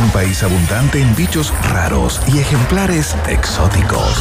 [0.00, 4.16] Un país abundante en bichos raros y ejemplares exóticos.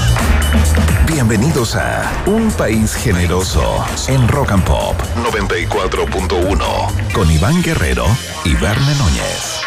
[1.07, 8.05] Bienvenidos a Un País Generoso en Rock and Pop 94.1 con Iván Guerrero
[8.45, 9.61] y Verne Núñez.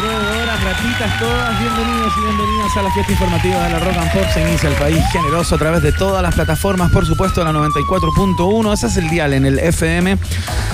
[0.00, 1.60] Roedoras, ratitas todas?
[1.60, 4.24] Bienvenidos y bienvenidas a la fiesta informativa de la Rock and Pop.
[4.32, 8.72] Se inicia el país generoso a través de todas las plataformas, por supuesto, la 94.1.
[8.72, 10.16] Ese es el dial en el FM.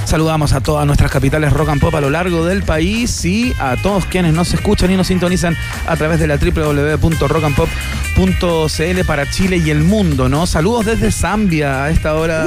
[0.04, 3.76] Saludamos a todas nuestras capitales Rock and Pop a lo largo del país y a
[3.76, 9.70] todos quienes nos escuchan y nos sintonizan a través de la www.rockandpop.cl para Chile y
[9.70, 10.46] el mundo, ¿no?
[10.46, 12.46] Saludos desde Zambia a esta hora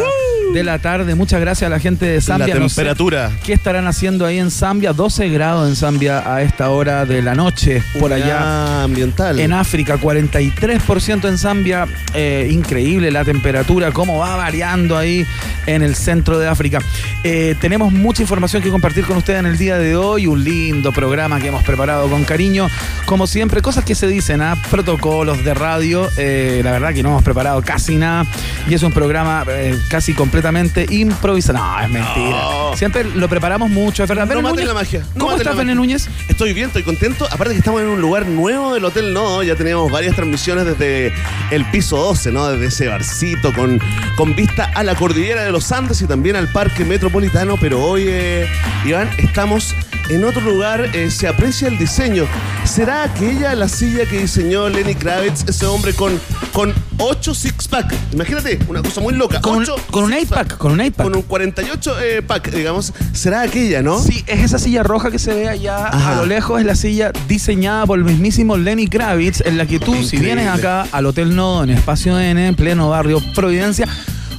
[0.54, 1.16] de la tarde.
[1.16, 2.54] Muchas gracias a la gente de Zambia.
[2.54, 3.32] La No sé temperatura.
[3.46, 4.94] ¿Qué estarán haciendo ahí en Zambia?
[4.94, 7.82] 12 grados en Zambia a esta hora de la noche.
[8.00, 9.40] Por allá ambiental.
[9.40, 11.88] en África, 43% en Zambia.
[12.14, 15.26] Eh, increíble la temperatura, cómo va variando ahí
[15.68, 16.80] en el centro de África.
[17.24, 20.28] Eh, tenemos mucha información que compartir con ustedes en el día de hoy.
[20.28, 22.68] Un lindo programa que hemos preparado con cariño.
[23.06, 24.58] Como siempre, cosas que se dicen, ¿ah?
[24.70, 26.10] protocolos de radio.
[26.18, 28.26] Eh, la verdad que no hemos preparado casi nada.
[28.70, 29.46] Y es un programa
[29.90, 31.60] casi completamente improvisado.
[31.60, 32.42] No, es mentira.
[32.42, 32.76] No.
[32.76, 34.28] Siempre lo preparamos mucho, es verdad.
[34.28, 35.02] No maten la magia.
[35.14, 35.76] No ¿Cómo estás, magia.
[35.76, 36.10] Núñez?
[36.28, 37.26] Estoy bien, estoy contento.
[37.26, 39.44] Aparte que estamos en un lugar nuevo del Hotel No.
[39.44, 41.14] Ya tenemos varias transmisiones desde
[41.52, 42.48] el piso 12, ¿no?
[42.48, 43.80] Desde ese barcito con,
[44.16, 47.58] con vista a la cordillera de los Andes y también al Parque Metropolitano.
[47.58, 48.48] Pero hoy, eh,
[48.86, 49.76] Iván, estamos
[50.16, 50.90] en otro lugar.
[50.94, 52.26] eh, se aprecia el diseño.
[52.66, 56.20] ¿Será aquella la silla que diseñó Lenny Kravitz, ese hombre con,
[56.54, 57.94] con 8 six-pack?
[58.14, 59.42] Imagínate, una cosa muy loca.
[59.42, 60.48] Con, Ocho con un six-pack.
[60.48, 61.04] 8-pack, con un 8-pack.
[61.04, 62.94] Con un 48 eh, pack, digamos.
[63.14, 64.00] ¿Será aquella, no?
[64.00, 66.14] Sí, es esa silla roja que se ve allá Ajá.
[66.14, 69.80] a lo lejos, es la silla diseñada por el mismísimo Lenny Kravitz, en la que
[69.80, 73.88] tú, si vienes acá al Hotel Nodo, en Espacio N, en pleno barrio Providencia,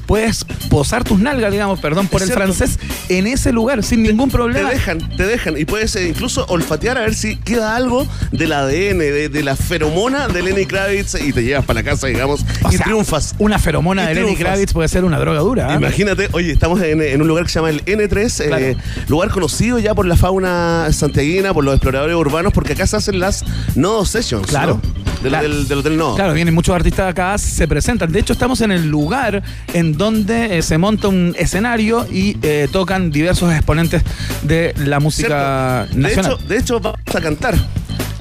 [0.07, 2.45] puedes posar tus nalgas, digamos, perdón por el cierto.
[2.45, 4.71] francés, en ese lugar, sin ningún Te problema.
[4.71, 5.57] dejan, te dejan.
[5.59, 9.57] Y puedes eh, incluso olfatear a ver si queda algo del ADN, de, de la
[9.57, 13.35] feromona de Lenny Kravitz y te llevas para la casa, digamos, O y sea, triunfas.
[13.39, 14.47] Una feromona de Lenny triunfas.
[14.47, 15.69] Kravitz puede ser una droga dura.
[15.71, 15.75] ¿ah?
[15.77, 18.77] Imagínate, oye, estamos en, en un lugar que se llama el N3, eh,
[19.09, 23.19] lugar conocido ya por la fauna santiaguina, por los exploradores urbanos, porque acá se hacen
[23.19, 24.47] las Nodo Sessions.
[24.47, 24.81] Claro.
[24.83, 25.02] ¿no?
[25.23, 25.49] Del, Claro.
[25.49, 26.17] del- del Hotel Nodo.
[26.17, 28.11] Claro, vienen muchos artistas acá, se presentan.
[28.11, 32.69] De hecho, estamos en el lugar en donde eh, se monta un escenario y eh,
[32.73, 34.03] tocan diversos exponentes
[34.43, 35.97] de la música ¿Cierto?
[35.97, 36.33] De nacional.
[36.33, 37.55] hecho, de hecho, vamos a cantar.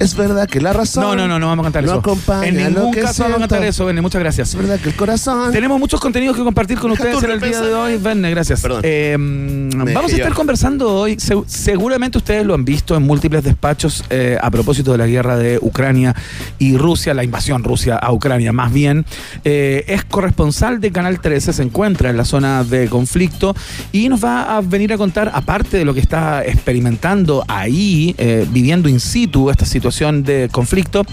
[0.02, 1.02] Es verdad que la razón.
[1.04, 1.98] No, no, no, no vamos a cantar no eso.
[2.00, 4.00] acompaña En lo ningún que caso vamos a cantar eso, Verne.
[4.02, 4.48] Muchas gracias.
[4.50, 5.52] Es verdad que el corazón.
[5.52, 7.96] Tenemos muchos contenidos que compartir con ustedes en el día de hoy.
[7.98, 8.60] Verne, gracias.
[8.60, 8.80] Perdón.
[8.84, 11.16] Eh, vamos a estar conversando hoy.
[11.18, 15.36] Se- seguramente ustedes lo han visto en múltiples despachos eh, a propósito de la guerra
[15.36, 16.14] de Ucrania
[16.58, 19.04] y Rusia, la invasión Rusia a Ucrania, más bien.
[19.44, 23.54] Eh, es corresponsal de Canal 13, se encuentra en la zona de conflicto
[23.92, 28.46] y nos va a venir a contar, aparte de lo que está experimentando ahí, eh,
[28.50, 31.04] viviendo in situ esta situación de conflicto,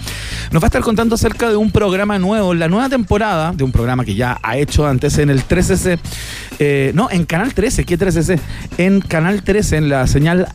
[0.50, 3.72] nos va a estar contando acerca de un programa nuevo, la nueva temporada de un
[3.72, 5.98] programa que ya ha hecho antes en el 13C,
[6.58, 8.40] eh, no, en Canal 13, ¿qué 13C?
[8.78, 10.48] En Canal 13, en la señal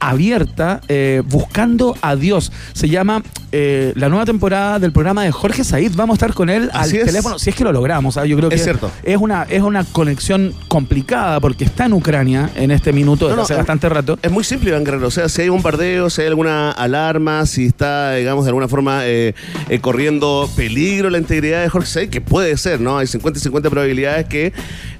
[0.00, 2.52] abierta, eh, Buscando a Dios.
[2.72, 3.22] Se llama
[3.52, 5.92] eh, la nueva temporada del programa de Jorge Said.
[5.94, 7.06] Vamos a estar con él Así al es.
[7.06, 8.16] teléfono, si es que lo logramos.
[8.16, 8.26] ¿ah?
[8.26, 8.90] Yo creo que Es cierto.
[9.02, 13.36] es una, es una conexión complicada porque está en Ucrania en este minuto desde No,
[13.36, 14.18] no, hace es- bastante rato.
[14.22, 15.06] Es muy simple, Iván Guerrero.
[15.06, 19.00] O sea, si hay bombardeo, si hay alguna alarma, si está, digamos, de alguna forma
[19.04, 19.34] eh,
[19.80, 22.98] corriendo peligro la integridad de Jorge Say, que puede ser, ¿no?
[22.98, 24.52] Hay 50 y 50 probabilidades que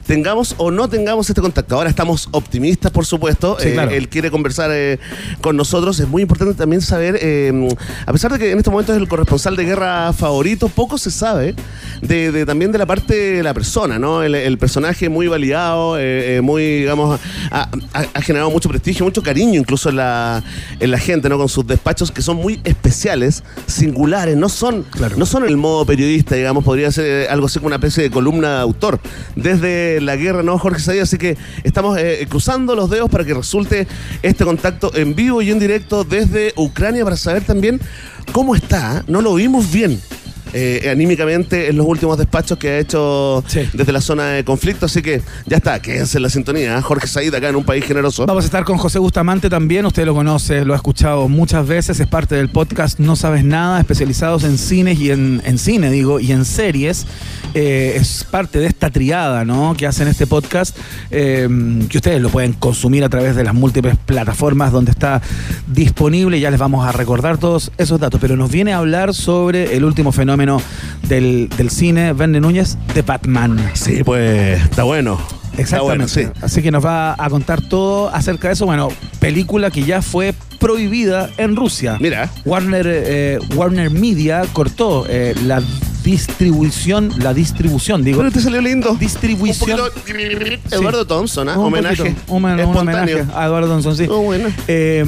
[0.08, 1.76] tengamos o no tengamos este contacto.
[1.76, 3.56] Ahora estamos optimistas, por supuesto.
[3.60, 3.90] Sí, Eh, claro.
[3.92, 4.98] Él quiere conversar eh,
[5.42, 6.00] con nosotros.
[6.00, 7.68] Es muy importante también saber, eh,
[8.06, 11.10] a pesar de que en este momento es el corresponsal de guerra favorito, poco se
[11.10, 11.54] sabe
[12.00, 14.22] de, de- también de la parte de la persona, ¿no?
[14.22, 19.60] El, el personaje muy validado, eh, muy, digamos, ha, ha- generado mucho prestigio, mucho cariño
[19.60, 20.42] incluso en la,
[20.80, 21.36] en la gente, ¿no?
[21.36, 25.16] Con sus despachos que son muy especiales, singulares, no son, Claro.
[25.18, 28.54] no son el modo periodista, digamos, podría ser algo así como una especie de columna
[28.56, 29.00] de autor.
[29.36, 31.02] Desde la guerra, ¿no, Jorge Sadia?
[31.02, 33.86] Así que estamos eh, cruzando los dedos para que resulte
[34.22, 37.80] este contacto en vivo y en directo desde Ucrania para saber también
[38.32, 39.04] cómo está.
[39.06, 40.00] No lo vimos bien.
[40.52, 43.68] Eh, anímicamente en los últimos despachos que ha hecho Sí.
[43.72, 44.86] desde la zona de conflicto.
[44.86, 46.76] Así que ya está, quédense en la sintonía.
[46.78, 46.82] ¿eh?
[46.82, 48.26] Jorge Said acá en un país generoso.
[48.26, 52.00] Vamos a estar con José Bustamante también, usted lo conoce, lo ha escuchado muchas veces,
[52.00, 56.20] es parte del podcast No Sabes Nada, especializados en cines y en, en cine, digo,
[56.20, 57.06] y en series.
[57.54, 59.74] Eh, es parte de esta triada, ¿no?
[59.76, 60.76] Que hacen este podcast,
[61.10, 61.48] eh,
[61.88, 65.20] que ustedes lo pueden consumir a través de las múltiples plataformas donde está
[65.66, 66.38] disponible.
[66.40, 69.84] Ya les vamos a recordar todos esos datos, pero nos viene a hablar sobre el
[69.84, 70.37] último fenómeno
[71.08, 73.58] del, del cine, Verne Núñez, de Batman.
[73.74, 75.18] Sí, pues está bueno.
[75.56, 76.38] Está bueno, Exactamente.
[76.38, 76.44] sí.
[76.44, 78.64] Así que nos va a contar todo acerca de eso.
[78.66, 78.88] Bueno,
[79.18, 81.96] película que ya fue prohibida en Rusia.
[82.00, 82.30] Mira.
[82.44, 85.60] Warner, eh, Warner Media cortó eh, la
[86.12, 88.18] distribución, la distribución, digo.
[88.18, 88.94] Pero te salió lindo.
[88.98, 89.78] Distribución.
[89.78, 91.58] Un poquito Eduardo Thompson, ¿ah?
[91.58, 91.96] Un homenaje.
[91.96, 93.16] poquito, un, un espontáneo.
[93.18, 94.06] homenaje a Eduardo Thompson, sí.
[94.10, 94.48] Oh, bueno.
[94.68, 95.04] Eh,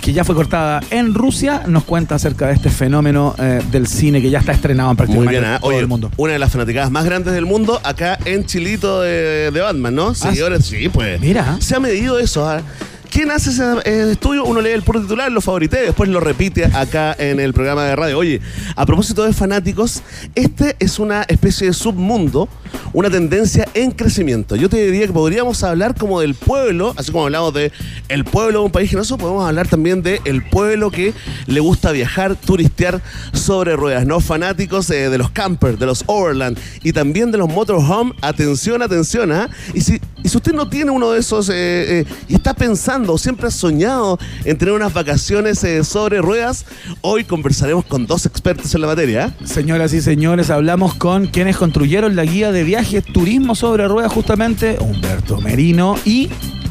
[0.00, 4.22] que ya fue cortada en Rusia, nos cuenta acerca de este fenómeno eh, del cine
[4.22, 5.58] que ya está estrenado en Muy prácticamente bien, ¿ah?
[5.60, 6.10] todo Oye, el mundo.
[6.16, 10.14] una de las fanaticadas más grandes del mundo acá en Chilito de, de Batman, ¿no?
[10.14, 11.20] Seguidores, sí, pues.
[11.20, 11.58] Mira.
[11.60, 12.62] Se ha medido eso, ¿ah?
[13.10, 14.44] ¿Quién hace ese eh, estudio?
[14.44, 17.96] Uno lee el puro titular, lo favorité, después lo repite acá en el programa de
[17.96, 18.18] radio.
[18.18, 18.40] Oye,
[18.76, 20.02] a propósito de fanáticos,
[20.34, 22.48] este es una especie de submundo,
[22.92, 24.56] una tendencia en crecimiento.
[24.56, 27.72] Yo te diría que podríamos hablar como del pueblo, así como hablamos de
[28.08, 31.14] el pueblo de un país generoso, podemos hablar también de pueblo que
[31.46, 33.00] le gusta viajar, turistear
[33.32, 34.20] sobre ruedas, ¿no?
[34.20, 38.12] Fanáticos eh, de los campers, de los overland y también de los motorhome.
[38.20, 39.48] Atención, atención, ¿ah?
[39.74, 41.54] Y si, y si usted no tiene uno de esos eh,
[42.00, 46.64] eh, y está pensando, siempre ha soñado en tener unas vacaciones sobre ruedas,
[47.00, 49.34] hoy conversaremos con dos expertos en la materia.
[49.40, 49.46] ¿ah?
[49.46, 54.76] Señoras y señores, hablamos con quienes construyeron la guía de viajes Turismo sobre Ruedas, justamente
[54.80, 56.28] Humberto Merino y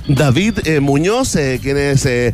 [0.08, 2.34] David eh, Muñoz, eh, quien es eh,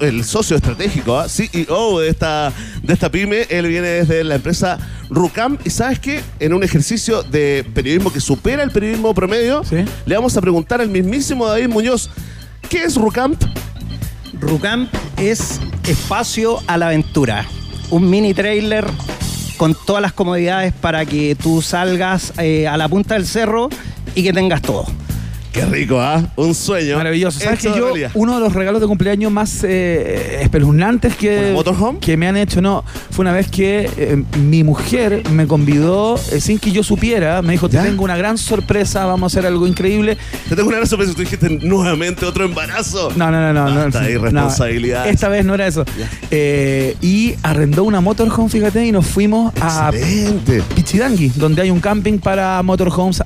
[0.00, 1.28] el socio estratégico, ¿ah?
[1.28, 2.52] CEO de esta,
[2.82, 3.46] de esta pyme.
[3.48, 4.78] Él viene desde la empresa
[5.08, 5.56] Rucam.
[5.64, 6.20] Y sabes qué?
[6.40, 9.76] En un ejercicio de periodismo que supera el periodismo promedio, Sí.
[10.04, 12.10] le vamos a preguntar al mismísimo David Muñoz,
[12.68, 13.42] ¿qué es Rucamp?
[14.38, 17.46] Rucamp es espacio a la aventura.
[17.90, 18.84] Un mini trailer
[19.56, 23.68] con todas las comodidades para que tú salgas eh, a la punta del cerro
[24.14, 24.86] y que tengas todo.
[25.54, 26.20] Qué rico, ¿ah?
[26.34, 26.96] Un sueño.
[26.96, 27.38] Maravilloso.
[27.38, 28.10] ¿Sabes que yo, realidad.
[28.14, 31.56] uno de los regalos de cumpleaños más eh, espeluznantes que,
[32.00, 36.40] que me han hecho, no, fue una vez que eh, mi mujer me convidó, eh,
[36.40, 37.84] sin que yo supiera, me dijo, te ¿Ya?
[37.84, 40.18] tengo una gran sorpresa, vamos a hacer algo increíble.
[40.48, 41.12] Te tengo una gran sorpresa.
[41.14, 43.12] Tú dijiste nuevamente otro embarazo.
[43.14, 44.10] No, no, no, no.
[44.10, 45.14] irresponsabilidades.
[45.14, 45.84] Esta vez no era eso.
[46.32, 50.62] Y arrendó una motorhome, fíjate, y nos fuimos a Excelente.
[50.74, 53.22] Pichidangui, donde hay un camping para motorhomes.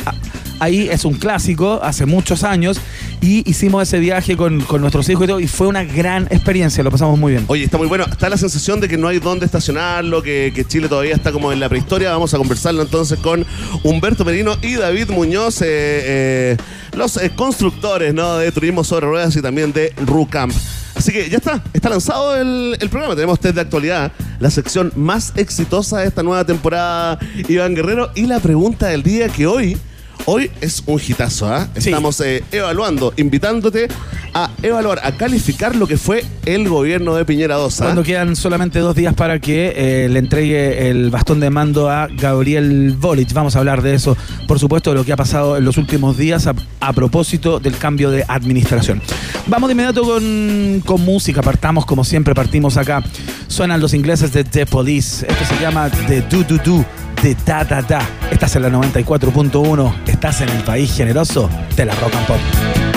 [0.60, 2.78] Ah, Ahí es un clásico, hace muchos años,
[3.22, 6.84] y hicimos ese viaje con, con nuestros hijos y todo, y fue una gran experiencia,
[6.84, 7.44] lo pasamos muy bien.
[7.48, 8.04] Oye, está muy bueno.
[8.04, 11.52] Está la sensación de que no hay dónde estacionarlo, que, que Chile todavía está como
[11.52, 12.10] en la prehistoria.
[12.10, 13.46] Vamos a conversarlo entonces con
[13.82, 16.56] Humberto Merino y David Muñoz, eh, eh,
[16.94, 18.36] los eh, constructores ¿no?
[18.36, 20.52] de Turismo sobre Ruedas y también de RUCAMP.
[20.94, 23.14] Así que ya está, está lanzado el, el programa.
[23.14, 27.18] Tenemos test de actualidad, la sección más exitosa de esta nueva temporada,
[27.48, 28.10] Iván Guerrero.
[28.16, 29.78] Y la pregunta del día que hoy,
[30.28, 31.46] hoy es un hitazo.
[31.48, 31.68] ¿ah?
[31.78, 31.88] Sí.
[31.88, 33.88] Estamos eh, evaluando, invitándote
[34.34, 37.80] a evaluar, a calificar lo que fue el gobierno de Piñera 2.
[37.80, 37.84] ¿ah?
[37.84, 42.08] Cuando quedan solamente dos días para que eh, le entregue el bastón de mando a
[42.08, 43.32] Gabriel Boric.
[43.32, 46.18] Vamos a hablar de eso, por supuesto, de lo que ha pasado en los últimos
[46.18, 49.00] días a, a propósito del cambio de administración.
[49.46, 51.40] Vamos de inmediato con, con música.
[51.40, 53.02] Partamos como siempre, partimos acá.
[53.46, 55.26] Suenan los ingleses de The Police.
[55.26, 56.97] Esto se llama The Do Do Do.
[57.22, 58.00] De Da Da Da.
[58.30, 59.92] Estás en la 94.1.
[60.06, 62.87] Estás en el país generoso de la rock and pop.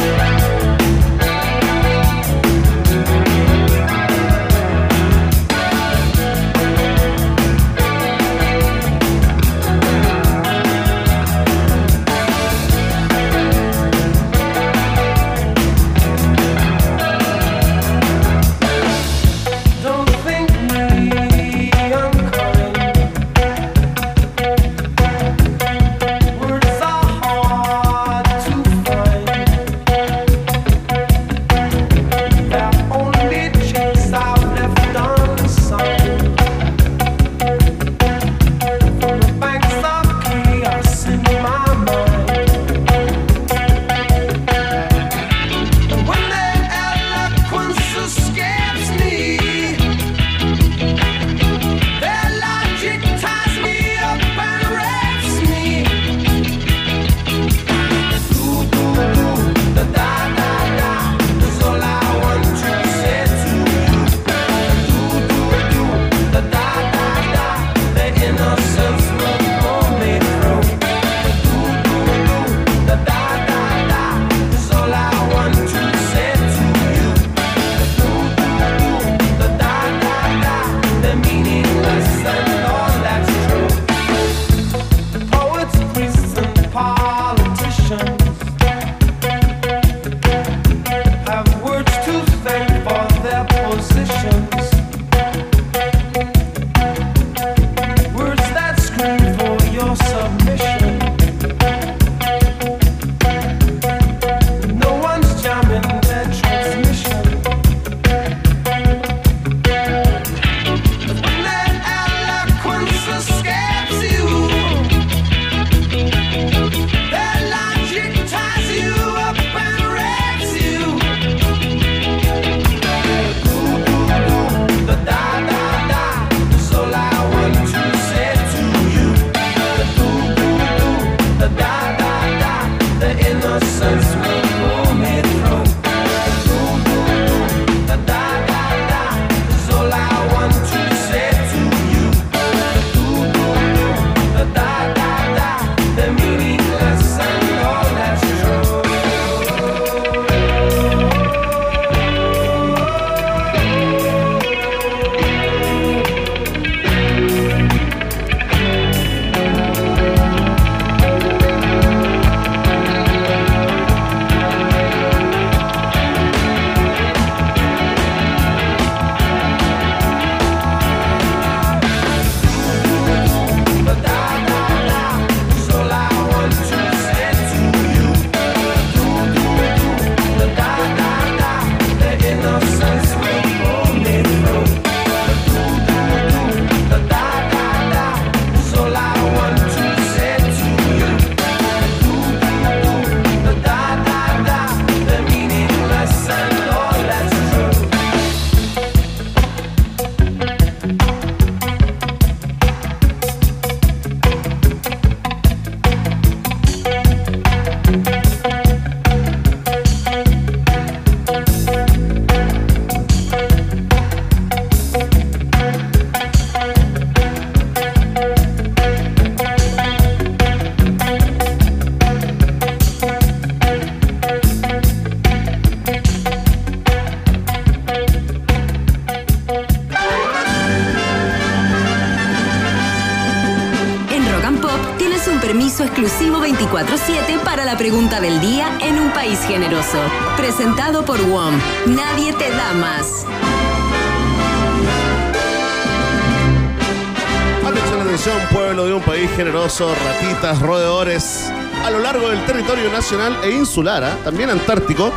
[250.41, 251.51] Ratitas, roedores.
[251.85, 254.17] A lo largo del territorio nacional e insular, ¿ah?
[254.23, 255.11] también antártico,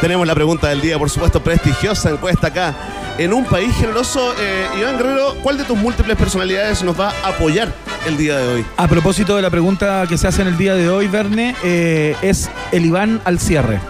[0.00, 2.74] tenemos la pregunta del día, por supuesto, prestigiosa encuesta acá.
[3.18, 7.28] En un país generoso, eh, Iván Guerrero, ¿cuál de tus múltiples personalidades nos va a
[7.28, 7.72] apoyar
[8.06, 8.64] el día de hoy?
[8.76, 12.16] A propósito de la pregunta que se hace en el día de hoy, Verne, eh,
[12.22, 13.80] es el Iván al cierre.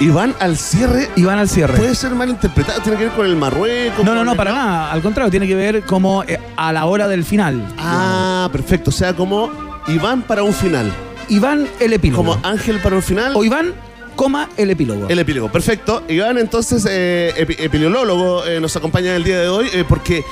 [0.00, 1.76] Iván al cierre Iván al cierre.
[1.76, 4.02] puede ser mal interpretado, tiene que ver con el Marruecos.
[4.02, 4.90] No, no, no, el- para nada.
[4.92, 7.62] Al contrario, tiene que ver como eh, a la hora del final.
[7.78, 10.92] Ah, perfecto, o sea, como Iván para un final,
[11.28, 12.24] Iván el epílogo.
[12.24, 13.32] como Ángel para un final.
[13.34, 13.72] O Iván,
[14.16, 15.06] coma, el epílogo.
[15.08, 16.02] El epílogo, perfecto.
[16.08, 20.24] Iván, entonces, eh, epi- epidemiólogo, eh, nos acompaña el día de hoy eh, porque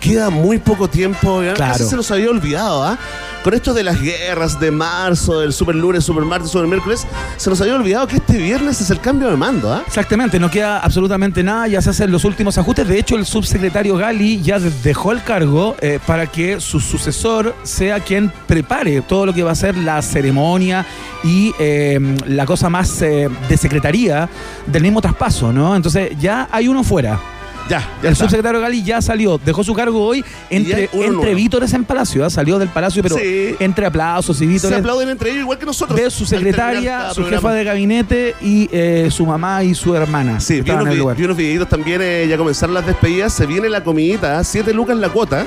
[0.00, 1.42] queda muy poco tiempo.
[1.42, 1.54] Iván.
[1.56, 1.72] Claro.
[1.72, 2.98] Casi se nos había olvidado, ¿ah?
[3.42, 7.04] Con esto de las guerras de marzo, del super lunes, super martes, super miércoles,
[7.36, 9.82] se nos había olvidado que este viernes es el cambio de mando, ¿ah?
[9.84, 12.86] Exactamente, no queda absolutamente nada, ya se hacen los últimos ajustes.
[12.86, 17.98] De hecho, el subsecretario Gali ya dejó el cargo eh, para que su sucesor sea
[17.98, 20.86] quien prepare todo lo que va a ser la ceremonia
[21.24, 24.28] y eh, la cosa más eh, de secretaría
[24.66, 25.74] del mismo traspaso, ¿no?
[25.74, 27.31] Entonces ya hay uno fuera.
[27.72, 28.24] Ya, ya el está.
[28.26, 32.28] subsecretario Gali ya salió, dejó su cargo hoy entre, entre vítores en Palacio, ¿ah?
[32.28, 33.56] salió del Palacio, pero Sí.
[33.60, 35.98] entre aplausos y Se vítores aplauden entre ellos igual que nosotros.
[35.98, 37.36] de su secretaria, su programa.
[37.40, 40.38] jefa de gabinete y eh, su mamá y su hermana.
[40.38, 43.82] Sí, vi unos, vi- unos videitos también, eh, ya comenzaron las despedidas, se viene la
[43.82, 44.44] comidita, ¿ah?
[44.44, 45.46] siete lucas la cuota.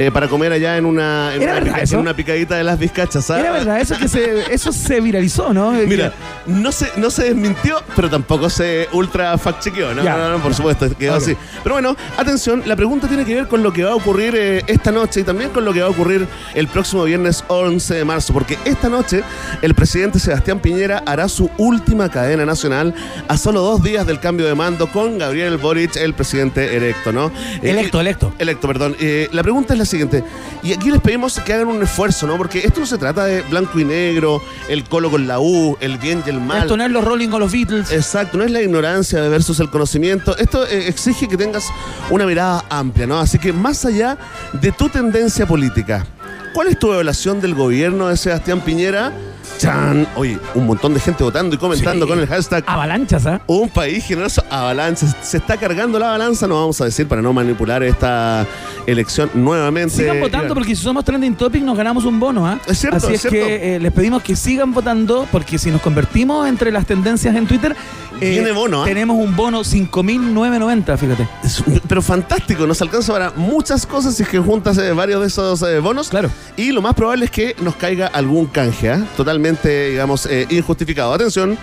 [0.00, 1.94] Eh, para comer allá en una, en ¿Era una, verdad pica- eso?
[1.96, 3.30] en una picadita de las vizcachas.
[3.30, 3.38] ¿ah?
[3.40, 5.70] Era verdad, eso que se, eso se viralizó, ¿no?
[5.86, 6.12] Mira,
[6.46, 10.02] no se, no se desmintió, pero tampoco se ultra fact chequeó, ¿no?
[10.02, 10.16] Ya.
[10.16, 11.36] No, no, no, por supuesto, quedó así.
[11.62, 14.64] Pero bueno, atención, la pregunta tiene que ver con lo que va a ocurrir eh,
[14.66, 18.04] esta noche y también con lo que va a ocurrir el próximo viernes 11 de
[18.04, 19.22] marzo, porque esta noche
[19.62, 22.94] el presidente Sebastián Piñera hará su última cadena nacional
[23.28, 27.26] a solo dos días del cambio de mando con Gabriel Boric, el presidente electo, ¿no?
[27.62, 28.32] Eh, Electo, y- electo.
[28.38, 28.96] Electo, perdón.
[29.00, 30.24] Eh, la pregunta es la siguiente.
[30.62, 32.36] Y aquí les pedimos que hagan un esfuerzo, ¿no?
[32.36, 35.98] Porque esto no se trata de blanco y negro, el colo con la U, el
[35.98, 36.62] bien y el mal.
[36.62, 37.92] Esto no es los Rolling con los Beatles.
[37.92, 40.36] Exacto, no es la ignorancia versus el conocimiento.
[40.36, 41.66] Esto eh, exige que tengas
[42.10, 43.18] una mirada amplia, ¿no?
[43.18, 44.16] Así que más allá
[44.52, 46.06] de tu tendencia política,
[46.54, 49.12] ¿cuál es tu evaluación del gobierno de Sebastián Piñera?
[49.58, 52.10] Chan, oye, un montón de gente votando y comentando Sí.
[52.10, 53.40] con el hashtag Avalanchas, ¿ah?
[53.46, 55.06] un país generoso, avalancha.
[55.22, 58.46] Se está cargando la balanza, no vamos a decir para no manipular esta
[58.86, 59.94] elección nuevamente.
[59.96, 62.58] Sigan votando porque si somos trending topic nos ganamos un bono, ¿ah?
[62.66, 63.46] Es cierto, Así es es, cierto.
[63.46, 67.46] que eh, les pedimos que sigan votando porque si nos convertimos entre las tendencias en
[67.46, 67.76] Twitter,
[68.20, 68.86] eh, Viene bono, ¿ah?
[68.86, 71.28] tenemos un bono 5.990, fíjate.
[71.44, 75.26] Es- pero fantástico, nos alcanza para muchas cosas si es que juntas eh, varios de
[75.28, 76.08] esos eh, bonos.
[76.08, 76.30] Claro.
[76.56, 79.04] Y lo más probable es que nos caiga algún canje, ¿ah?
[79.30, 81.14] Totalmente, digamos, eh, injustificado.
[81.14, 81.56] Atención,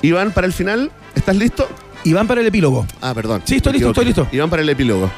[0.00, 1.68] Iván, para el final, ¿estás listo?
[2.04, 2.86] Y van para el epílogo.
[3.00, 3.42] Ah, perdón.
[3.44, 4.28] Sí, estoy listo, estoy listo.
[4.30, 5.10] Iván, para el epílogo.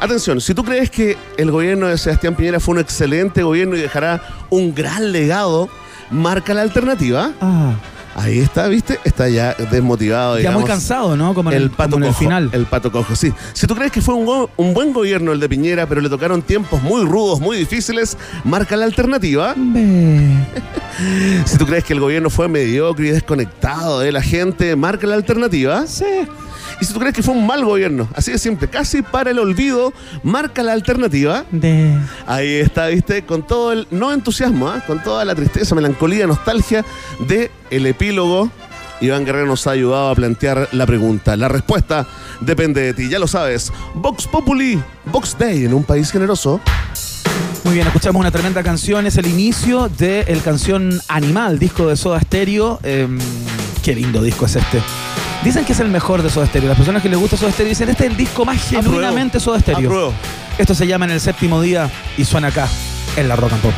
[0.00, 3.80] Atención, si tú crees que el gobierno de Sebastián Piñera fue un excelente gobierno y
[3.80, 5.68] dejará un gran legado,
[6.12, 7.32] marca la alternativa.
[7.40, 7.74] Ah,
[8.20, 9.00] Ahí está, ¿viste?
[9.04, 10.60] Está ya desmotivado, ya digamos.
[10.62, 11.32] muy cansado, ¿no?
[11.32, 12.50] Como en el, el pato como en el cojo, final.
[12.52, 13.32] El pato cojo, sí.
[13.54, 16.42] Si tú crees que fue un, un buen gobierno el de Piñera, pero le tocaron
[16.42, 19.54] tiempos muy rudos, muy difíciles, marca la alternativa.
[21.46, 25.14] Si tú crees que el gobierno fue mediocre y desconectado de la gente, marca la
[25.14, 25.86] alternativa.
[25.86, 26.04] Sí.
[26.80, 29.38] Y si tú crees que fue un mal gobierno, así de simple, casi para el
[29.38, 31.44] olvido, marca la alternativa.
[31.50, 31.98] De...
[32.26, 34.82] Ahí está, viste, con todo el no entusiasmo, ¿ah?
[34.86, 36.84] con toda la tristeza, melancolía, nostalgia
[37.28, 38.50] de el epílogo.
[39.02, 41.36] Iván Guerrero nos ha ayudado a plantear la pregunta.
[41.36, 42.06] La respuesta
[42.40, 43.72] depende de ti, ya lo sabes.
[43.94, 46.60] Vox Populi, Vox Day en un país generoso.
[47.64, 49.06] Muy bien, escuchamos una tremenda canción.
[49.06, 52.78] Es el inicio de el canción Animal, disco de Soda Stereo.
[52.82, 53.18] Em,
[53.82, 54.82] qué lindo disco es este.
[55.42, 56.68] Dicen que es el mejor de Soda Stereo.
[56.68, 59.58] Las personas que les gusta Soda Stereo dicen este es el disco más genuinamente Soda
[59.58, 59.88] Stereo.
[59.88, 60.12] Apruebo.
[60.58, 62.68] Esto se llama En el séptimo día y suena acá,
[63.16, 63.72] en la Rock and Pop.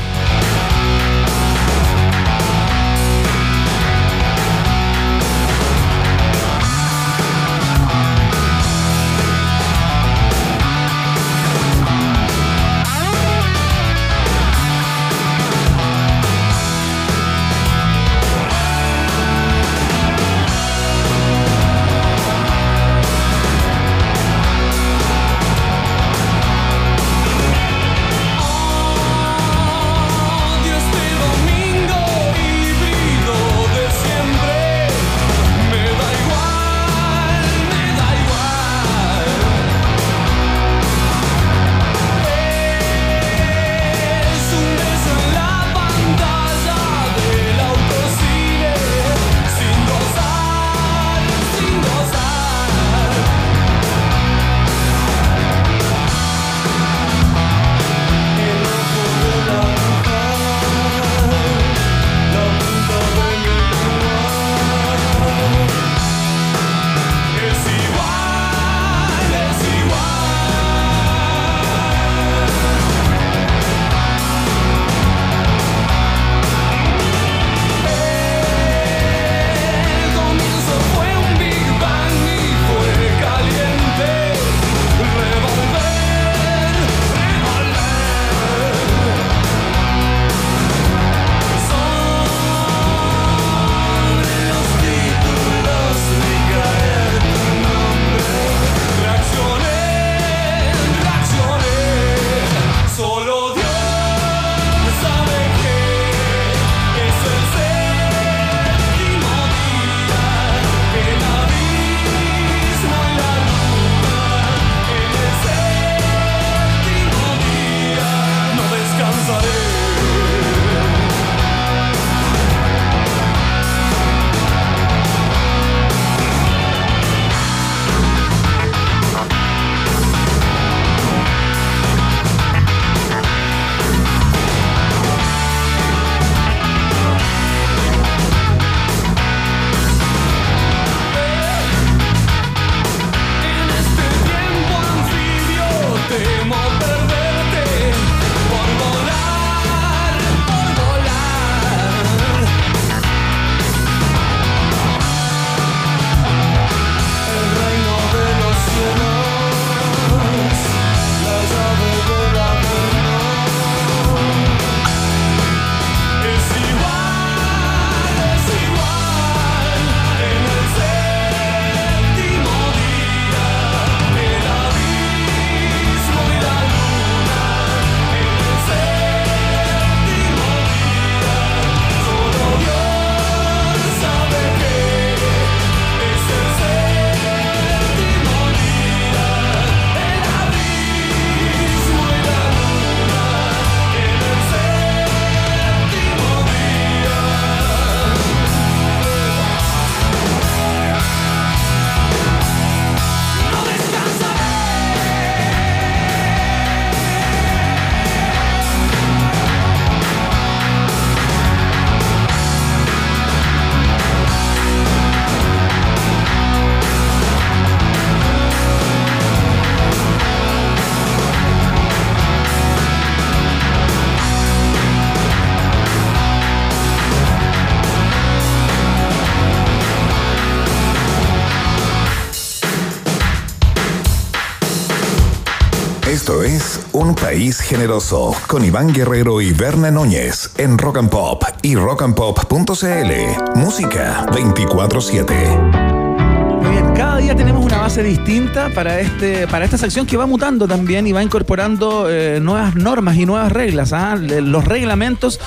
[237.33, 243.55] País generoso con Iván Guerrero y Berna Núñez en Rock and Pop y rockandpop.cl.
[243.55, 246.61] Música 24/7.
[246.61, 250.27] Muy bien, cada día tenemos una base distinta para este para esta sección que va
[250.27, 253.95] mutando también y va incorporando eh, nuevas normas y nuevas reglas.
[253.95, 254.17] ¿ah?
[254.17, 255.41] Los reglamentos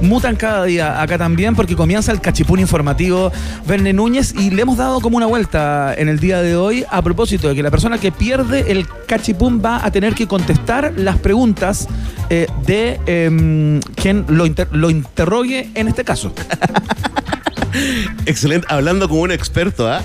[0.00, 3.30] mutan cada día acá también porque comienza el cachipún informativo
[3.66, 7.02] Verne Núñez y le hemos dado como una vuelta en el día de hoy a
[7.02, 11.16] propósito de que la persona que pierde el cachipún va a tener que contestar las
[11.18, 11.86] preguntas
[12.30, 16.32] eh, de em, quien lo, inter- lo interrogue en este caso.
[18.26, 20.02] Excelente, hablando como un experto, ¿ah?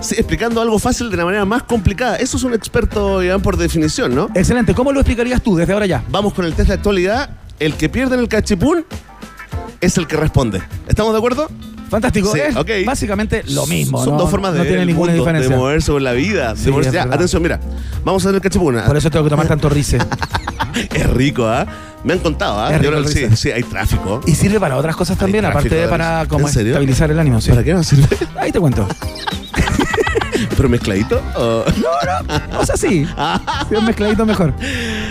[0.00, 2.16] Sí, explicando algo fácil de la manera más complicada.
[2.16, 4.28] Eso es un experto, Iván, por definición, ¿no?
[4.34, 6.04] Excelente, ¿cómo lo explicarías tú desde ahora ya?
[6.10, 7.30] Vamos con el test de actualidad.
[7.60, 8.84] El que pierde en el cachipún
[9.84, 10.62] es el que responde.
[10.88, 11.48] ¿Estamos de acuerdo?
[11.90, 12.70] Fantástico, Sí, es ok.
[12.86, 14.02] básicamente lo mismo.
[14.02, 14.20] Son ¿no?
[14.20, 15.50] dos formas de, no ver tiene el ninguna mundo, diferencia.
[15.50, 16.54] de moverse por la vida.
[16.54, 17.60] de moverse- Ya, atención, mira.
[18.04, 18.78] Vamos a hacer el cachipún.
[18.78, 18.84] ¿ah?
[18.86, 19.98] Por eso tengo que tomar tanto rice.
[20.92, 21.64] Es rico, ¿ah?
[22.02, 22.72] Me han contado, ¿ah?
[23.06, 24.20] Sí, sí, hay tráfico.
[24.26, 27.40] Y sirve para otras cosas también, aparte de para ¿en como estabilizar el ánimo.
[27.40, 27.50] sí.
[27.50, 28.08] ¿Para qué nos sirve?
[28.36, 28.86] Ahí te cuento.
[30.56, 31.20] ¿Pero mezcladito?
[31.36, 31.64] o-
[32.60, 33.06] O sea, sí.
[33.68, 34.52] Si es mezcladito, mejor.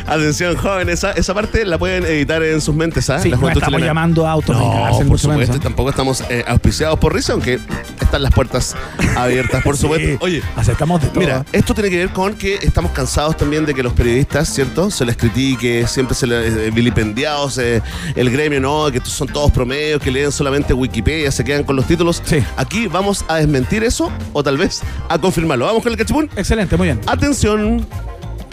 [0.08, 3.19] Atención, jóvenes, esa, esa parte la pueden editar en sus mentes, ¿ah?
[3.19, 3.86] Sí, La no estamos chilena.
[3.88, 5.60] llamando a automedicarse, No, por menos, supuesto, ¿eh?
[5.62, 7.60] tampoco estamos eh, auspiciados por Risa, aunque
[8.02, 8.76] están las puertas
[9.15, 10.24] abiertas, por Sí, supuesto.
[10.26, 11.19] Oye, aceptamos de todo.
[11.19, 14.91] Mira, esto tiene que ver con que estamos cansados también de que los periodistas, ¿cierto?
[14.91, 17.82] Se les critique, siempre se les eh, vilipendiados, eh,
[18.15, 18.91] el gremio, ¿no?
[18.91, 22.22] Que son todos promedios, que leen solamente Wikipedia, se quedan con los títulos.
[22.26, 22.43] Sí.
[22.58, 25.66] Aquí vamos a desmentir eso o tal vez a confirmarlo.
[25.66, 26.30] Vamos con el cachipún.
[26.36, 27.00] Excelente, muy bien.
[27.08, 27.88] Atención.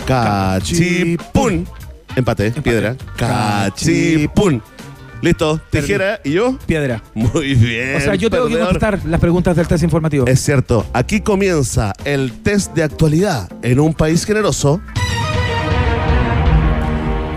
[0.07, 1.67] Cachipún.
[2.17, 2.97] Empate, piedra.
[3.17, 4.63] Cachipún.
[5.21, 6.57] Listo, tijera y yo.
[6.67, 7.03] Piedra.
[7.13, 7.97] Muy bien.
[7.97, 10.27] O sea, yo tengo que contestar las preguntas del test informativo.
[10.27, 14.81] Es cierto, aquí comienza el test de actualidad en un país generoso.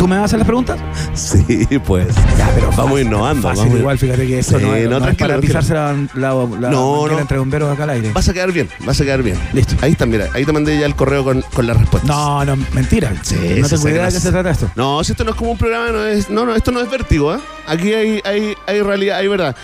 [0.03, 0.77] ¿Tú me vas a hacer las preguntas?
[1.13, 2.13] Sí, pues.
[2.37, 3.47] Ya, pero vamos fácil, innovando.
[3.47, 5.73] Fácil, vamos- igual, fíjate que eso Sí, no, es- no, no es tranquilo, para pisarse
[5.73, 7.19] la, la, la No, manguera no.
[7.19, 8.11] entre bomberos acá al aire.
[8.11, 9.39] Vas a quedar bien, vas a quedar bien.
[9.53, 9.75] Listo.
[9.79, 12.09] Ahí está, mira, ahí te mandé ya el correo con, con las respuestas.
[12.09, 13.13] No, no, mentira.
[13.21, 14.69] Sí, no sí, tengo sí, idea de qué se trata esto.
[14.75, 16.29] No, si esto no es como un programa, no es.
[16.29, 17.39] No, no, esto no es vértigo, ¿eh?
[17.65, 19.55] Aquí hay, hay, hay realidad, hay verdad.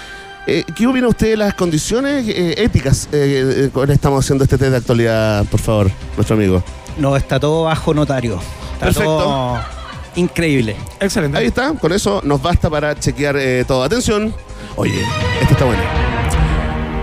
[0.47, 4.57] Eh, ¿Qué opina usted de las condiciones eh, éticas eh, eh, con estamos haciendo este
[4.57, 6.63] test de actualidad, por favor, nuestro amigo?
[6.97, 8.39] No, está todo bajo notario.
[8.75, 9.03] Está Perfecto.
[9.17, 9.78] todo
[10.15, 10.75] increíble.
[10.99, 11.37] Excelente.
[11.37, 13.83] Ahí está, con eso nos basta para chequear eh, todo.
[13.83, 14.33] Atención,
[14.75, 15.01] oye,
[15.41, 15.81] esto está bueno.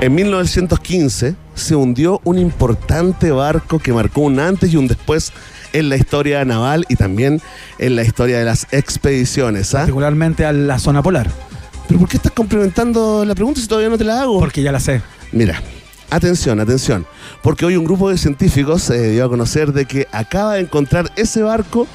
[0.01, 5.33] En 1915 se hundió un importante barco que marcó un antes y un después
[5.73, 7.41] en la historia naval y también
[7.79, 9.75] en la historia de las expediciones.
[9.75, 9.79] ¿ah?
[9.79, 11.31] Particularmente a la zona polar.
[11.89, 14.39] ¿Pero por qué estás complementando la pregunta si todavía no te la hago?
[14.39, 15.01] Porque ya la sé.
[15.33, 15.63] Mira,
[16.11, 17.07] atención, atención.
[17.43, 21.11] Porque hoy un grupo de científicos se dio a conocer de que acaba de encontrar
[21.17, 21.87] ese barco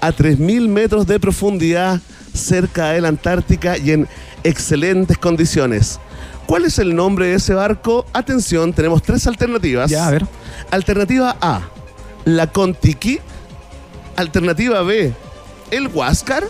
[0.00, 2.00] a 3.000 metros de profundidad
[2.34, 4.08] cerca de la Antártica y en
[4.44, 5.98] excelentes condiciones.
[6.46, 8.06] ¿Cuál es el nombre de ese barco?
[8.12, 9.90] Atención, tenemos tres alternativas.
[9.90, 10.26] Ya, a ver.
[10.70, 11.62] Alternativa A,
[12.24, 13.20] la Contiki.
[14.16, 15.14] Alternativa B,
[15.70, 16.44] el Huáscar.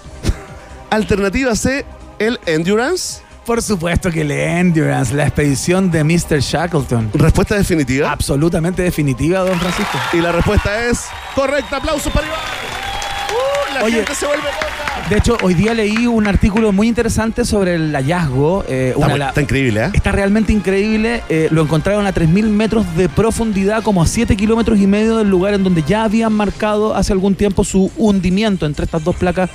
[0.90, 1.84] Alternativa C,
[2.18, 3.20] el Endurance.
[3.44, 6.40] Por supuesto que el Endurance, la expedición de Mr.
[6.40, 7.10] Shackleton.
[7.14, 8.10] Respuesta definitiva.
[8.10, 9.98] Absolutamente definitiva, don Francisco.
[10.12, 11.76] Y la respuesta es correcta.
[11.78, 12.38] Aplausos para Iván.
[12.40, 13.96] Uh, la Oye.
[13.96, 14.79] gente se vuelve loca.
[15.10, 18.64] De hecho, hoy día leí un artículo muy interesante sobre el hallazgo.
[18.68, 19.90] eh, Está, la- increíble, ¿eh?
[19.92, 21.24] Está realmente increíble.
[21.28, 25.28] eh, lo encontraron a 3.000 metros de profundidad, como a 7 kilómetros y medio del
[25.28, 29.50] lugar en donde ya habían marcado hace algún tiempo su hundimiento entre estas dos placas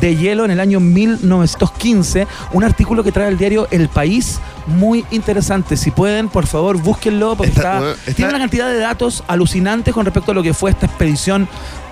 [0.00, 2.26] de hielo en el año 1915.
[2.52, 5.76] Un artículo que trae el diario El País, muy interesante.
[5.76, 9.22] Si pueden, por favor, búsquenlo, porque Está- está, bueno, está- tiene una cantidad de datos
[9.28, 11.48] alucinantes con respecto a lo que fue esta expedición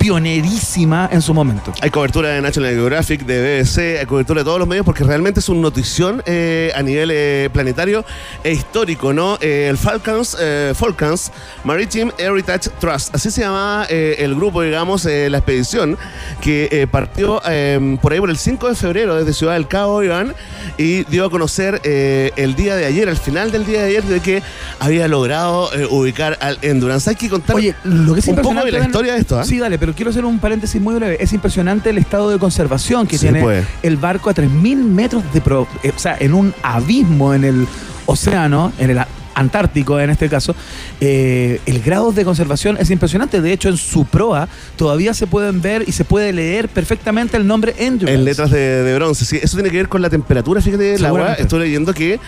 [0.06, 1.72] pionerísima en su momento.
[1.80, 5.40] Hay cobertura de National Geographic, de BBC, hay cobertura de todos los medios porque realmente
[5.40, 8.04] es una notición eh, a nivel eh, planetario
[8.44, 9.36] e histórico, ¿no?
[9.40, 11.32] Eh, el Falcons, eh, Falcons
[11.64, 15.98] Maritime Heritage Trust, así se llama eh, el grupo, digamos, eh, la expedición
[16.40, 20.04] que eh, partió eh, por ahí por el 5 de febrero desde Ciudad del Cabo,
[20.04, 20.34] Iván,
[20.78, 24.04] y dio a conocer eh, el día de ayer, al final del día de ayer,
[24.04, 24.40] de que
[24.78, 27.10] había logrado eh, ubicar al Endurance.
[27.10, 29.44] Hay que contar Oye, lo que es un poco de la historia de esto, ¿ah?
[29.44, 31.16] Sí, dale, pero quiero hacer un paréntesis muy breve.
[31.20, 33.66] Es impresionante el estado de conservación que Sí, tiene pues.
[33.82, 35.40] el barco a 3.000 metros de.
[35.40, 37.66] pro- eh, o sea, en un abismo en el
[38.06, 39.00] océano, en el
[39.36, 40.56] antártico en este caso,
[41.00, 43.40] eh, el grado de conservación es impresionante.
[43.40, 47.46] De hecho, en su proa todavía se pueden ver y se puede leer perfectamente el
[47.46, 48.14] nombre Endurance.
[48.18, 49.38] En letras de, de bronce, sí.
[49.40, 51.34] Eso tiene que ver con la temperatura, fíjate, del agua.
[51.34, 52.18] Estoy leyendo que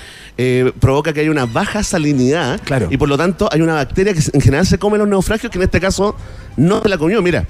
[0.40, 2.60] eh, provoca que haya una baja salinidad.
[2.62, 2.86] Claro.
[2.90, 5.58] Y por lo tanto hay una bacteria que en general se come los naufragios, que
[5.58, 6.14] en este caso
[6.56, 7.20] no se la comió.
[7.22, 7.44] Mira,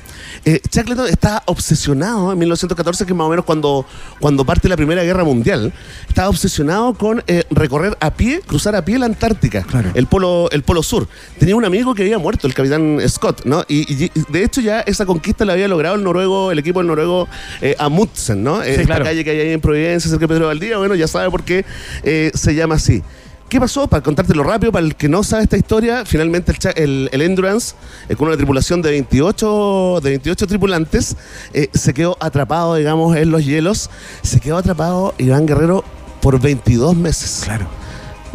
[0.47, 3.85] eh, Shackleton está obsesionado en 1914, que es más o menos cuando,
[4.21, 5.71] cuando parte la Primera Guerra Mundial.
[6.09, 9.91] Estaba obsesionado con eh, recorrer a pie, cruzar a pie la Antártica, Claro.
[9.95, 11.09] el, polo, el polo sur.
[11.39, 13.65] Tenía un amigo que había muerto, el capitán Scott, ¿no?
[13.69, 17.29] Y, de hecho ya esa conquista la había logrado el noruego, el equipo del noruego
[17.61, 18.63] eh, Amundsen, ¿no?
[18.63, 19.05] Eh, esta claro.
[19.05, 21.65] calle que hay ahí en Providencia, cerca de Pedro Valdía, bueno, ya sabe por qué
[22.03, 23.03] eh, se llama así.
[23.49, 23.89] ¿Qué pasó?
[23.89, 27.23] Para contártelo rápido, para el que no sabe esta historia, finalmente el, cha- el- el
[27.23, 27.75] Endurance,
[28.11, 31.17] eh, con una tripulación de 28, de 28 tripulantes,
[31.55, 33.89] eh, se quedó atrapado, digamos, en los hielos.
[34.23, 35.83] Se quedó atrapado Iván Guerrero
[36.21, 37.41] por 22 meses.
[37.45, 37.67] Claro.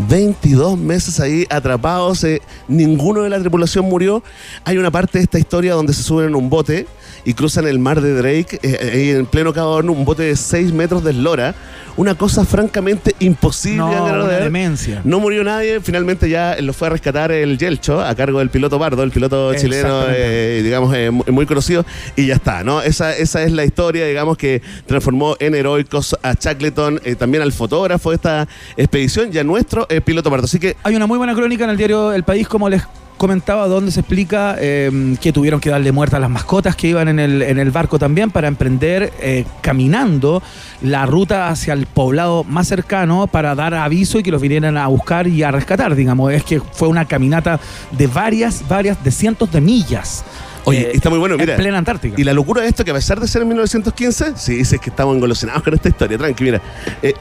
[0.07, 4.23] 22 meses ahí atrapados, eh, ninguno de la tripulación murió.
[4.65, 6.87] Hay una parte de esta historia donde se suben en un bote
[7.25, 10.35] y cruzan el mar de Drake, eh, ahí en pleno Cabo Horno, un bote de
[10.35, 11.55] 6 metros de eslora.
[11.95, 14.43] Una cosa francamente imposible No, de una ver.
[14.45, 15.01] demencia.
[15.03, 18.79] No murió nadie, finalmente ya lo fue a rescatar el Yelcho a cargo del piloto
[18.79, 21.85] Pardo, el piloto chileno, eh, digamos, eh, mu- muy conocido,
[22.15, 22.81] y ya está, ¿no?
[22.81, 27.51] Esa, esa es la historia, digamos, que transformó en heroicos a Shackleton, eh, también al
[27.51, 30.45] fotógrafo de esta expedición y a nuestro eh, piloto Pardo.
[30.45, 32.83] Así que Hay una muy buena crónica en el diario El País, como les
[33.23, 37.07] comentaba, donde se explica eh, que tuvieron que darle muerte a las mascotas que iban
[37.07, 40.43] en el, en el barco también para emprender eh, caminando
[40.81, 44.87] la ruta hacia el poblado más cercano para dar aviso y que los vinieran a
[44.87, 46.33] buscar y a rescatar, digamos.
[46.33, 50.25] Es que fue una caminata de varias, varias, de cientos de millas.
[50.65, 51.53] Oye, eh, está muy bueno, mira.
[51.53, 52.19] En plena Antártica.
[52.19, 54.89] Y la locura de esto, que a pesar de ser en 1915, sí, dices que
[54.89, 56.61] estamos engolosionados con esta historia, tranqui, mira.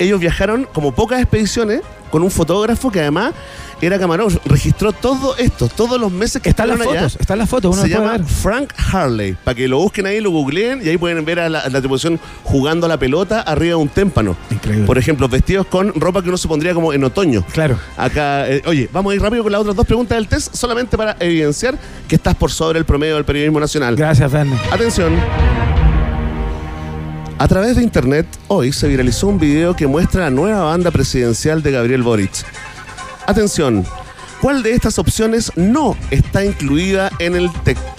[0.00, 3.32] Ellos viajaron como pocas expediciones con un fotógrafo que además
[3.80, 7.00] era camarógrafo, registró todo esto, todos los meses que están las allá.
[7.00, 8.24] fotos, están las fotos, uno Se llama ver.
[8.24, 11.60] Frank Harley, para que lo busquen ahí, lo googleen y ahí pueden ver a la,
[11.60, 14.36] a la tripulación jugando a la pelota arriba de un témpano.
[14.50, 14.84] Increíble.
[14.86, 17.44] Por ejemplo, vestidos con ropa que uno se pondría como en otoño.
[17.52, 17.76] Claro.
[17.96, 20.96] Acá, eh, oye, vamos a ir rápido con las otras dos preguntas del test, solamente
[20.96, 23.96] para evidenciar que estás por sobre el promedio del periodismo nacional.
[23.96, 24.60] Gracias, Verne.
[24.70, 25.81] Atención.
[27.42, 31.60] A través de internet, hoy se viralizó un video que muestra la nueva banda presidencial
[31.60, 32.30] de Gabriel Boric.
[33.26, 33.84] Atención,
[34.40, 37.50] ¿cuál de estas opciones no está incluida en el,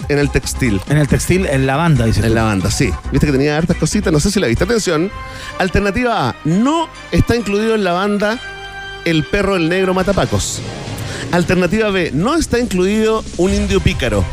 [0.08, 0.80] en el textil?
[0.88, 2.24] En el textil, en la banda, dice.
[2.26, 2.90] En la banda, sí.
[3.12, 4.64] Viste que tenía hartas cositas, no sé si la viste.
[4.64, 5.10] Atención.
[5.58, 8.40] Alternativa A, no está incluido en la banda
[9.04, 10.62] El perro el negro matapacos.
[11.32, 14.24] Alternativa B, no está incluido un indio pícaro.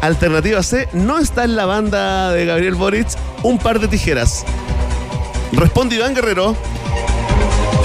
[0.00, 3.08] Alternativa C, no está en la banda de Gabriel Boric
[3.42, 4.44] un par de tijeras.
[5.52, 6.56] Responde Iván Guerrero.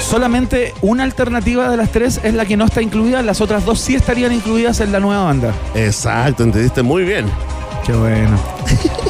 [0.00, 3.80] Solamente una alternativa de las tres es la que no está incluida, las otras dos
[3.80, 5.54] sí estarían incluidas en la nueva banda.
[5.74, 7.26] Exacto, entendiste muy bien.
[7.86, 8.38] Qué bueno.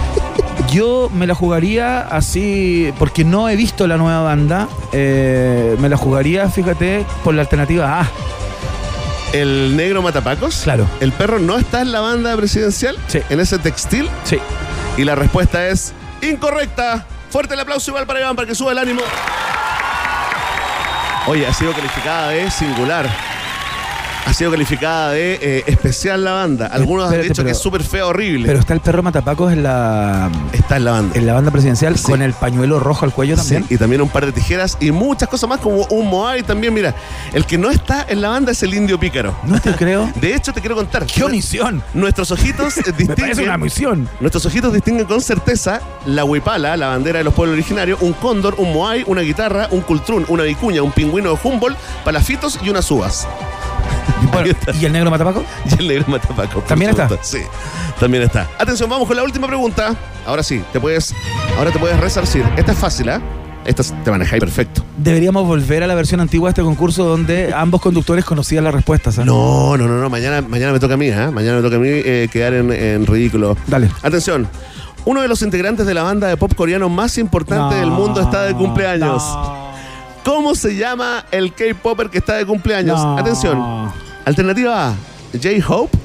[0.72, 5.96] Yo me la jugaría así, porque no he visto la nueva banda, eh, me la
[5.96, 8.06] jugaría, fíjate, por la alternativa A.
[9.32, 10.60] El negro matapacos.
[10.62, 10.86] Claro.
[11.00, 12.96] El perro no está en la banda presidencial.
[13.08, 13.20] Sí.
[13.30, 14.08] En ese textil.
[14.24, 14.38] Sí.
[14.96, 17.06] Y la respuesta es incorrecta.
[17.30, 19.00] Fuerte el aplauso igual para Iván para que suba el ánimo.
[21.26, 23.08] Oye, ha sido calificada de singular.
[24.24, 26.66] Ha sido calificada de eh, especial la banda.
[26.68, 28.46] Algunos han dicho que es súper fea, horrible.
[28.46, 31.18] Pero está el perro Matapacos en la, está en la banda.
[31.18, 32.04] en la banda presidencial Sí.
[32.04, 33.64] con el pañuelo rojo al cuello también.
[33.68, 36.72] Sí, y también un par de tijeras y muchas cosas más como un Moai también.
[36.72, 36.94] Mira,
[37.35, 39.35] el que no está en la banda es el indio pícaro.
[39.44, 40.11] No te creo.
[40.20, 41.04] De hecho, te quiero contar.
[41.04, 41.82] ¡Qué omisión!
[41.92, 43.50] Nuestros ojitos eh, Me parece una distinguen.
[43.54, 44.08] omisión.
[44.20, 48.54] Nuestros ojitos distinguen con certeza la huipala, la bandera de los pueblos originarios, un cóndor,
[48.58, 52.90] un moai, una guitarra, un cultrún, una vicuña, un pingüino de Humboldt, palafitos y unas
[52.90, 53.26] uvas.
[54.32, 55.44] Bueno, ¿Y el negro Matapaco?
[55.70, 56.54] Y el negro matapaco.
[56.60, 57.08] por ¿También está?
[57.08, 57.38] supuesto.
[57.38, 57.42] Sí,
[58.00, 58.48] también está.
[58.58, 59.94] Atención, vamos con la última pregunta.
[60.26, 61.14] Ahora sí, te puedes,
[61.58, 62.44] ahora te puedes resarcir.
[62.56, 63.20] Esta es fácil, ¿ah?
[63.64, 64.82] Esta te manejáis perfecto.
[64.96, 69.18] Deberíamos volver a la versión antigua de este concurso donde ambos conductores conocían las respuestas.
[69.18, 69.24] ¿eh?
[69.24, 70.10] No, no, no, no.
[70.10, 71.30] Mañana, mañana me toca a mí, ¿ah?
[71.30, 73.56] Mañana me toca a mí eh, quedar en, en ridículo.
[73.68, 73.88] Dale.
[74.02, 74.48] Atención.
[75.04, 78.44] Uno de los integrantes de la banda de pop coreano más importante del mundo está
[78.44, 79.22] de cumpleaños.
[80.24, 83.00] ¿Cómo se llama el K-Popper que está de cumpleaños?
[83.02, 83.18] No.
[83.18, 83.92] Atención.
[84.24, 84.94] Alternativa A,
[85.32, 85.96] J-Hope.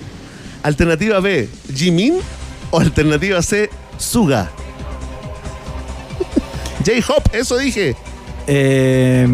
[0.63, 2.15] Alternativa B, Jimin.
[2.71, 4.49] O alternativa C, Suga.
[6.86, 7.95] J-Hope, eso dije.
[8.47, 9.27] Eh,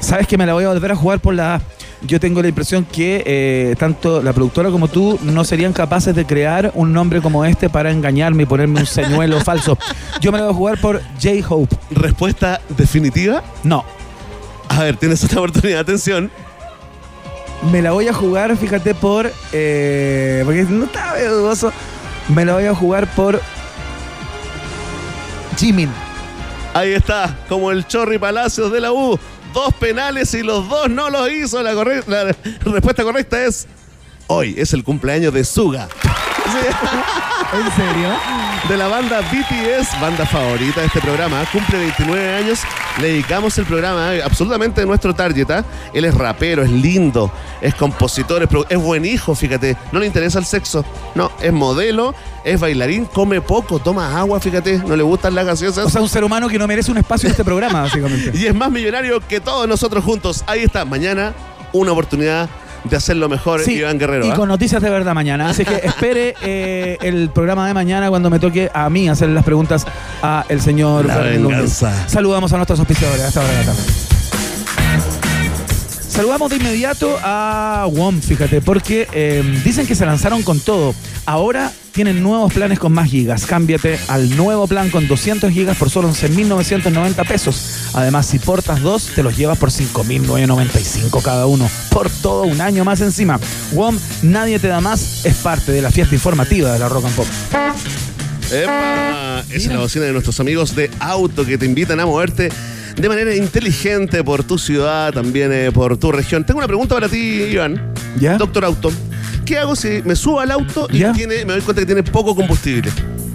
[0.00, 1.60] Sabes que me la voy a volver a jugar por la A.
[2.02, 6.24] Yo tengo la impresión que eh, tanto la productora como tú no serían capaces de
[6.24, 9.76] crear un nombre como este para engañarme y ponerme un señuelo falso.
[10.20, 11.74] Yo me la voy a jugar por J-Hope.
[11.90, 13.42] Respuesta definitiva.
[13.64, 13.84] No.
[14.68, 15.80] A ver, tienes otra oportunidad.
[15.80, 16.30] Atención.
[17.62, 19.32] Me la voy a jugar, fíjate, por.
[19.52, 21.72] eh, porque no estaba dudoso.
[22.28, 23.40] Me la voy a jugar por.
[25.56, 25.90] Jimin.
[26.74, 29.18] Ahí está, como el Chorri Palacios de la U.
[29.54, 31.62] Dos penales y los dos no los hizo.
[31.62, 33.66] La, la respuesta correcta es.
[34.28, 35.88] Hoy es el cumpleaños de Suga.
[37.52, 38.48] ¿En serio?
[38.68, 41.42] de la banda BTS, banda favorita de este programa.
[41.52, 42.60] Cumple 29 años.
[43.00, 45.50] Le dedicamos el programa eh, absolutamente de nuestro target.
[45.50, 45.64] ¿ah?
[45.94, 47.30] Él es rapero, es lindo,
[47.62, 49.76] es compositor, es buen hijo, fíjate.
[49.92, 50.84] No le interesa el sexo.
[51.14, 54.78] No, es modelo, es bailarín, come poco, toma agua, fíjate.
[54.78, 55.86] No le gustan las gaseosas.
[55.86, 58.36] O sea, un ser humano que no merece un espacio en este programa, básicamente.
[58.36, 60.44] y es más millonario que todos nosotros juntos.
[60.46, 61.32] Ahí está, mañana
[61.72, 62.48] una oportunidad
[62.84, 64.26] de hacerlo mejor, Sí, Iván Guerrero.
[64.26, 64.34] y ¿ah?
[64.34, 65.48] con noticias de verdad mañana.
[65.48, 69.44] Así que espere eh, el programa de mañana cuando me toque a mí hacer las
[69.44, 69.86] preguntas
[70.22, 72.08] a el señor La venganza.
[72.08, 74.17] Saludamos a nuestros auspiciadores a esta hora de la tarde.
[76.18, 80.92] Saludamos de inmediato a WOM, fíjate, porque eh, dicen que se lanzaron con todo.
[81.26, 83.46] Ahora tienen nuevos planes con más gigas.
[83.46, 87.92] Cámbiate al nuevo plan con 200 gigas por solo 11.990 pesos.
[87.94, 91.70] Además, si portas dos, te los llevas por 5.995 cada uno.
[91.90, 93.38] Por todo un año más encima.
[93.70, 97.14] WOM, nadie te da más, es parte de la fiesta informativa de la Rock and
[97.14, 97.26] Pop.
[98.50, 99.44] ¡Epa!
[99.50, 102.48] Esa es la bocina de nuestros amigos de auto que te invitan a moverte
[102.96, 106.44] de manera inteligente por tu ciudad, también eh, por tu región.
[106.44, 107.92] Tengo una pregunta para ti, Iván.
[108.18, 108.36] ¿Ya?
[108.36, 108.90] Doctor Auto.
[109.44, 111.12] ¿Qué hago si me subo al auto y ¿Ya?
[111.12, 112.90] tiene, me doy cuenta que tiene poco combustible?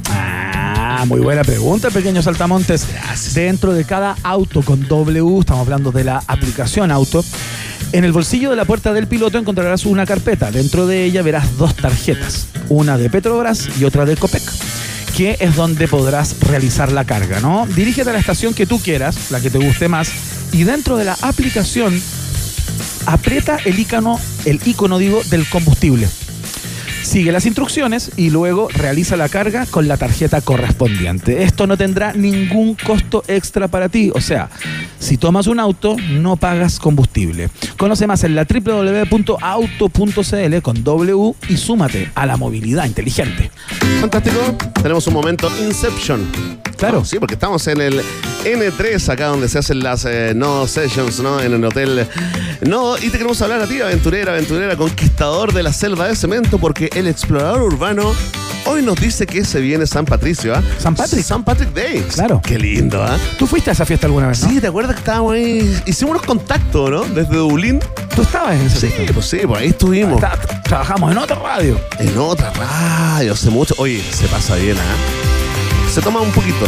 [0.10, 2.86] Ah, muy buena pregunta, pequeño saltamontes.
[3.34, 7.26] Dentro de cada auto con W, estamos hablando de la aplicación auto,
[7.94, 10.52] en el bolsillo de la puerta del piloto encontrarás una carpeta.
[10.52, 14.44] Dentro de ella verás dos tarjetas, una de Petrobras y otra de Copec
[15.16, 17.68] que es donde podrás realizar la carga, ¿no?
[17.68, 20.12] Dirígete a la estación que tú quieras, la que te guste más,
[20.52, 22.02] y dentro de la aplicación
[23.06, 26.08] aprieta el icono, el icono digo, del combustible.
[27.04, 31.44] Sigue las instrucciones y luego realiza la carga con la tarjeta correspondiente.
[31.44, 34.10] Esto no tendrá ningún costo extra para ti.
[34.16, 34.50] O sea,
[35.00, 37.50] si tomas un auto, no pagas combustible.
[37.78, 39.82] Conoce más en la www.auto.cl
[40.62, 43.52] con W y súmate a la movilidad inteligente.
[44.00, 44.40] Fantástico.
[44.82, 46.26] Tenemos un momento Inception.
[46.90, 47.06] Claro.
[47.06, 48.02] Sí, porque estamos en el
[48.44, 51.40] N3, acá donde se hacen las eh, no sessions, ¿no?
[51.40, 52.06] En el hotel.
[52.62, 56.58] No, y te queremos hablar a ti, aventurera, aventurera, conquistador de la selva de cemento,
[56.58, 58.12] porque el explorador urbano
[58.66, 60.62] hoy nos dice que se viene San Patricio, ¿ah?
[60.78, 61.24] San Patrick.
[61.24, 62.02] San Patrick Day.
[62.14, 62.42] Claro.
[62.44, 63.18] Qué lindo, ¿ah?
[63.40, 64.42] ¿Tú fuiste a esa fiesta alguna vez?
[64.44, 64.50] no?
[64.50, 65.82] Sí, ¿te acuerdas que estábamos ahí?
[65.86, 67.04] Hicimos unos contactos, ¿no?
[67.04, 67.80] Desde Dublín.
[68.14, 69.14] ¿Tú estabas en esa Sí, fiesta?
[69.14, 70.16] pues sí, por ahí estuvimos.
[70.22, 71.80] Está- trabajamos en otra radio.
[72.00, 73.74] En otra radio, hace mucho.
[73.78, 75.43] Oye, se pasa bien, ¿ah?
[75.94, 76.66] Se toma un poquito.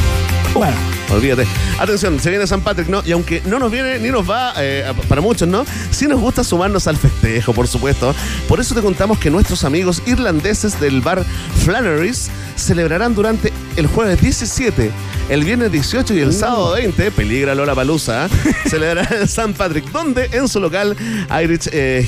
[0.54, 0.76] Bueno,
[1.12, 1.48] Olvídate.
[1.80, 3.02] Atención, se viene San Patrick, ¿no?
[3.06, 5.66] Y aunque no nos viene ni nos va, eh, para muchos, ¿no?
[5.92, 8.14] Sí nos gusta sumarnos al festejo, por supuesto.
[8.48, 11.24] Por eso te contamos que nuestros amigos irlandeses del bar
[11.64, 14.92] Flannery's celebrarán durante el jueves 17,
[15.30, 18.28] el viernes 18 y el sábado 20, peligra Lola Palusa,
[18.70, 20.96] celebrarán el San Patrick, donde en su local
[21.44, 22.06] Irish eh,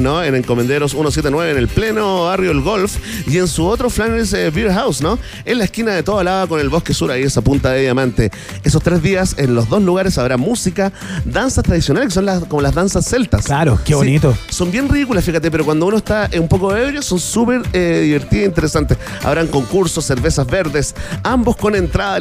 [0.00, 0.22] ¿no?
[0.22, 2.96] En Encomenderos 179, en el pleno barrio El Golf,
[3.28, 5.18] y en su otro Flannery's eh, Beer House, ¿no?
[5.44, 8.30] En la esquina de toda lava con el bosque sur, ahí esa punta de diamante.
[8.64, 10.92] Esos tres días en los dos lugares habrá música,
[11.24, 13.44] danzas tradicionales, que son las, como las danzas celtas.
[13.44, 14.36] Claro, qué Sí, bonito.
[14.48, 18.00] son bien ridículas, fíjate, pero cuando uno está eh, un poco ebrio, son súper eh,
[18.04, 18.98] divertidas e interesantes.
[19.22, 22.18] Habrán concursos, cervezas verdes, ambos con entrada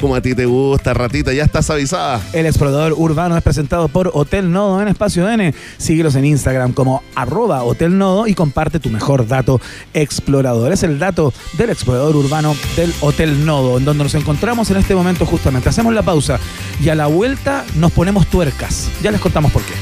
[0.00, 2.20] como a ti te gusta, ratita, ya estás avisada.
[2.32, 5.54] El explorador urbano es presentado por Hotel Nodo en Espacio N.
[5.78, 9.60] Síguelos en Instagram como arroba Hotel Nodo y comparte tu mejor dato
[9.94, 10.72] explorador.
[10.72, 14.96] Es el dato del explorador urbano del Hotel Nodo, en donde nos encontramos en este
[14.96, 15.68] momento justamente.
[15.68, 16.40] Hacemos la pausa
[16.82, 18.88] y a la vuelta nos ponemos tuercas.
[19.02, 19.74] Ya les contamos por qué.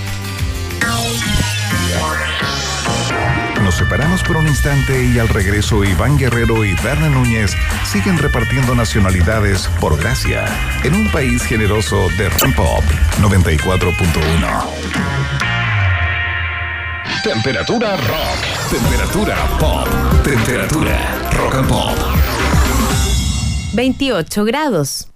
[3.78, 9.68] Separamos por un instante y al regreso Iván Guerrero y Berna Núñez siguen repartiendo nacionalidades
[9.80, 10.46] por gracia
[10.82, 12.82] en un país generoso de Rock and Pop
[13.20, 15.18] 94.1.
[17.22, 18.68] Temperatura rock.
[18.68, 19.86] Temperatura pop.
[20.24, 21.96] Temperatura rock and pop.
[23.74, 25.08] 28 grados.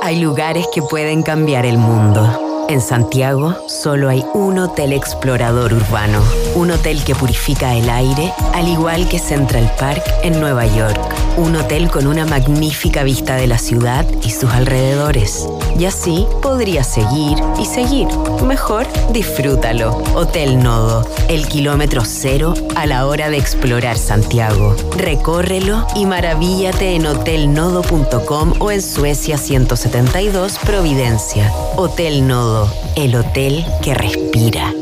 [0.00, 2.51] Hay lugares que pueden cambiar el mundo.
[2.72, 6.22] En Santiago solo hay un hotel explorador urbano,
[6.54, 10.98] un hotel que purifica el aire, al igual que Central Park en Nueva York,
[11.36, 15.46] un hotel con una magnífica vista de la ciudad y sus alrededores.
[15.78, 18.08] Y así podrías seguir y seguir.
[18.46, 20.02] Mejor disfrútalo.
[20.14, 24.76] Hotel Nodo, el kilómetro cero a la hora de explorar Santiago.
[24.96, 31.52] Recórrelo y maravíllate en hotelnodo.com o en Suecia 172 Providencia.
[31.76, 32.61] Hotel Nodo,
[32.96, 34.81] el hotel que respira.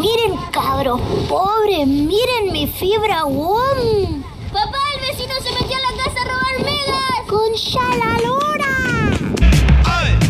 [0.00, 0.98] Miren, cabros
[1.28, 4.22] pobres, miren mi fibra WOM.
[4.50, 7.10] Papá, el vecino se metió a la casa a robar megas.
[7.28, 7.52] Con
[7.98, 8.74] la lora.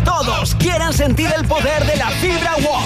[0.04, 2.82] Todos quieran sentir el poder de la fibra WOM.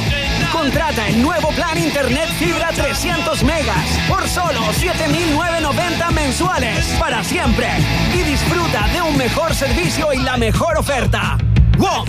[0.53, 7.69] Contrata el nuevo plan Internet Fibra 300 megas por solo 7,990 mensuales para siempre.
[8.13, 11.39] Y disfruta de un mejor servicio y la mejor oferta.
[11.79, 12.05] WOM.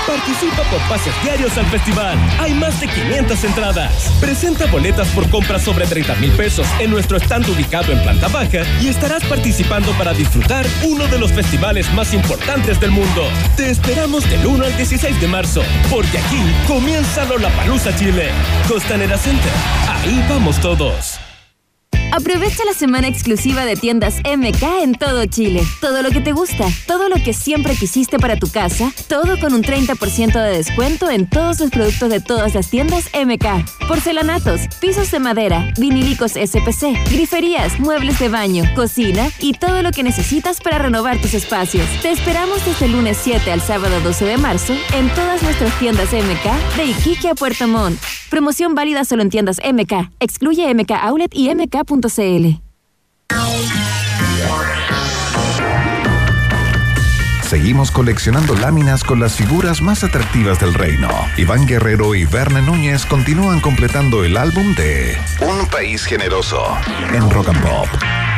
[0.10, 2.18] Participa por pases diarios al festival.
[2.40, 4.12] Hay más de 500 entradas.
[4.20, 8.64] Presenta boletas por compras sobre 30 mil pesos en nuestro stand ubicado en planta baja
[8.82, 13.28] y estarás participando para disfrutar uno de los festivales más importantes del mundo.
[13.56, 18.32] Te esperamos del 1 al 16 de marzo, porque aquí comienza Lollapalooza Chile.
[18.68, 19.52] Costanera Center.
[19.88, 21.20] Ahí vamos todos.
[22.20, 25.64] Aprovecha la semana exclusiva de tiendas MK en todo Chile.
[25.80, 29.54] Todo lo que te gusta, todo lo que siempre quisiste para tu casa, todo con
[29.54, 33.88] un 30% de descuento en todos los productos de todas las tiendas MK.
[33.88, 40.04] Porcelanatos, pisos de madera, vinilicos SPC, griferías, muebles de baño, cocina y todo lo que
[40.04, 41.88] necesitas para renovar tus espacios.
[42.02, 46.10] Te esperamos desde el lunes 7 al sábado 12 de marzo en todas nuestras tiendas
[46.12, 47.98] MK de Iquique a Puerto Montt.
[48.30, 50.12] Promoción válida solo en tiendas MK.
[50.20, 51.50] Excluye MK Outlet y
[57.50, 61.10] Seguimos coleccionando láminas con las figuras más atractivas del reino.
[61.36, 66.64] Iván Guerrero y Verne Núñez continúan completando el álbum de Un País Generoso
[67.12, 68.29] en Rock and Pop.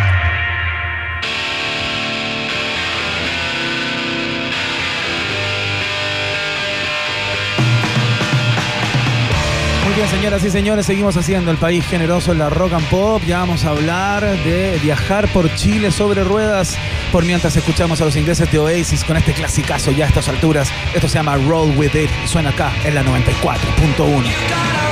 [10.10, 13.22] Señoras y señores, seguimos haciendo el país generoso en la rock and pop.
[13.26, 16.78] Ya vamos a hablar de viajar por Chile sobre ruedas.
[17.12, 20.72] Por mientras escuchamos a los ingleses de Oasis con este clasicazo ya a estas alturas.
[20.94, 22.10] Esto se llama Roll With It.
[22.26, 24.91] Suena acá en la 94.1.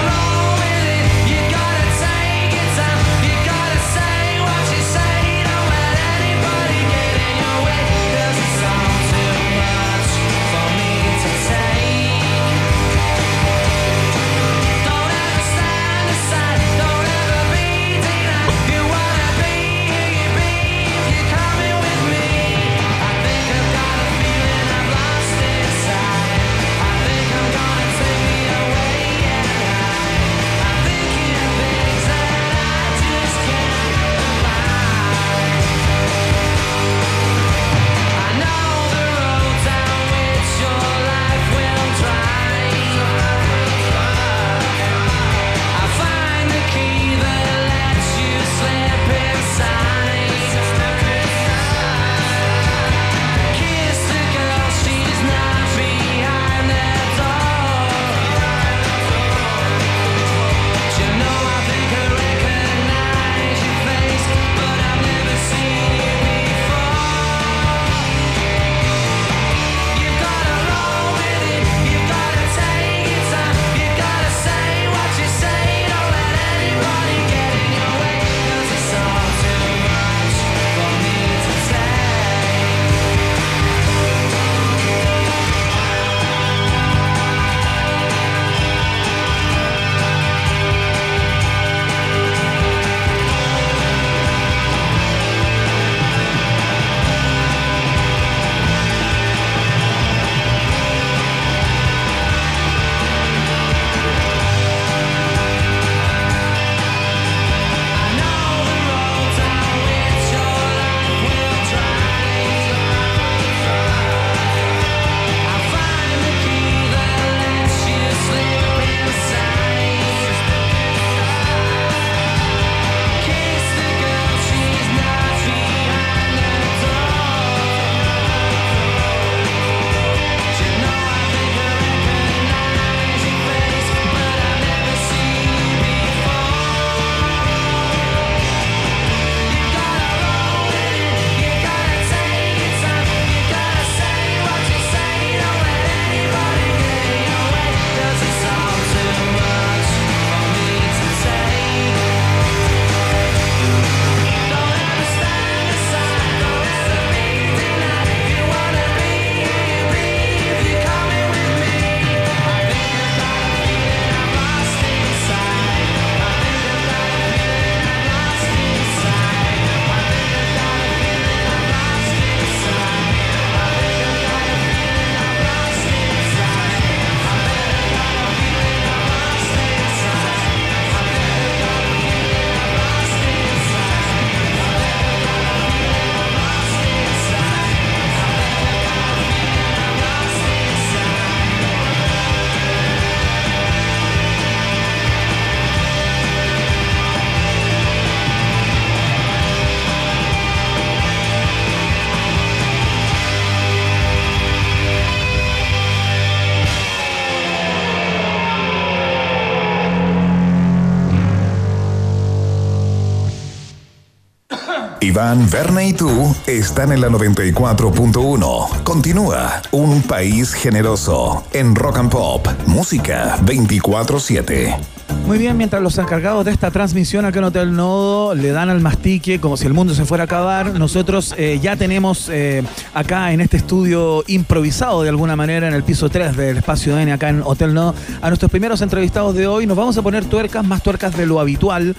[215.20, 218.84] Iván, Verne y tú están en la 94.1.
[218.84, 222.47] Continúa Un País Generoso en Rock and Pop.
[222.67, 224.78] Música 24-7.
[225.26, 228.80] Muy bien, mientras los encargados de esta transmisión acá en Hotel Nodo le dan al
[228.80, 232.63] mastique como si el mundo se fuera a acabar, nosotros eh, ya tenemos eh,
[232.93, 237.11] acá en este estudio improvisado de alguna manera en el piso 3 del espacio N
[237.11, 239.67] acá en Hotel Nodo a nuestros primeros entrevistados de hoy.
[239.67, 241.93] Nos vamos a poner tuercas, más tuercas de lo habitual.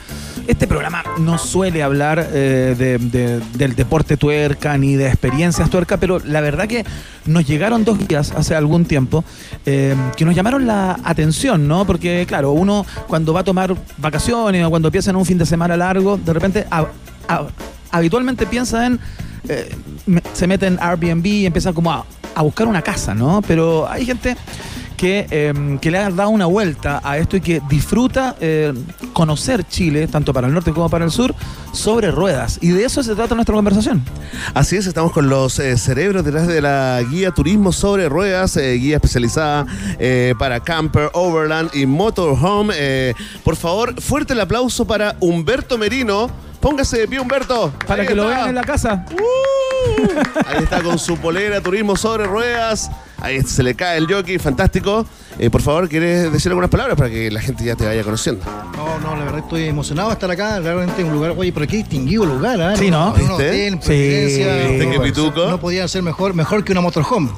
[0.51, 5.97] Este programa no suele hablar eh, de- de- del deporte tuerca ni de experiencias tuerca,
[5.97, 6.85] pero la verdad que
[7.27, 9.25] nos llegaron dos días hace algún tiempo
[9.65, 11.85] eh, que nos llamaron la atención, ¿no?
[11.85, 15.47] Porque, claro, uno cuando va a tomar vacaciones o cuando piensa en un fin de
[15.47, 16.87] semana largo, de repente a-
[17.93, 18.99] habitualmente piensa en.
[19.49, 19.71] eh,
[20.33, 23.41] se mete en Airbnb y empieza como a, a buscar una casa, ¿no?
[23.47, 24.37] Pero hay gente
[25.01, 28.75] que, eh, que le ha dado una vuelta a esto y que disfruta eh,
[29.15, 31.35] conocer Chile, tanto para el norte como para el sur,
[31.73, 32.59] sobre ruedas.
[32.61, 34.05] Y de eso se trata nuestra conversación.
[34.53, 38.75] Así es, estamos con los eh, cerebros detrás de la guía Turismo sobre Ruedas, eh,
[38.75, 39.65] guía especializada
[40.39, 43.15] para camper, overland y motorhome.
[43.43, 46.31] Por favor, fuerte el aplauso para Humberto Merino.
[46.61, 47.73] Póngase de pie, Humberto.
[47.87, 49.07] Para Ahí que lo vean en la casa.
[50.47, 52.91] Ahí está con su polera, turismo sobre ruedas.
[53.21, 55.07] Ahí se le cae el jockey, fantástico.
[55.39, 58.45] Eh, por favor, ¿quieres decir algunas palabras para que la gente ya te vaya conociendo?
[58.77, 60.59] No, no, la verdad estoy emocionado de estar acá.
[60.61, 62.77] Realmente un lugar, oye, pero qué distinguido lugar, ¿ah?
[62.77, 63.13] Sí, ¿no?
[63.13, 63.33] ¿Viste?
[63.33, 63.93] hotel, Sí.
[63.93, 65.49] ¿Viste pituco?
[65.49, 67.31] No podía ser mejor, mejor que una motorhome.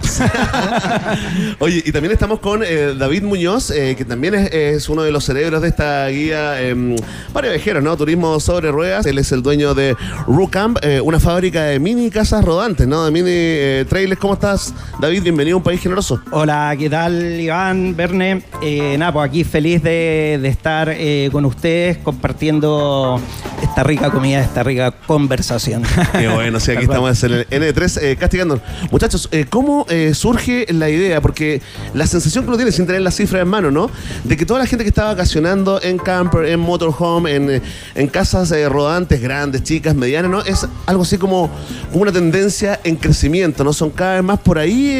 [1.58, 5.10] Oye, y también estamos con eh, David Muñoz, eh, que también es, es uno de
[5.12, 6.96] los cerebros de esta guía eh,
[7.32, 7.96] para viajeros, ¿no?
[7.96, 9.06] Turismo sobre ruedas.
[9.06, 13.04] Él es el dueño de Rucamp, eh, una fábrica de mini casas rodantes, ¿no?
[13.04, 14.20] De mini eh, trailers.
[14.20, 15.22] ¿Cómo estás, David?
[15.22, 16.20] Bienvenido a un país generoso.
[16.30, 18.42] Hola, ¿qué tal Iván, Verne?
[18.62, 23.20] Eh, nada, pues aquí feliz de, de estar eh, con ustedes compartiendo
[23.62, 25.82] esta rica comida, esta rica conversación.
[26.12, 28.60] Qué bueno, sí, aquí estamos en el N3 eh, castigando.
[28.90, 31.20] Muchachos, eh, ¿cómo eh, surge la idea?
[31.20, 31.62] Porque
[31.94, 33.90] la sensación que uno tiene sin tener la cifra en mano, ¿no?
[34.24, 37.62] De que toda la gente que está vacacionando en camper, en motorhome, en,
[37.94, 40.40] en casas rodantes, grandes, chicas, medianas, ¿no?
[40.40, 41.48] Es algo así como,
[41.90, 43.72] como una tendencia en crecimiento, ¿no?
[43.72, 44.90] Son cada vez más por ahí.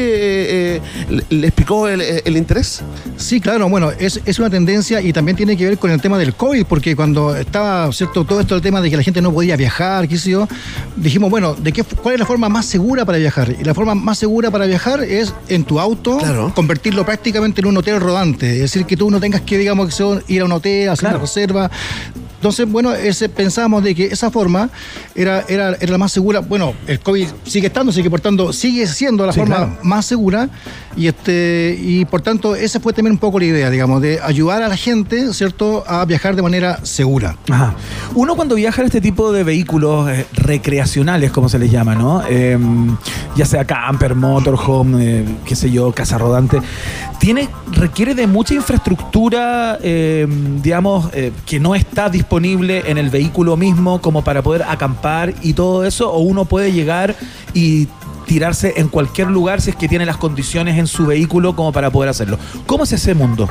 [0.63, 0.81] Eh,
[1.29, 2.81] ¿Les picó el, el interés?
[3.17, 6.17] Sí, claro, bueno, es, es una tendencia y también tiene que ver con el tema
[6.17, 8.23] del COVID, porque cuando estaba, ¿cierto?
[8.25, 10.47] Todo esto el tema de que la gente no podía viajar, qué sé yo,
[10.95, 13.55] dijimos, bueno, ¿de qué, ¿cuál es la forma más segura para viajar?
[13.59, 16.51] Y la forma más segura para viajar es en tu auto, Claro.
[16.55, 20.41] convertirlo prácticamente en un hotel rodante, es decir, que tú no tengas que, digamos, ir
[20.41, 21.17] a un hotel, hacer Claro.
[21.17, 21.71] una reserva.
[22.43, 24.69] Entonces, bueno, ese, pensábamos de que esa forma
[25.15, 26.41] era, era, era la más segura.
[26.41, 29.77] Bueno, el COVID sigue estando, sigue por tanto, sigue siendo la Sí, forma claro.
[29.83, 30.49] más segura
[30.97, 34.61] y este y por tanto esa fue también un poco la idea digamos de ayudar
[34.61, 37.73] a la gente cierto a viajar de manera segura Ajá.
[38.13, 42.21] Uno cuando viaja en este tipo de vehículos eh, recreacionales, como se les llama, ¿no?
[42.29, 42.59] Eh,
[43.35, 46.59] ya sea camper, motorhome, eh, qué sé yo, casa rodante,
[47.19, 50.27] tiene, requiere de mucha infraestructura, eh,
[50.61, 55.53] digamos, eh, que no está disponible en el vehículo mismo como para poder acampar y
[55.53, 57.15] todo eso, o uno puede llegar
[57.53, 57.87] y
[58.25, 61.91] tirarse en cualquier lugar si es que tiene las condiciones en su vehículo como para
[61.91, 62.39] poder hacerlo.
[62.65, 63.47] ¿Cómo es ese mundo?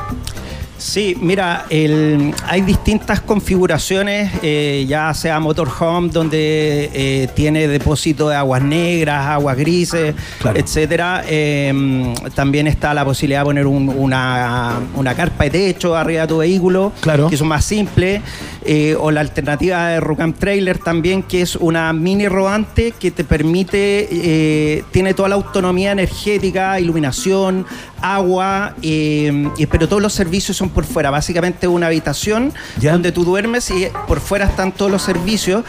[0.77, 8.35] Sí, mira, el- hay distintas configuraciones, eh, ya sea motorhome, donde eh, tiene depósito de
[8.35, 10.59] aguas negras, aguas grises, Claro.
[10.59, 11.23] etcétera.
[11.27, 16.27] Eh, también está la posibilidad de poner un- una, una carpa de techo arriba de
[16.27, 17.29] tu vehículo, Claro.
[17.29, 18.21] que son más simples.
[18.65, 23.25] eh, o la alternativa de Rucam Trailer también, que es una mini rodante que te
[23.25, 27.65] permite, eh, tiene toda la autonomía energética, iluminación,
[28.01, 29.29] agua, y-
[29.69, 31.09] pero todos los servicios son por fuera.
[31.09, 32.91] Básicamente una habitación Ya.
[32.93, 35.63] donde tú duermes y por fuera están todos los servicios.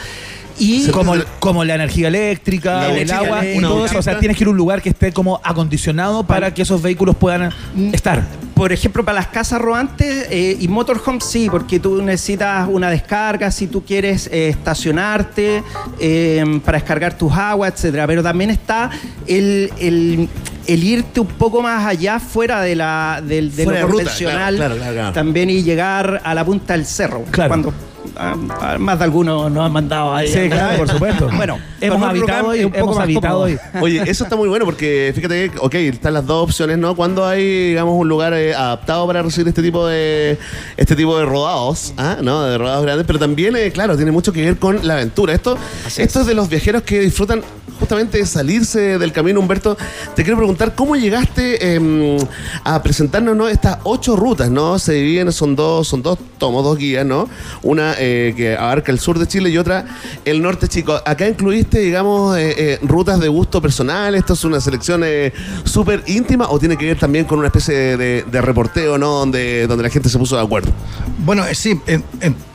[0.59, 3.69] Y como, como la energía eléctrica, La el agua y eléctrica.
[3.69, 3.99] todo eso.
[3.99, 6.81] O sea, tienes que ir a un lugar que esté como acondicionado para que esos
[6.81, 7.51] vehículos puedan
[7.93, 8.23] estar.
[8.55, 13.51] Por ejemplo, para las casas rodantes eh, y motorhome sí, porque tú necesitas una descarga
[13.51, 15.65] si tú quieres eh, estacionarte
[15.99, 18.07] eh, para descargar tus aguas, etcétera.
[18.07, 18.91] Pero también está
[19.27, 20.29] el, el-
[20.67, 24.05] el irte un poco más allá, fuera de la del, de Fuera lo de ruta,
[24.05, 25.13] convencional, claro, claro, claro.
[25.13, 27.23] también y llegar a la punta del cerro.
[27.31, 27.49] Claro.
[27.51, 27.75] Cuando
[28.17, 30.29] ah, ah, más de algunos nos han mandado ahí.
[30.29, 31.31] Sí, claro, por supuesto.
[31.37, 33.59] Bueno, hemos con un habitado hoy, es un poco hemos más habitado hoy.
[33.81, 36.95] Oye, eso está muy bueno porque fíjate que, ok, están las dos opciones, ¿no?
[36.95, 40.39] Cuando hay, digamos, un lugar eh, adaptado para recibir este tipo de
[40.77, 42.19] este tipo de rodados, ¿ah?
[42.23, 42.43] ¿no?
[42.45, 45.33] De rodados grandes, pero también, eh, claro, tiene mucho que ver con la aventura.
[45.35, 45.59] Esto,
[45.97, 47.43] esto es de los viajeros que disfrutan
[47.85, 49.77] justamente salirse del camino, Humberto,
[50.17, 52.17] te quiero preguntar cómo llegaste eh,
[52.65, 53.47] a presentarnos ¿no?
[53.47, 54.79] estas ocho rutas, ¿no?
[54.79, 57.29] Se dividen, son dos, son dos tomos, dos guías, ¿no?
[57.63, 59.85] Una eh, que abarca el sur de Chile y otra
[60.25, 60.99] el norte chico.
[61.05, 64.15] Acá incluiste, digamos, eh, eh, rutas de gusto personal.
[64.15, 67.75] ¿Esto es una selección eh, súper íntima o tiene que ver también con una especie
[67.75, 69.11] de, de- de reporteo, ¿no?
[69.19, 70.71] Donde, donde la gente se puso de acuerdo.
[71.19, 72.03] Bueno, sí, en-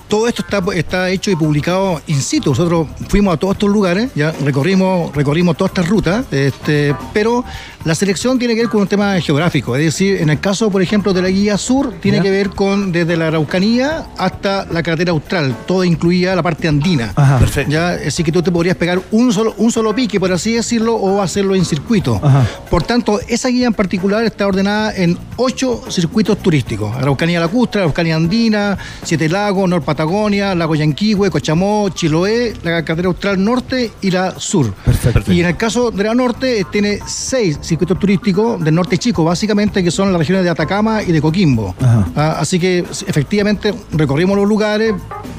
[0.10, 2.50] todo esto está, está hecho y publicado in situ.
[2.50, 7.46] Nosotros fuimos a todos estos lugares, ya recorrimos, recorrimos todas estas rutas, este, pero
[7.86, 9.76] la selección tiene que ver con un tema geográfico.
[9.76, 12.24] Es decir, en el caso, por ejemplo, de la guía sur, tiene Ya.
[12.24, 17.14] que ver con desde la Araucanía hasta la carretera austral, todo incluida la parte andina.
[17.16, 17.38] Ajá.
[17.40, 17.72] Perfecto.
[17.72, 20.96] Ya, así que tú te podrías pegar un solo, un solo pique, por así decirlo,
[20.96, 22.20] o hacerlo en circuito.
[22.22, 22.46] Ajá.
[22.70, 26.96] Por tanto, esa guía en particular está ordenada en ocho circuitos turísticos.
[26.98, 33.44] Araucanía Lacustre, Araucanía Andina, Siete Lagos, Nor Patagonia, Lago Yanquihue, Cochamó, Chiloé, la carretera austral
[33.44, 34.74] norte y la sur.
[34.86, 35.34] Perfecto.
[35.34, 39.26] Y en el caso de la norte, eh, tiene seis circuitos turísticos del norte chico,
[39.26, 41.76] básicamente, que son las regiones de Atacama y de Coquimbo.
[41.82, 42.08] Ajá.
[42.16, 44.94] Ah, así que efectivamente recorrimos los lugares,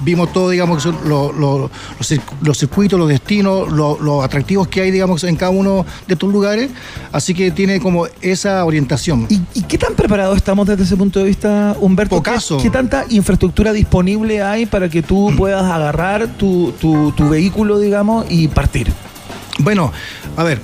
[0.04, 4.68] vimos todo, digamos, que son lo- lo- los, los circuitos, los destinos, lo- los atractivos
[4.68, 6.70] que hay, digamos, en cada uno de estos lugares.
[7.12, 9.24] Así que tiene como esa orientación.
[9.30, 12.16] ¿Y, y qué tan preparados estamos desde ese punto de vista, Humberto?
[12.16, 12.58] Pocaso.
[12.58, 17.78] ¿Qué, qué tanta infraestructura disponible hay para que tú puedas agarrar tu, tu- tu vehículo,
[17.78, 18.88] digamos, y partir?
[19.58, 19.92] Bueno,
[20.36, 20.58] a ver.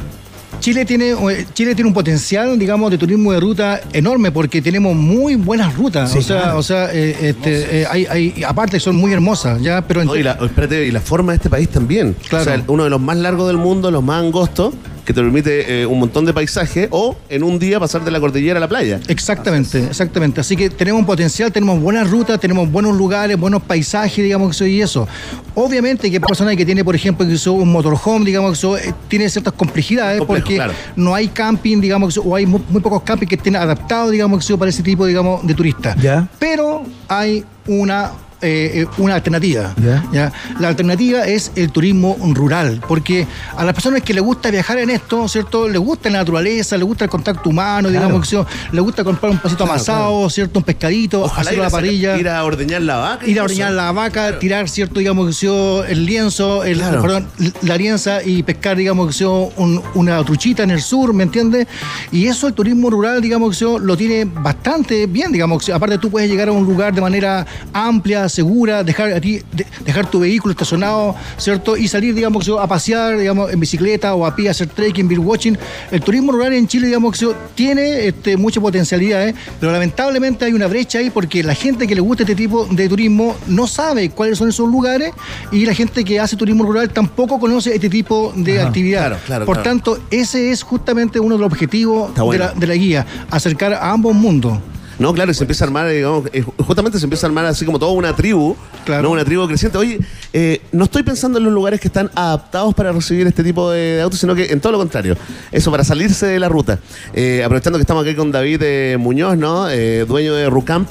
[0.59, 4.97] Chile tiene, eh, Chile tiene un potencial, digamos, de turismo de ruta enorme porque tenemos
[4.97, 6.11] muy buenas rutas.
[6.11, 6.59] Sí, o sea, claro.
[6.59, 10.23] o sea eh, este, eh, hay, hay- aparte son muy hermosas, ya, pero No, y,
[10.23, 12.17] la, espérate, y la forma de este país también.
[12.29, 12.43] Claro.
[12.43, 14.73] O sea, uno de los más largos del mundo, los más angostos,
[15.07, 18.19] que te permite eh, un montón de paisaje o en un día pasar de la
[18.19, 19.01] cordillera a la playa.
[19.07, 20.41] Exactamente, exactamente.
[20.41, 24.57] Así que tenemos un potencial, tenemos buenas rutas, tenemos buenos lugares, buenos paisajes, digamos que
[24.57, 25.09] eso y eso.
[25.55, 28.93] Obviamente que persona que tiene, por ejemplo, que eso, un motorhome, digamos que eso, eh,
[29.07, 30.73] tiene ciertas complejidades Complejo, porque claro.
[30.97, 34.11] no hay camping, digamos que eso, o hay muy, muy pocos campings que estén adaptados,
[34.11, 35.97] digamos que eso, para ese tipo, digamos, de turistas.
[36.03, 36.29] Ya.
[36.41, 38.11] Pero hay una
[38.47, 39.75] eh, eh, una alternativa.
[39.83, 40.05] Ya.
[40.13, 40.33] ¿ya?
[40.61, 43.27] La alternativa es el turismo rural, porque
[43.57, 45.69] a las personas que les gusta viajar en esto, ¿cierto?
[45.69, 48.37] Les gusta la naturaleza, les gusta el contacto humano, digamos que
[48.73, 50.59] les gusta comprar un pasito Claro, amasado, ¿cierto?
[50.61, 52.17] Un pescadito, Ojalá a, la parrilla.
[52.19, 53.27] ir a ordeñar la vaca.
[53.27, 55.47] Ir a ordeñar la vaca, tirar, cierto, digamos que
[55.89, 57.27] el lienzo, el, perdón,
[57.63, 61.67] la alianza y pescar, digamos que un- una truchita en el sur, ¿me entiendes?
[62.13, 66.11] Y eso el turismo rural, digamos que lo tiene bastante bien, digamos que aparte tú
[66.11, 70.21] puedes llegar a un lugar de manera amplia, segura, dejar a ti, de- dejar tu
[70.21, 71.77] vehículo estacionado, ¿cierto?
[71.77, 75.21] Y salir, digamos a pasear, digamos, en bicicleta o a pie, a hacer trekking, beer
[75.21, 75.59] watching.
[75.91, 77.19] El turismo rural en Chile, digamos
[77.55, 79.35] tiene este, mucha potencialidad, ¿eh?
[79.59, 82.89] pero lamentablemente hay una brecha ahí porque la gente que le gusta este tipo de
[82.89, 85.13] turismo no sabe cuáles son esos lugares
[85.51, 89.01] y la gente que hace turismo rural tampoco conoce este tipo de Ajá, actividad.
[89.01, 89.71] claro, claro, Por claro.
[89.71, 93.91] tanto, ese es justamente uno de los objetivos de, la, de la guía, acercar a
[93.91, 94.59] ambos mundos.
[94.99, 97.65] No, claro, y se empieza a armar, digamos, eh, justamente se empieza a armar así
[97.67, 99.03] como toda una tribu, Claro.
[99.03, 99.11] ¿no?
[99.11, 99.77] una tribu creciente.
[99.79, 99.99] Oye,
[100.33, 104.01] eh, no estoy pensando en los lugares que están adaptados para recibir este tipo de,
[104.01, 105.17] autos, sino que en todo lo contrario.
[105.53, 106.79] Eso, para salirse de la ruta.
[107.13, 109.67] Eh, aprovechando que estamos aquí con David eh, Muñoz, ¿no?
[110.07, 110.91] Dueño de Rucamp.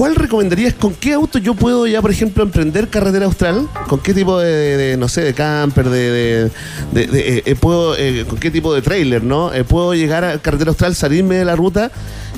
[0.00, 0.72] ¿Cuál recomendarías?
[0.72, 3.68] ¿Con qué auto yo puedo ya, por ejemplo, emprender carretera austral?
[3.86, 6.50] ¿Con qué tipo de, de- de, no sé, de camper, de, de-
[6.94, 9.52] eh, eh, puedo, eh, con qué tipo de trailer, ¿no?
[9.52, 11.90] Eh, puedo llegar a carretera austral, salirme de la ruta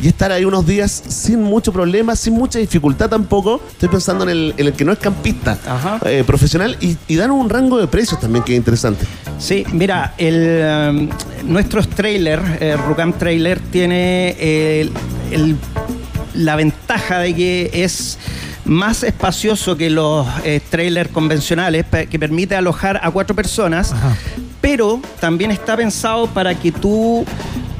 [0.03, 3.61] y estar ahí unos días sin mucho problema, sin mucha dificultad tampoco.
[3.71, 5.57] Estoy pensando en el, en el que no es campista
[6.27, 9.07] profesional y, y dan un rango de precios también que es interesante.
[9.39, 11.09] Sí, mira, el, um,
[11.45, 14.31] nuestros trailer, eh, Rucam Trailer, tiene
[14.81, 14.91] el-
[15.31, 15.57] el-
[16.35, 18.19] la ventaja de que es
[18.65, 23.95] más espacioso que los eh, trailers convencionales, que permite alojar a cuatro personas,
[24.61, 27.25] pero también está pensado para que tú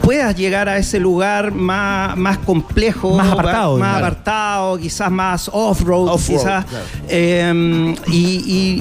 [0.03, 4.07] puedas llegar a ese lugar más, más complejo, Más apartado, más claro.
[4.07, 6.65] apartado, quizás más off-road, quizás.
[6.65, 6.85] claro.
[7.09, 8.17] Eh, y,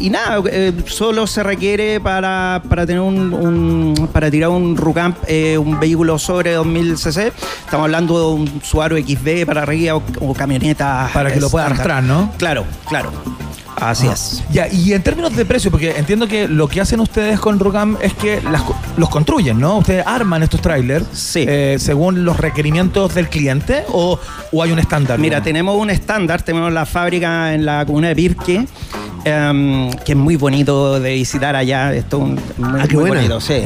[0.01, 4.76] y- y nada, eh, solo se requiere para, para tener un, un- para tirar un
[4.76, 7.28] Rucamp, eh, un vehículo sobre 2000 cc.
[7.65, 11.09] Estamos hablando de un Subaru XB para arriba o, o camioneta.
[11.13, 12.32] Para que lo pueda arrastrar, ¿no?
[12.38, 13.11] Claro, claro.
[13.78, 14.43] Así es.
[14.51, 17.97] Ya, y en términos de precio, porque entiendo que lo que hacen ustedes con Rocam
[18.01, 18.61] es que las
[18.97, 19.78] los construyen, ¿no?
[19.78, 21.45] Ustedes arman estos trailers Sí.
[21.47, 24.19] eh, según los requerimientos del cliente o,
[24.51, 25.17] o hay un estándar.
[25.19, 28.65] Mira, tenemos un estándar, tenemos la fábrica en la comuna de Pirque,
[29.24, 32.36] em, que es muy bonito de visitar allá, esto es un-
[32.72, 33.63] muy, Ah, muy bonito, sí,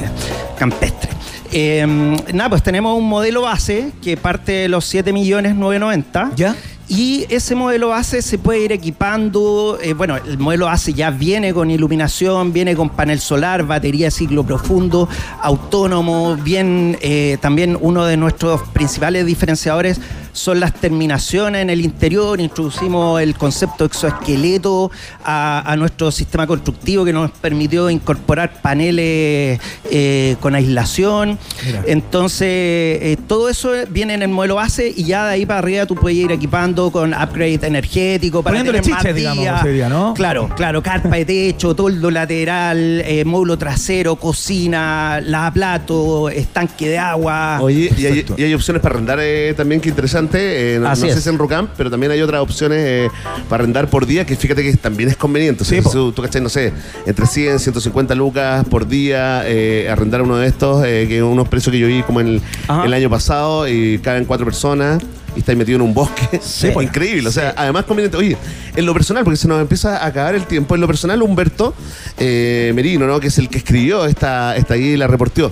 [0.57, 1.09] campestre.
[1.51, 6.55] Em, nada, pues tenemos un modelo base que parte de los 7 millones 990 ¿Ya?
[6.87, 11.51] Y ese modelo base se puede ir equipando, eh, bueno, el modelo base ya viene
[11.51, 15.09] con iluminación, viene con panel solar, batería de ciclo profundo,
[15.41, 19.99] autónomo, bien, eh, también uno de nuestros principales diferenciadores
[20.35, 24.91] son las terminaciones en el interior, introducimos el concepto exoesqueleto
[25.23, 31.39] a, a nuestro sistema constructivo que nos permitió incorporar paneles eh, con aislación.
[31.65, 31.83] Mira.
[31.87, 35.85] Entonces, eh, todo eso viene en el modelo base y ya de ahí para arriba
[35.85, 40.13] tú puedes ir equipando con upgrade energético para Poniéndole tener más chiches, digamos, día, ¿no?
[40.15, 47.59] Claro, claro, carpa de techo, toldo lateral, eh, módulo trasero, cocina, lavaplato, estanque de agua.
[47.61, 50.24] Oye, y hay, y hay opciones para arrendar eh, también, que interesante.
[50.33, 51.21] Eh, no sé es.
[51.23, 53.09] si en Rucamp, pero también hay otras opciones eh,
[53.49, 55.63] para arrendar por día, que fíjate que también es conveniente.
[55.63, 55.89] O sea, Sí, po.
[55.89, 56.73] si tú, tú cachai, no sé,
[57.05, 61.79] entre 100, 150 lucas por día, eh, arrendar uno de estos, que unos precios que
[61.79, 62.41] yo vi como el,
[62.85, 65.01] el año pasado, y caben cuatro personas.
[65.35, 66.39] Y estáis metido en un bosque.
[66.41, 66.69] Sí.
[66.73, 67.27] pues, increíble.
[67.27, 68.15] O sea, además conveniente.
[68.15, 68.37] Oye,
[68.73, 71.73] en lo personal, porque se nos empieza a acabar el tiempo, en lo personal, Humberto
[72.17, 73.19] eh, Merino, ¿no?
[73.19, 75.51] Que es el que escribió esta, esta guía y la reporteó.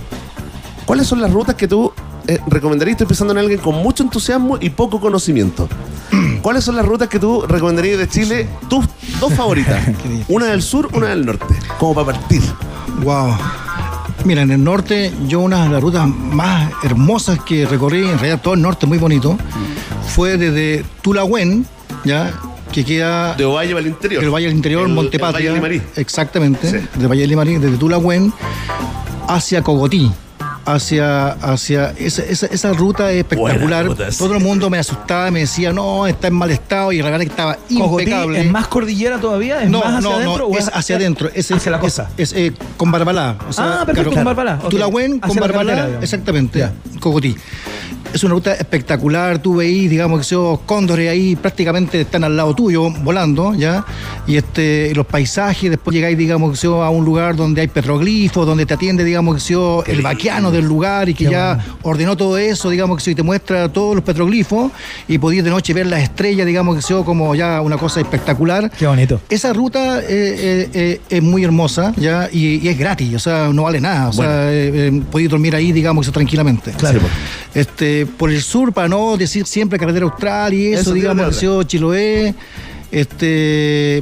[0.86, 1.92] ¿Cuáles son las rutas que tú
[2.28, 2.94] eh, recomendarías?
[2.94, 5.68] Estoy pensando en alguien con mucho entusiasmo y poco conocimiento.
[6.42, 8.48] ¿Cuáles son las rutas que tú recomendarías de Chile?
[8.68, 8.86] Tus
[9.20, 9.82] dos favoritas.
[10.28, 11.54] una del sur, una del norte.
[11.78, 12.42] Como para partir.
[13.02, 13.36] Wow.
[14.24, 18.40] Mira, en el norte, yo una de las rutas más hermosas que recorrí, en realidad
[18.42, 19.36] todo el norte muy bonito,
[20.14, 21.66] fue desde Tulahuen,
[22.04, 22.32] ya,
[22.72, 24.24] que queda De Ovalle al interior.
[24.24, 25.32] el Valle del Interior, El- el Montepatria.
[25.32, 25.82] Valle de Limarí.
[25.96, 26.86] Exactamente, Sí.
[26.98, 28.32] del Valle de Limarí, desde Tulahuen
[29.28, 30.10] hacia Cogotí.
[30.66, 33.60] Hacia, hacia esa, esa, esa ruta es espectacular.
[33.60, 34.16] Buena ruta, sí.
[34.18, 37.18] Todo el mundo me asustaba, me decía, no, está en mal estado, y la verdad
[37.20, 38.40] que estaba impecable.
[38.40, 39.62] ¿Es más cordillera todavía?
[39.62, 40.38] ¿Es no, más hacia no, adentro?
[40.38, 41.28] no, o es hacia adentro.
[41.34, 42.08] Es, hacia la es- costa?
[42.16, 43.36] Es, eh, con Barbalá.
[43.46, 44.70] o sea, Ah, perfecto, con Barbalá, ok.
[44.70, 46.60] Tulahuen con Barbalá, exactamente.
[46.60, 46.72] Ya.
[46.98, 47.36] Cogotí.
[48.14, 49.40] Es una ruta espectacular.
[49.40, 53.84] Tú veís, digamos, que esos cóndores ahí prácticamente están al lado tuyo, volando, ¿ya?
[54.28, 58.46] Y este, los paisajes, después llegáis, digamos, que sea a un lugar donde hay petroglifos,
[58.46, 61.78] donde te atiende, digamos, que sea el vaquiano del lugar y que Qué ya bueno.
[61.82, 64.70] ordenó todo eso, digamos, que sea, y te muestra todos los petroglifos
[65.08, 68.70] y podías de noche ver las estrellas, digamos, que sea como ya una cosa espectacular.
[68.78, 69.20] Qué bonito.
[69.28, 73.48] Esa ruta eh, eh, eh, es muy hermosa ya y, y es gratis, o sea,
[73.52, 74.10] no vale nada.
[74.10, 76.70] O sea, eh, eh, podéis dormir ahí, digamos, tranquilamente.
[76.78, 77.00] Claro.
[77.54, 82.34] Este, por el sur, para no decir siempre carretera austral y eso, digamos, sea Chiloé.
[82.90, 83.98] Este,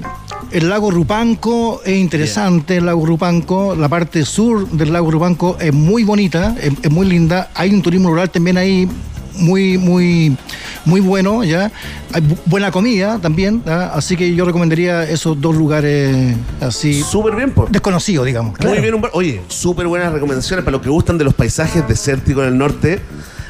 [0.50, 3.74] el lago Rupanco es interesante, el lago Rupanco.
[3.74, 7.50] La parte sur del lago Rupanco es muy bonita, es, es muy linda.
[7.55, 8.86] Hay un turismo rural también ahí
[9.34, 10.36] muy, muy,
[10.84, 11.72] muy bueno, ¿ya?
[12.12, 13.86] Hay bu- buena comida también, ¿ya?
[13.94, 17.72] así que yo recomendaría esos dos lugares así Súper bien, pues.
[17.72, 18.61] desconocidos, digamos.
[18.62, 19.16] Muy bien, Humberto.
[19.16, 23.00] Oye, súper buenas recomendaciones para los que gustan de los paisajes desérticos en el norte.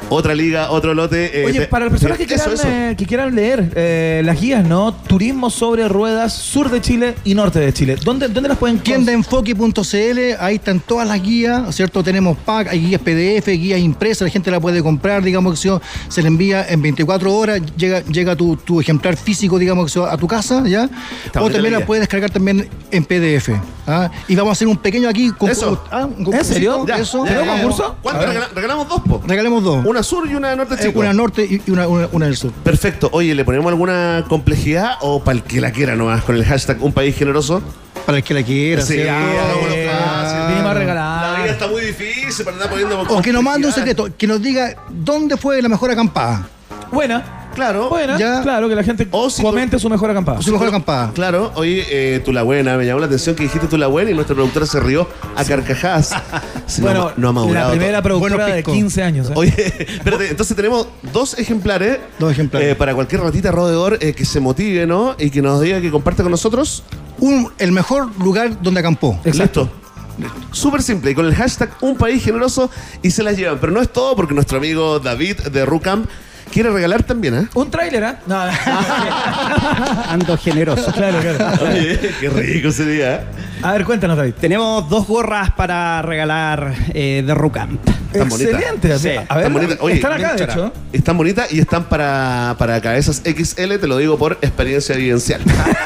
[0.09, 1.41] Otra liga, otro lote.
[1.41, 2.67] eh, Oye, para las personas que Eso, quieran, eso.
[2.67, 4.93] eh, que quieran leer eh, las guías, ¿no?
[4.93, 7.97] Turismo sobre ruedas, sur de Chile y norte de Chile.
[8.03, 12.03] ¿Dónde, dónde las pueden Tiendaenfoque.cl, ahí están todas las guías, ¿cierto?
[12.03, 15.79] Tenemos pack, hay guías PDF, guías impresas, la gente la puede comprar, digamos que se,
[16.09, 19.99] se le envía en 24 horas, llega, llega tu, tu ejemplar físico, digamos que se,
[20.05, 20.89] a tu casa, ¿ya?
[21.25, 23.49] Está o también la la puedes descargar también en PDF.
[23.87, 24.09] ¿ah?
[24.27, 25.83] Y vamos a hacer un pequeño aquí Eso.
[25.91, 26.85] ah, un ¿En serio?
[26.85, 27.25] Ya, Eso.
[27.25, 27.61] ya, ya, ¿Tenemos ya.
[27.63, 27.95] concurso?
[28.01, 28.25] ¿Cuánto
[28.55, 29.21] regalamos dos, po?
[29.25, 29.85] Regalemos dos.
[29.85, 30.99] Una sur y una norte Eh, chico.
[31.01, 32.51] una norte y una, una, una del sur.
[32.63, 33.09] Perfecto.
[33.11, 36.81] Oye, ¿le ponemos alguna complejidad o para el que la quiera nomás con el hashtag
[36.81, 37.61] un país generoso?
[38.05, 38.81] Para el que la quiera.
[38.81, 41.33] Sí, hagámoslo Eh, regalar.
[41.37, 44.25] La vida está muy difícil para andar poniendo O que nos mande un secreto, que
[44.25, 46.47] nos diga dónde fue la mejor acampada.
[46.91, 47.42] Buena.
[47.53, 47.89] Claro.
[47.89, 48.17] Buena.
[48.17, 48.41] Ya.
[48.41, 50.41] Claro, que la gente O si comente su mejor acampada.
[50.41, 51.11] Su mejor acampada.
[51.13, 54.11] Claro, oye, eh, tú la buena, me llamó la atención que dijiste tú la buena
[54.11, 56.13] y nuestra productora se rió a carcajadas.
[56.65, 58.71] Sí, Bueno, no, ha madurado la primera productora Bueno, de Pisco.
[58.71, 59.29] 15 años.
[59.29, 59.33] ¿eh?
[59.35, 59.53] Oye,
[59.87, 61.99] espérate, entonces tenemos dos ejemplares.
[62.19, 62.71] Dos ejemplares.
[62.71, 65.15] eh, para cualquier ratita rodeador eh, que se motive, ¿no?
[65.19, 66.83] Y que nos diga que comparte con nosotros.
[67.19, 69.19] Un, el mejor lugar donde acampó.
[69.25, 69.69] Exacto.
[70.17, 70.33] Listo.
[70.51, 72.69] Súper simple, y con el hashtag Un País Generoso
[73.01, 73.57] y se las llevan.
[73.59, 76.05] Pero no es todo porque nuestro amigo David de Rucam
[76.53, 77.47] quiere regalar también, ¿eh?
[77.55, 78.19] Un tráiler, ¿ah?
[78.27, 78.39] No,
[80.09, 80.91] Ando generoso.
[80.91, 81.65] claro, claro.
[81.65, 83.15] Oye, qué rico sería.
[83.15, 83.21] ¿eh?
[83.63, 84.33] A ver, cuéntanos, David.
[84.39, 87.81] Tenemos dos gorras para regalar eh, de Rucamp.
[88.13, 88.51] Bonita.
[88.51, 88.99] Excelente.
[88.99, 89.77] Sí, a ver, Están bonitas.
[89.81, 90.73] Oye, están acá, de hecho.
[90.91, 95.41] Están bonitas y están para, para cabezas XL, te lo digo por experiencia vivencial.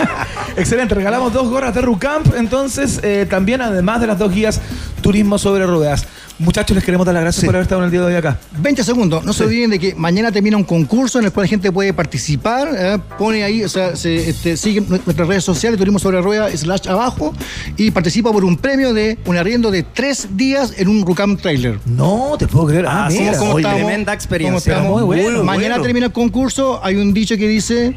[0.57, 4.59] Excelente, regalamos dos gorras de Rucamp, entonces eh, también además de las dos guías
[5.01, 6.05] Turismo sobre Ruedas.
[6.39, 7.45] Muchachos, les queremos dar las gracias Sí.
[7.47, 8.37] por haber estado en el día de hoy acá.
[8.59, 9.23] 20 segundos.
[9.25, 11.93] No se olviden de que mañana termina un concurso en el cual la gente puede
[11.93, 12.67] participar.
[12.75, 12.97] ¿eh?
[13.17, 17.33] Pone ahí, o sea, se, este, siguen nuestras redes sociales, Turismo sobre Ruedas, slash abajo,
[17.75, 21.79] y participa por un premio de un arriendo de tres días en un Rucam Trailer.
[21.85, 22.85] No, te puedo creer.
[22.87, 23.31] Ah, Así mira.
[23.31, 23.79] es, ¿Cómo Oye, estamos?
[23.85, 24.73] tremenda experiencia.
[24.75, 25.07] ¿Cómo estamos?
[25.07, 25.83] Muy bueno, Mañana bueno.
[25.83, 26.79] termina el concurso.
[26.83, 27.95] Hay un dicho que dice: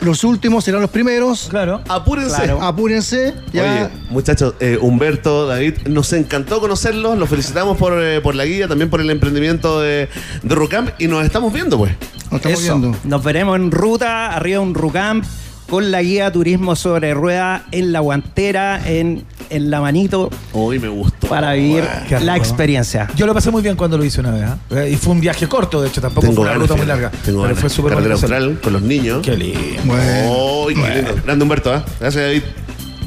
[0.00, 1.48] los últimos serán los primeros.
[1.50, 1.80] Claro.
[1.88, 2.36] Apúrense.
[2.36, 2.62] Claro.
[2.62, 3.34] Apúrense.
[3.52, 3.62] Ya.
[3.62, 8.68] Oye, muchachos, eh, Humberto, David, nos encantó conocerlos, los felicitamos por, eh, por la guía,
[8.68, 10.08] también por el emprendimiento de,
[10.42, 11.92] de Rucam y nos estamos viendo, pues.
[12.30, 12.78] Nos estamos Eso.
[12.78, 12.98] viendo.
[13.04, 15.24] Nos veremos en ruta, arriba de un Rucamp,
[15.70, 20.88] con la guía Turismo sobre Rueda en la guantera, en, en la manito, Hoy me
[20.88, 21.28] gustó.
[21.28, 22.44] para vivir qué la rico.
[22.44, 23.08] experiencia.
[23.16, 24.42] Yo lo pasé muy bien cuando lo hice una vez.
[24.44, 24.58] ¿ah?
[24.70, 26.84] Eh, Y fue un viaje corto, de hecho, tampoco Tengo fue una ganas, ruta muy
[26.86, 27.02] fíjate.
[27.02, 27.18] larga.
[27.24, 27.58] Tengo pero ganas.
[27.60, 28.34] fue súper Carretera bonito.
[28.34, 29.20] austral con los niños.
[29.24, 29.60] Qué lindo.
[29.84, 30.66] Bueno.
[30.68, 31.22] ¡Ay, qué lindo!
[31.24, 31.82] Grande Humberto, ¿eh?
[32.00, 32.42] Gracias, David.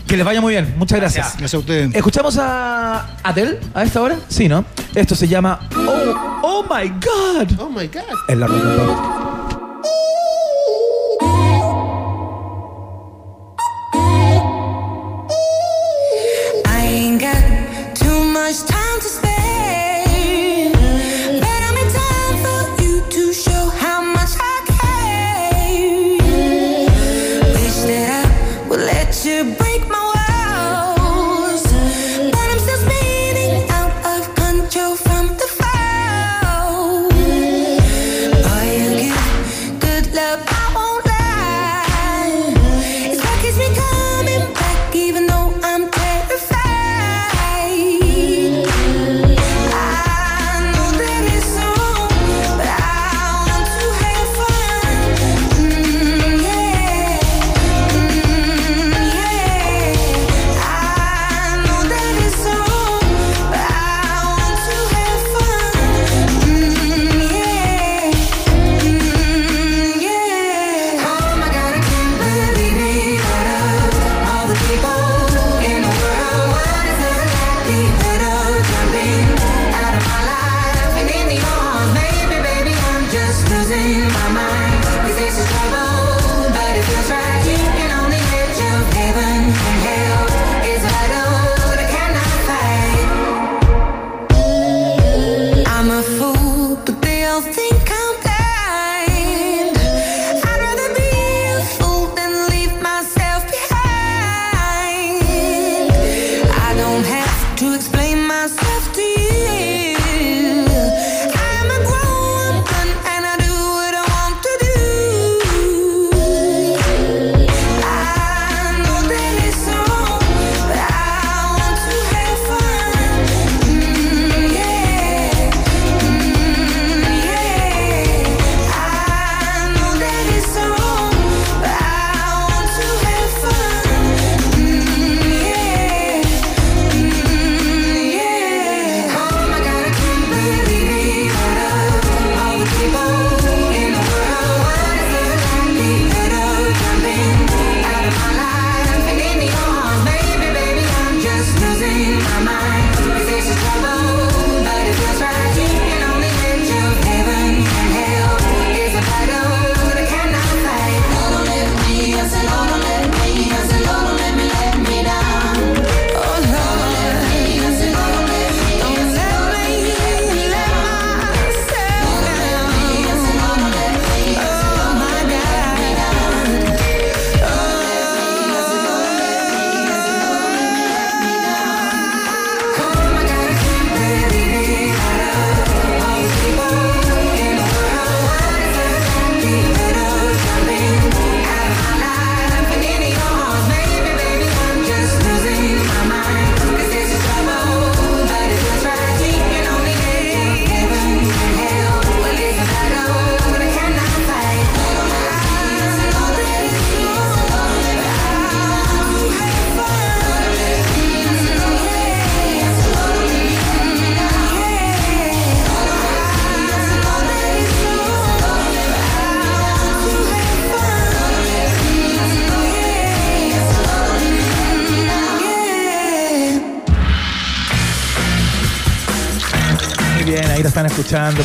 [0.08, 0.74] Que les vaya muy bien.
[0.78, 1.28] Muchas gracias.
[1.38, 1.96] Gracias a ustedes.
[1.96, 4.18] ¿Escuchamos a Adele a esta hora?
[4.28, 4.64] Sí, ¿no?
[4.96, 7.60] Esto se llama Oh, oh My God.
[7.60, 8.04] Oh my God.
[8.30, 8.98] En la Rock and Pop.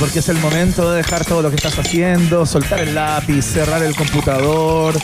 [0.01, 3.83] Porque es el momento de dejar todo lo que estás haciendo, soltar el lápiz, cerrar
[3.83, 4.99] el computador,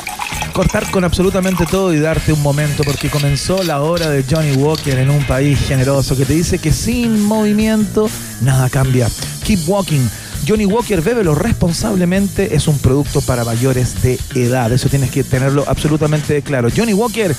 [0.54, 4.98] cortar con absolutamente todo y darte un momento, porque comenzó la hora de Johnny Walker
[4.98, 8.08] en un país generoso que te dice que sin movimiento
[8.40, 9.06] nada cambia.
[9.44, 10.08] Keep walking.
[10.48, 14.72] Johnny Walker, bébelo responsablemente, es un producto para mayores de edad.
[14.72, 16.70] Eso tienes que tenerlo absolutamente claro.
[16.74, 17.36] Johnny Walker,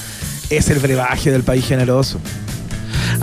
[0.51, 2.19] es el brebaje del país generoso.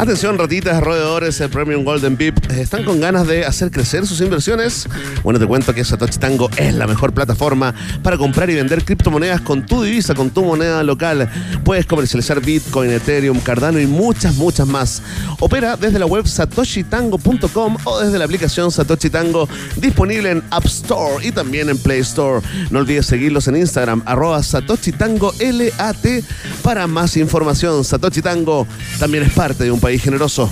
[0.03, 2.51] Atención, ratitas, roedores, el Premium Golden VIP.
[2.51, 4.89] ¿Están con ganas de hacer crecer sus inversiones?
[5.23, 9.41] Bueno, te cuento que Satoshi Tango es la mejor plataforma para comprar y vender criptomonedas
[9.41, 11.31] con tu divisa, con tu moneda local.
[11.65, 15.03] Puedes comercializar Bitcoin, Ethereum, Cardano y muchas, muchas más.
[15.39, 21.27] Opera desde la web satoshitango.com o desde la aplicación Satoshi Tango disponible en App Store
[21.27, 22.45] y también en Play Store.
[22.71, 26.25] No olvides seguirlos en Instagram, arroba Satoshi Tango LAT
[26.63, 27.85] para más información.
[27.85, 28.67] Satoshi Tango
[28.99, 30.51] también es parte de un país generoso.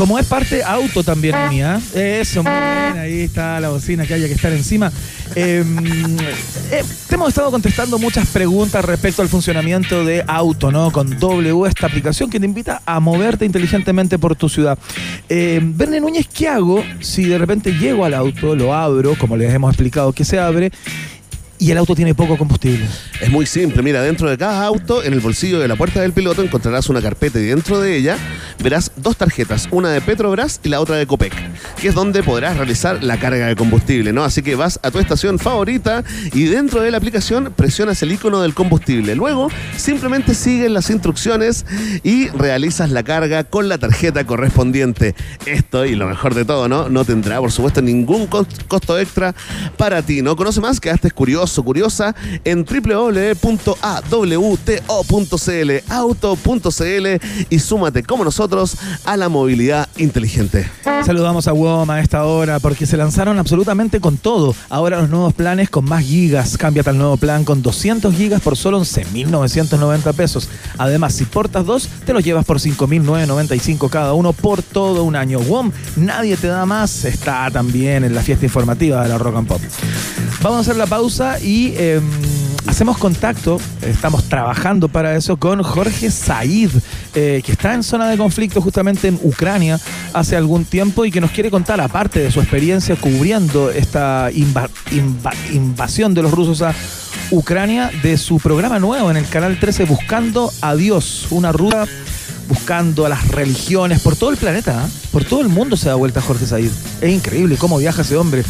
[0.00, 1.78] Como es parte auto también mía.
[1.94, 4.90] Eso, muy bien, ahí está la bocina que haya que estar encima.
[5.34, 5.62] Eh,
[6.72, 10.90] eh, te hemos estado contestando muchas preguntas respecto al funcionamiento de auto, ¿no?
[10.90, 14.78] Con W, esta aplicación que te invita a moverte inteligentemente por tu ciudad.
[15.28, 19.52] Eh, Verne Núñez, ¿qué hago si de repente llego al auto, lo abro, como les
[19.52, 20.72] hemos explicado que se abre,
[21.60, 22.86] y el auto tiene poco combustible?
[23.20, 26.12] Es muy simple, mira, dentro de cada auto, en el bolsillo de la puerta del
[26.12, 28.16] piloto encontrarás una carpeta y dentro de ella
[28.62, 31.32] verás dos tarjetas, una de Petrobras y la otra de Copec,
[31.80, 34.24] que es donde podrás realizar la carga de combustible, ¿no?
[34.24, 36.02] Así que vas a tu estación favorita
[36.32, 39.14] y dentro de la aplicación presionas el icono del combustible.
[39.14, 41.66] Luego, simplemente sigues las instrucciones
[42.02, 45.14] y realizas la carga con la tarjeta correspondiente.
[45.46, 46.88] Esto, y lo mejor de todo, ¿no?
[46.88, 49.34] No tendrá, por supuesto, ningún cos- costo extra
[49.76, 50.36] para ti, ¿no?
[50.36, 53.70] Conoce más, quedaste curioso, curiosa en www.awto.cl,
[55.88, 57.06] auto.cl
[57.50, 60.68] y súmate como nosotros a la movilidad inteligente.
[61.04, 64.54] Saludamos a WOM a esta hora porque se lanzaron absolutamente con todo.
[64.68, 66.56] Ahora los nuevos planes con más gigas.
[66.56, 70.48] Cámbiate al nuevo plan con 200 gigas por solo 11.990 pesos.
[70.78, 75.40] Además, si portas dos, te los llevas por 5.995 cada uno por todo un año.
[75.40, 77.04] WOM, nadie te da más.
[77.04, 79.60] Está también en la fiesta informativa de la Rock and Pop.
[80.42, 82.00] Vamos a hacer la pausa y eh,
[82.66, 86.70] hacemos contacto, estamos trabajando para eso con Jorge Said,
[87.14, 89.78] eh, que está en zona de conflicto justamente en Ucrania
[90.12, 94.68] hace algún tiempo y que nos quiere contar, aparte de su experiencia cubriendo esta inva-
[94.90, 96.74] inva- invasión de los rusos a
[97.30, 101.86] Ucrania, de su programa nuevo en el canal 13, Buscando a Dios, una ruta
[102.50, 104.88] buscando a las religiones por todo el planeta, ¿ah?
[105.12, 106.70] por todo el mundo se da vuelta Jorge Said.
[107.00, 108.44] Es increíble cómo viaja ese hombre,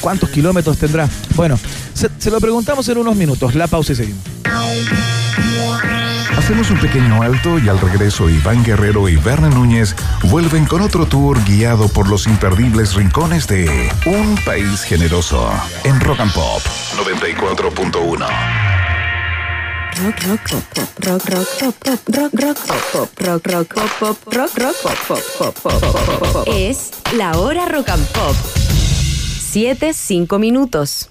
[0.00, 1.08] cuántos kilómetros tendrá.
[1.36, 1.58] Bueno,
[1.94, 4.22] se, lo preguntamos en unos minutos, la pausa y seguimos.
[6.36, 9.94] Hacemos un pequeño alto y al regreso Iván Guerrero y Berna Núñez
[10.24, 15.48] vuelven con otro tour guiado por los imperdibles rincones de Un País Generoso
[15.84, 16.60] en Rock and Pop
[16.98, 18.63] 94.1.
[20.02, 24.34] Rock, rock, pop, pop, rock, rock, pop, rock, rock, pop, pop, rock, rock, pop, pop,
[24.34, 26.48] rock, rock, pop, pop, pop, pop, pop, pop, pop.
[26.48, 28.34] Es la hora rock and pop.
[29.52, 31.10] 7, 5 minutos.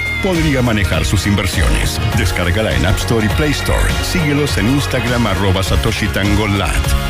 [0.21, 1.99] podría manejar sus inversiones.
[2.17, 3.91] Descárgala en App Store y Play Store.
[4.03, 6.47] Síguelos en Instagram arroba Satoshi Tango.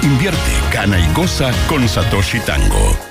[0.03, 3.10] Invierte, gana y goza con Satoshi Tango.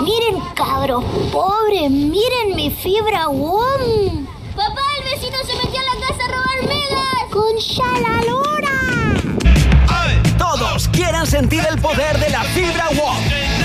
[0.00, 4.26] Miren, cabros pobres, miren mi fibra WOM.
[4.56, 7.04] Papá, el vecino se metió a la casa a robar megas.
[7.30, 8.70] Con la lora.
[10.38, 13.16] Todos quieran sentir el poder de la fibra WOM.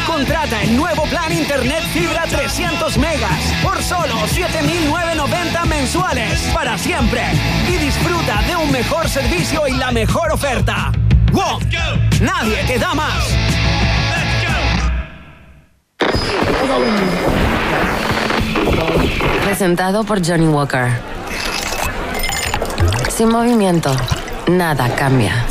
[0.08, 7.22] Contrata el nuevo plan Internet Fibra 300 megas por solo 7.990 mensuales para siempre.
[7.68, 10.92] Y disfruta de un mejor servicio y la mejor oferta.
[11.32, 11.62] WOM.
[12.22, 13.49] Nadie te da más.
[19.43, 20.89] Presentado por Johnny Walker.
[23.10, 23.95] Sin movimiento,
[24.47, 25.45] nada cambia.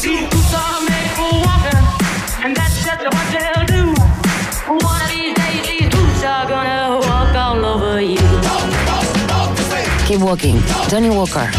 [10.08, 10.56] Keep walking.
[10.90, 11.50] Johnny Walker.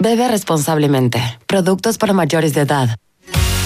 [0.00, 1.20] Bebe responsablemente.
[1.46, 2.96] Productos para mayores de edad.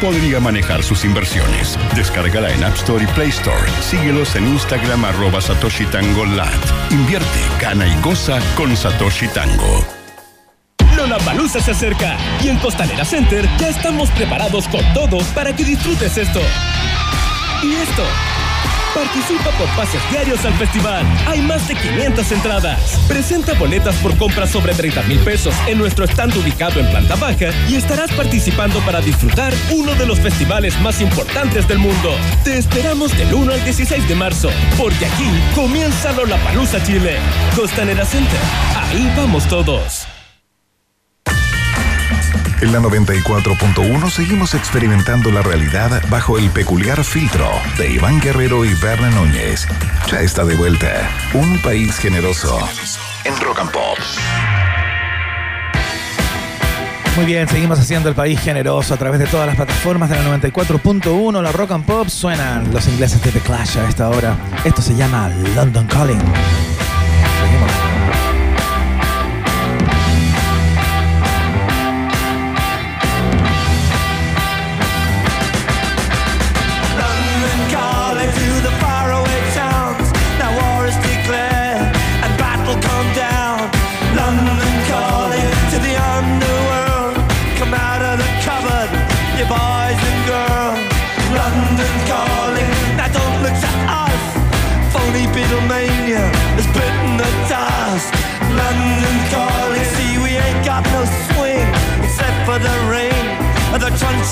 [0.00, 1.78] podría manejar sus inversiones.
[1.94, 3.70] Descárgala en App Store y Play Store.
[3.80, 6.48] Síguelos en Instagram arroba Satoshi Tango Lat.
[6.90, 9.84] Invierte, gana y goza con Satoshi Tango.
[10.96, 16.16] Lollapalooza se acerca y en Costanera Center ya estamos preparados con todo para que disfrutes
[16.18, 16.40] esto.
[17.62, 18.04] Y esto.
[18.94, 21.06] Participa por pases diarios al festival.
[21.26, 22.98] Hay más de 500 entradas.
[23.06, 27.50] Presenta boletas por compras sobre 30 mil pesos en nuestro stand ubicado en planta baja
[27.68, 32.14] y estarás participando para disfrutar uno de los festivales más importantes del mundo.
[32.44, 37.18] Te esperamos del 1 al 16 de marzo, porque aquí comienza Lollapalooza Chile.
[37.54, 38.40] Costanera Center.
[38.76, 40.17] Ahí vamos todos.
[42.60, 48.74] En la 94.1 seguimos experimentando la realidad bajo el peculiar filtro de Iván Guerrero y
[48.74, 49.68] Berna Núñez.
[50.10, 51.08] Ya está de vuelta.
[51.34, 52.58] Un país generoso
[53.24, 53.98] en Rock and Pop.
[57.14, 60.38] Muy bien, seguimos haciendo el país generoso a través de todas las plataformas de la
[60.38, 62.08] 94.1, la Rock and Pop.
[62.08, 64.36] Suenan los ingleses de The Clash a esta hora.
[64.64, 66.22] Esto se llama London Calling.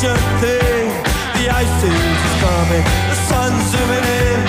[0.03, 0.13] The
[0.45, 0.93] thing.
[1.41, 4.41] The ice is coming, the sun's zooming in.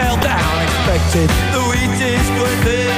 [0.00, 2.24] Meltdown expected, the wheat is
[2.64, 2.96] thin.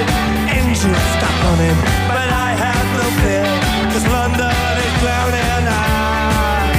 [0.55, 3.47] Engines stop running, but I have no fear,
[3.91, 4.55] cause London
[4.87, 5.67] is drowning.
[5.67, 6.71] I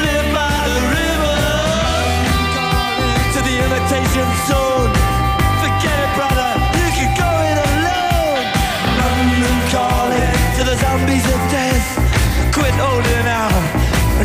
[0.00, 1.40] live by the river
[3.34, 4.92] to the imitation zone.
[5.60, 8.44] Forget it, brother, you can go it alone.
[8.96, 11.84] London calling to the zombies of death.
[12.54, 13.81] Quit holding out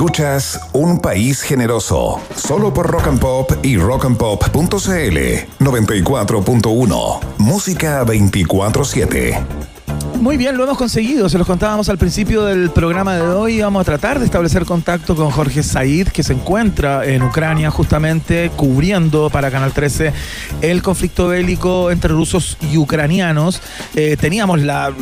[0.00, 5.18] Escuchas Un País Generoso, solo por Rock and Pop y rockandpop.cl
[5.58, 9.69] 94.1, música 24-7.
[10.20, 11.30] Muy bien, lo hemos conseguido.
[11.30, 13.62] Se los contábamos al principio del programa de hoy.
[13.62, 18.50] Vamos a tratar de establecer contacto con Jorge Said, que se encuentra en Ucrania justamente
[18.54, 20.12] cubriendo para Canal 13
[20.60, 23.62] el conflicto bélico entre rusos y ucranianos.
[23.96, 24.92] Eh, teníamos la,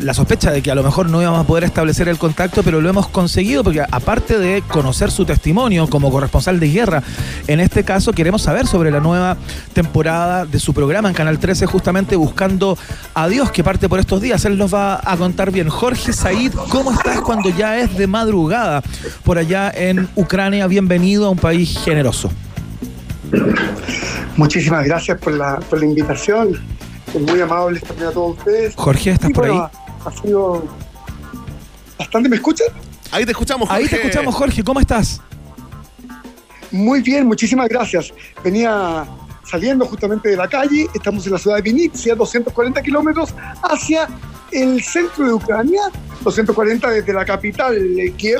[0.00, 2.82] la sospecha de que a lo mejor no íbamos a poder establecer el contacto, pero
[2.82, 7.02] lo hemos conseguido porque aparte de conocer su testimonio como corresponsal de guerra,
[7.46, 9.38] en este caso queremos saber sobre la nueva
[9.72, 12.76] temporada de su programa en Canal 13, justamente buscando
[13.14, 14.44] a Dios que parte por estos días.
[14.58, 15.68] Nos va a contar bien.
[15.68, 18.82] Jorge Said, ¿cómo estás cuando ya es de madrugada
[19.22, 20.66] por allá en Ucrania?
[20.66, 22.30] Bienvenido a un país generoso.
[24.36, 26.60] Muchísimas gracias por la, por la invitación.
[27.14, 28.74] Es muy amable también a todos ustedes.
[28.76, 29.80] Jorge, ¿estás Y por bueno, ahí?
[30.04, 30.64] Ha, ha sido
[31.98, 32.28] bastante.
[32.28, 32.66] ¿Me escuchan?
[33.12, 33.82] Ahí te escuchamos, Jorge.
[33.82, 34.64] Ahí te escuchamos, Jorge.
[34.64, 35.22] ¿Cómo estás?
[36.70, 38.12] Muy bien, muchísimas gracias.
[38.42, 39.06] Venía
[39.44, 40.88] saliendo justamente de la calle.
[40.94, 44.08] Estamos en la ciudad de Vinitsia, 240 kilómetros hacia
[44.52, 45.82] el centro de Ucrania,
[46.22, 47.76] 240 desde la capital,
[48.16, 48.38] Kiev.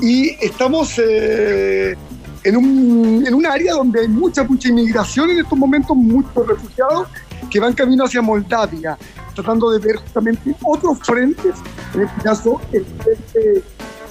[0.00, 1.94] Y estamos eh,
[2.42, 7.08] en, un, en un área donde hay mucha, mucha inmigración en estos momentos, muchos refugiados
[7.50, 8.98] que van camino hacia Moldavia,
[9.34, 11.54] tratando de ver justamente otros frentes,
[11.94, 13.62] en este caso el frente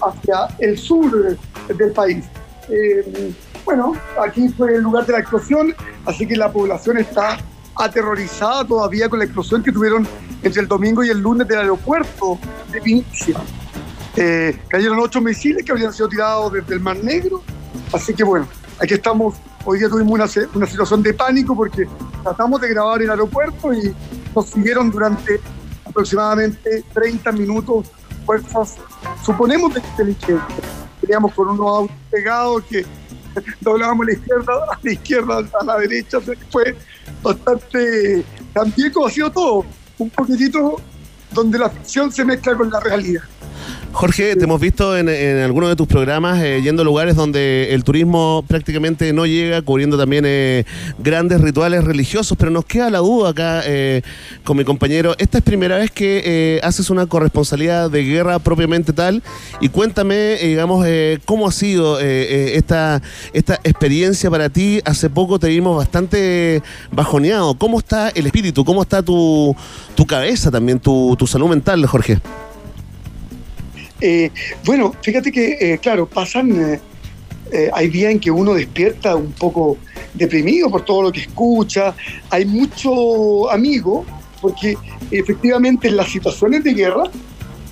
[0.02, 1.38] hacia el sur
[1.68, 2.26] del país.
[2.70, 3.34] Eh,
[3.66, 3.94] bueno,
[4.24, 5.74] aquí fue el lugar de la explosión,
[6.06, 7.38] así que la población está
[7.76, 10.08] aterrorizada todavía con la explosión que tuvieron
[10.44, 12.38] entre el domingo y el lunes del aeropuerto
[12.72, 13.38] de Vinicius.
[14.16, 17.42] Eh, cayeron ocho misiles que habían sido tirados desde el Mar Negro.
[17.94, 18.48] Así que bueno,
[18.80, 19.36] aquí estamos.
[19.64, 20.26] Hoy día tuvimos una,
[20.56, 21.88] una situación de pánico porque
[22.24, 23.94] tratamos de grabar el aeropuerto y
[24.36, 25.40] nos siguieron durante
[25.86, 27.88] aproximadamente 30 minutos
[28.26, 28.78] fuerzas,
[29.24, 30.64] suponemos, de inteligencia.
[31.00, 32.86] Teníamos con unos autos pegados que
[33.62, 36.20] doblábamos la izquierda, a la izquierda, a la derecha.
[36.50, 36.76] Fue
[37.22, 39.66] bastante, también como ha todo,
[39.98, 40.82] un poquitito
[41.32, 43.24] donde la ficción se mezcla con la realidad.
[43.94, 47.74] Jorge, te hemos visto en, en algunos de tus programas eh, yendo a lugares donde
[47.74, 50.64] el turismo prácticamente no llega, cubriendo también eh,
[50.98, 54.02] grandes rituales religiosos, pero nos queda la duda acá eh,
[54.46, 55.14] con mi compañero.
[55.18, 59.22] Esta es primera vez que haces una corresponsalidad de guerra propiamente tal
[59.60, 60.86] y cuéntame, digamos,
[61.26, 63.02] cómo ha sido esta,
[63.34, 64.80] esta experiencia para ti.
[64.86, 67.56] Hace poco te vimos bastante bajoneado.
[67.56, 68.64] ¿Cómo está el espíritu?
[68.64, 69.56] ¿Cómo está tu,
[69.96, 72.18] tu cabeza también, tu, tu salud mental, Jorge?
[74.02, 74.32] Eh,
[74.66, 76.80] bueno, fíjate que, eh, claro, pasan,
[77.52, 79.78] eh, hay días en que uno despierta un poco
[80.16, 81.94] deprimido por todo lo que escucha,
[82.32, 84.04] hay mucho amigo,
[84.42, 84.76] porque
[85.12, 87.04] efectivamente en las situaciones de guerra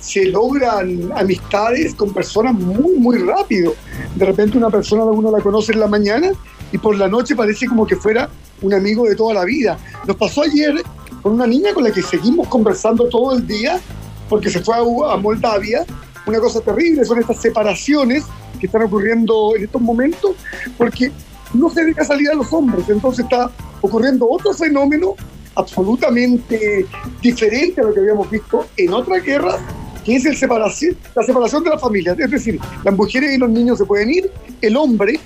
[0.00, 3.74] se logran amistades con personas muy, muy rápido.
[4.14, 6.30] De repente una persona uno la conoce en la mañana
[6.70, 8.30] y por la noche parece como que fuera
[8.62, 9.76] un amigo de toda la vida.
[10.06, 10.74] Nos pasó ayer
[11.22, 13.80] con una niña con la que seguimos conversando todo el día
[14.28, 15.84] porque se fue a, a Moldavia.
[16.26, 18.24] Una cosa terrible son estas separaciones
[18.58, 20.32] que están ocurriendo en estos momentos
[20.76, 21.10] porque
[21.54, 22.88] no se deja salir a los hombres.
[22.88, 25.14] Entonces está ocurriendo otro fenómeno
[25.56, 26.86] absolutamente
[27.20, 29.56] diferente a lo que habíamos visto en otras guerras,
[30.04, 32.18] que es el separación, la separación de las familias.
[32.18, 34.30] Es decir, las mujeres y los niños se pueden ir,
[34.60, 35.18] el hombre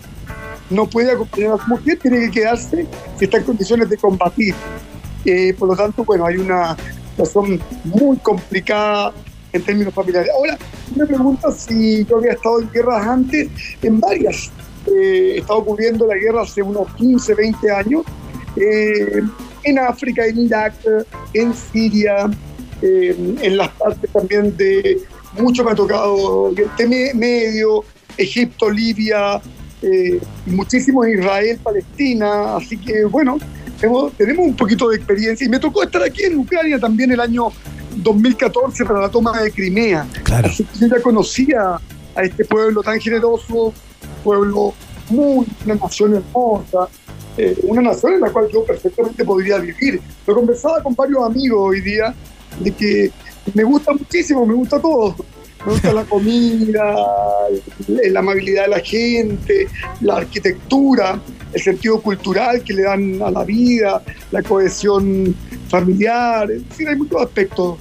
[0.71, 2.87] no puede acompañar a su mujer, tiene que quedarse
[3.19, 4.55] si está en condiciones de combatir.
[5.25, 6.77] Eh, por lo tanto, bueno, hay una
[7.11, 9.13] situación muy complicada
[9.53, 10.31] en términos familiares.
[10.37, 10.59] Ahora,
[10.97, 13.49] me pregunta si yo había estado en guerras antes,
[13.83, 14.51] en varias.
[14.87, 18.03] Eh, he estado cubriendo la guerra hace unos 15, 20 años,
[18.57, 19.23] eh,
[19.63, 20.75] en África, en Irak,
[21.33, 22.31] en Siria,
[22.83, 25.01] eh, en las partes también de,
[25.39, 26.15] mucho me ha tocado
[26.51, 27.83] Oriente Me- Medio,
[28.19, 29.41] Egipto, Libia,
[29.83, 33.39] eh, muchísimo en Israel, Palestina, así que bueno,
[33.85, 37.21] hemos- tenemos un poquito de experiencia y me tocó estar aquí en Ucrania también el
[37.21, 37.49] año
[37.97, 40.07] 2014 para la toma de Crimea.
[40.49, 41.79] Así que yo ya conocía
[42.17, 43.73] a este pueblo tan generoso,
[44.23, 44.75] pueblo
[45.11, 46.89] muy, una nación hermosa,
[47.37, 50.01] eh, una nación en la cual yo perfectamente podría vivir.
[50.27, 52.15] Lo conversaba con varios amigos hoy día
[52.61, 53.11] de que
[53.53, 55.15] me gusta muchísimo, me gusta todo.
[55.65, 56.95] Me gusta la comida,
[57.89, 59.67] la amabilidad de la gente,
[60.03, 61.19] la arquitectura,
[61.53, 65.35] el sentido cultural que le dan a la vida, la cohesión
[65.69, 67.79] familiar, en fin, hay muchos aspectos.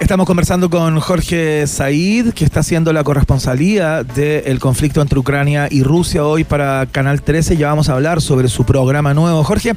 [0.00, 5.82] Estamos conversando con Jorge Said, que está haciendo la corresponsalía del conflicto entre Ucrania y
[5.82, 7.58] Rusia hoy para Canal 13.
[7.58, 9.44] Ya vamos a hablar sobre su programa nuevo.
[9.44, 9.74] Jorge,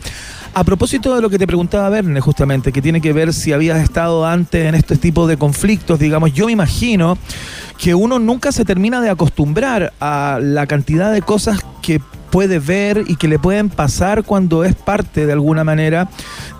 [0.54, 3.82] a propósito de lo que te preguntaba Verne, justamente, que tiene que ver si habías
[3.82, 7.18] estado antes en este tipo de conflictos, digamos, yo me imagino
[7.78, 12.00] que uno nunca se termina de acostumbrar a la cantidad de cosas que
[12.34, 16.10] puede ver y que le pueden pasar cuando es parte de alguna manera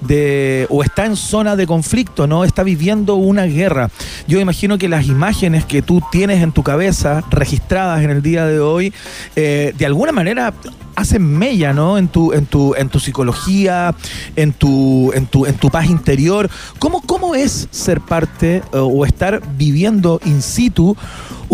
[0.02, 2.44] de o está en zona de conflicto, ¿no?
[2.44, 3.90] Está viviendo una guerra.
[4.28, 8.46] Yo imagino que las imágenes que tú tienes en tu cabeza registradas en el día
[8.46, 8.94] de hoy,
[9.36, 10.54] eh, de alguna manera
[10.96, 11.98] hacen mella, ¿no?
[11.98, 13.96] En tu, en tu, en tu psicología,
[14.36, 16.52] en tu, en tu, en tu paz interior.
[16.78, 20.96] ¿Cómo, cómo es ser parte eh, o estar viviendo in situ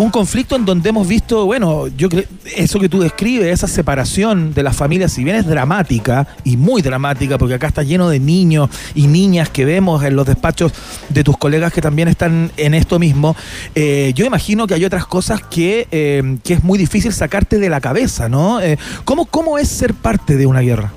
[0.03, 2.23] un conflicto en donde hemos visto, bueno, yo creo,
[2.55, 6.81] eso que tú describes, esa separación de las familias, si bien es dramática y muy
[6.81, 10.71] dramática, porque acá está lleno de niños y niñas que vemos en los despachos
[11.09, 13.35] de tus colegas que también están en esto mismo,
[13.75, 17.67] eh, yo imagino que hay otras cosas que, eh, que es muy difícil sacarte de
[17.67, 18.61] la cabeza, ¿no?
[18.61, 20.93] Eh, ¿cómo, ¿Cómo es ser parte de una guerra?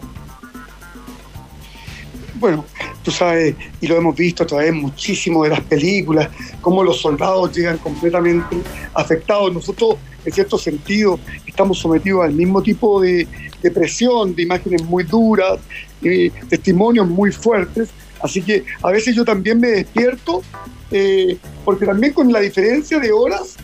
[2.42, 2.64] Bueno,
[3.04, 6.28] tú sabes, y lo hemos visto a través muchísimo de las películas,
[6.60, 8.56] cómo los soldados llegan completamente
[8.94, 9.54] afectados.
[9.54, 9.94] Nosotros,
[10.24, 13.28] en cierto sentido, estamos sometidos al mismo tipo de,
[13.62, 15.60] de presión, de imágenes muy duras,
[16.02, 17.90] eh, testimonios muy fuertes.
[18.20, 20.42] Así que a veces yo también me despierto,
[20.90, 23.54] eh, porque también con la diferencia de horas,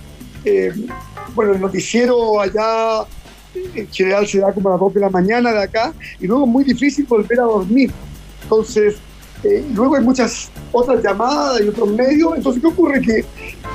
[0.44, 0.72] eh,
[1.34, 3.00] bueno, el noticiero allá
[3.74, 6.44] en general se da como a las 2 de la mañana de acá, y luego
[6.44, 7.90] es muy difícil volver a dormir.
[8.48, 8.96] Entonces,
[9.44, 12.32] eh, luego hay muchas otras llamadas y otros medios.
[12.34, 13.02] Entonces, ¿qué ocurre?
[13.02, 13.24] Que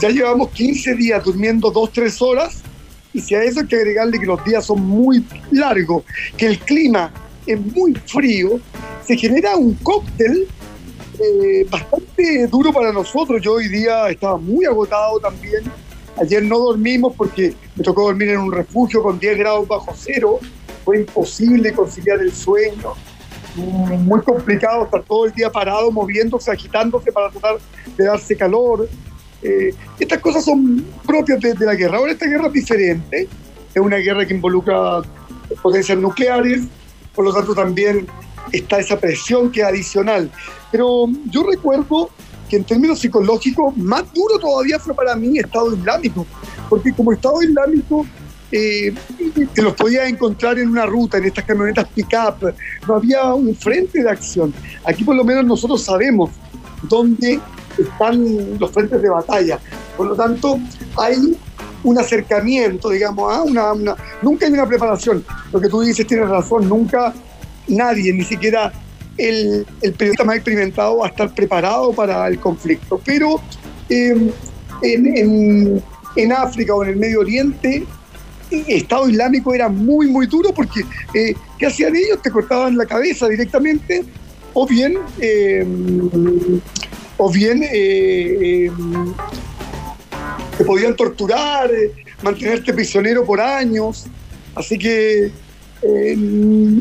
[0.01, 2.63] ya llevamos 15 días durmiendo 2, 3 horas
[3.13, 6.03] y si a eso hay que agregarle que los días son muy largos,
[6.35, 7.13] que el clima
[7.45, 8.59] es muy frío,
[9.05, 10.47] se genera un cóctel
[11.19, 13.39] eh, bastante duro para nosotros.
[13.39, 15.61] Yo hoy día estaba muy agotado también.
[16.19, 20.39] Ayer no dormimos porque me tocó dormir en un refugio con 10 grados bajo cero.
[20.83, 22.95] Fue imposible conciliar el sueño
[23.55, 27.57] muy complicado estar todo el día parado, moviéndose, agitándose para tratar
[27.95, 28.87] de darse calor.
[29.41, 31.97] Eh, estas cosas son propias de, de la guerra.
[31.97, 33.27] Ahora esta guerra es diferente,
[33.73, 35.01] es una guerra que involucra
[35.61, 36.63] potencias nucleares,
[37.13, 38.07] por lo tanto también
[38.51, 40.29] está esa presión que es adicional.
[40.71, 42.09] Pero yo recuerdo
[42.49, 46.25] que en términos psicológicos, más duro todavía fue para mí Estado Islámico,
[46.69, 48.05] porque como Estado Islámico
[48.53, 48.93] eh,
[49.55, 52.53] los podías encontrar en una ruta, en estas camionetas pick-up,
[52.87, 54.53] no había un frente de acción.
[54.85, 56.29] Aquí por lo menos nosotros sabemos
[56.83, 57.39] dónde
[57.77, 59.59] están los frentes de batalla.
[59.97, 60.59] Por lo tanto,
[60.97, 61.15] hay
[61.83, 65.25] un acercamiento, digamos, a una, una- nunca hay una preparación.
[65.51, 67.13] Lo que tú dices tienes razón, nunca
[67.67, 68.71] nadie, ni siquiera
[69.17, 73.01] el, el periodista más experimentado va a estar preparado para el conflicto.
[73.03, 73.41] Pero
[73.89, 74.15] eh,
[74.83, 75.83] en, en-
[76.15, 77.83] en África o en el Medio Oriente,
[78.67, 80.81] Estado Islámico era muy, muy duro porque
[81.13, 82.21] eh, ¿qué hacían ellos?
[82.21, 84.03] Te cortaban la cabeza directamente
[84.53, 85.65] o bien, eh,
[87.17, 88.71] o bien eh,
[90.57, 91.69] te podían torturar,
[92.21, 94.05] mantenerte prisionero por años.
[94.55, 95.31] Así que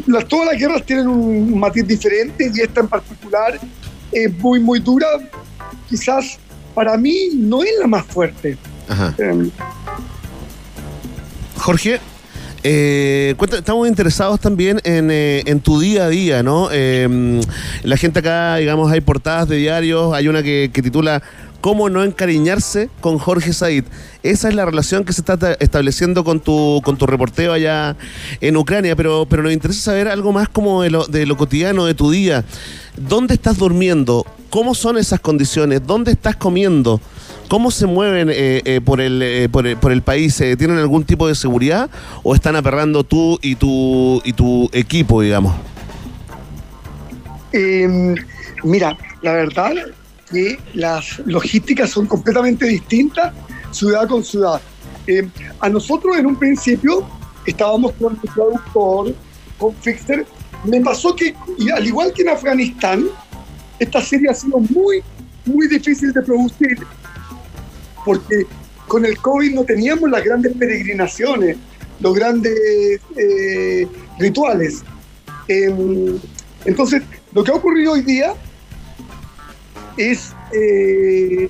[0.07, 3.59] las, todas las guerras tienen un matiz diferente y esta en particular
[4.13, 5.07] es muy, muy dura.
[5.89, 6.39] Quizás
[6.75, 8.57] para mí no es la más fuerte.
[8.89, 9.15] Ajá.
[11.63, 12.01] Jorge,
[12.65, 16.69] eh, estamos interesados también en, eh, en tu día a día, ¿no?
[16.73, 17.41] Eh,
[17.85, 21.23] la gente acá, digamos, hay portadas de diarios, hay una que, que titula
[21.61, 23.85] ¿Cómo no encariñarse con Jorge Said?
[24.25, 27.95] Esa es la relación que se está ta- estableciendo con tu, con tu reporteo allá
[28.41, 31.85] en Ucrania, pero, pero nos interesa saber algo más como de lo, de lo cotidiano,
[31.85, 32.45] de tu día.
[32.97, 34.27] ¿Dónde estás durmiendo?
[34.51, 35.87] ¿Cómo son esas condiciones?
[35.87, 37.01] ¿Dónde estás comiendo?
[37.53, 40.39] ¿Cómo se mueven eh, eh, por, el, eh, por, el, por el país?
[40.39, 41.91] ¿Tienen algún tipo de seguridad
[42.23, 45.55] o están aperrando tú y tu, y tu equipo, digamos?
[47.53, 48.15] Eh,
[48.65, 49.75] mira, la verdad
[50.31, 53.35] que las logísticas son completamente distintas
[53.71, 54.59] ciudad con ciudad.
[55.07, 55.29] Eh,
[55.61, 57.07] a nosotros en un principio
[57.45, 59.15] estábamos con el productor,
[59.59, 60.25] con Fixer.
[60.65, 61.35] Me pasó que,
[61.77, 63.05] al igual que en Afganistán,
[63.79, 65.03] esta serie ha sido muy,
[65.45, 66.79] muy difícil de producir
[68.05, 68.47] porque
[68.89, 71.57] con el COVID no teníamos las grandes peregrinaciones,
[72.01, 73.87] los grandes eh,
[74.19, 74.83] rituales.
[75.49, 76.19] Em,
[76.65, 77.03] entonces,
[77.33, 78.35] lo que ha ocurrido hoy día
[79.97, 80.33] es...
[80.53, 81.49] eh,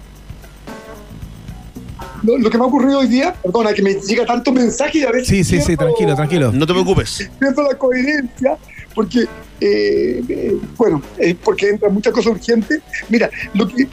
[2.23, 5.03] lo, lo que me ha ocurrido hoy día, perdona, que me llega tanto mensaje y
[5.03, 5.29] a veces...
[5.29, 6.53] Sí, sí, sí, tranquilo, tranquilo.
[6.53, 7.31] No te preocupes.
[7.39, 8.57] pierdo la coherencia,
[8.95, 9.23] porque,
[9.61, 12.81] eh, eh, bueno, eh, porque entran muchas cosas urgentes.
[13.09, 13.89] Mira, lo que,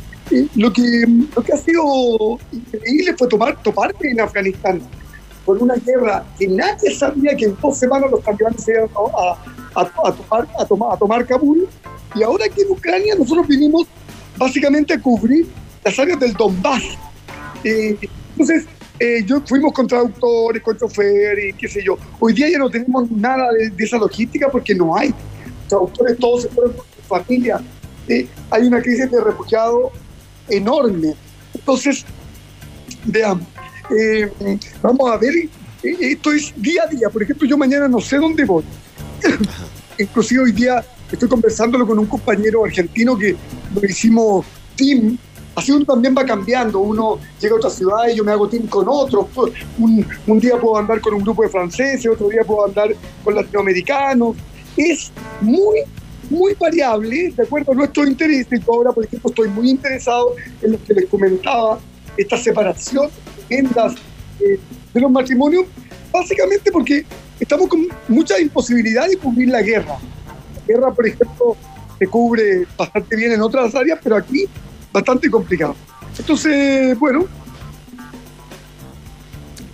[0.56, 4.81] lo que, lo que ha sido increíble fue tomar, toparte en Afganistán
[5.45, 9.31] con una guerra que nadie sabía que en dos semanas los talibanes se iban a,
[9.80, 11.68] a- a tomar, a, tomar, a tomar Kabul.
[12.15, 13.88] Y ahora que en Ucrania nosotros vinimos
[14.38, 15.47] básicamente a cubrir
[15.84, 16.84] las áreas del Donbass.
[17.64, 17.97] Eh,
[18.31, 18.65] entonces,
[18.99, 21.97] eh, yo fuimos con traductores, con choferes, qué sé yo.
[22.19, 25.14] Hoy día ya no tenemos nada de, de esa logística porque no hay.
[25.68, 27.60] Traductores todos se fueron con su familia.
[28.07, 29.91] Eh, hay una crisis de refugiados
[30.49, 31.13] enorme.
[31.53, 32.05] Entonces,
[33.05, 33.47] veamos,
[33.97, 34.31] eh,
[34.81, 35.49] vamos a ver, eh,
[35.84, 37.09] esto es día a día.
[37.09, 38.63] Por ejemplo, yo mañana no sé dónde voy.
[39.97, 43.35] Inclusive hoy día estoy conversándolo con un compañero argentino que
[43.73, 44.45] lo hicimos
[44.76, 45.17] team.
[45.55, 46.80] Así uno también va cambiando.
[46.80, 49.26] Uno llega a otra ciudad y yo me hago team con otros.
[49.77, 53.35] Un, un día puedo andar con un grupo de franceses, otro día puedo andar con
[53.35, 54.35] latinoamericanos.
[54.77, 55.11] Es
[55.41, 55.80] muy,
[56.30, 58.60] muy variable de acuerdo a nuestros intereses.
[58.65, 61.80] Yo ahora, por ejemplo, estoy muy interesado en lo que les comentaba,
[62.18, 63.10] esta separación
[63.47, 63.95] tremendas
[64.39, 64.60] eh,
[64.93, 65.65] de los matrimonios,
[66.11, 67.06] básicamente porque
[67.39, 69.97] estamos con mucha imposibilidad de cubrir la guerra.
[70.56, 71.56] La guerra, por ejemplo,
[71.97, 74.45] se cubre bastante bien en otras áreas, pero aquí
[74.91, 75.76] bastante complicado.
[76.18, 77.26] Entonces, bueno,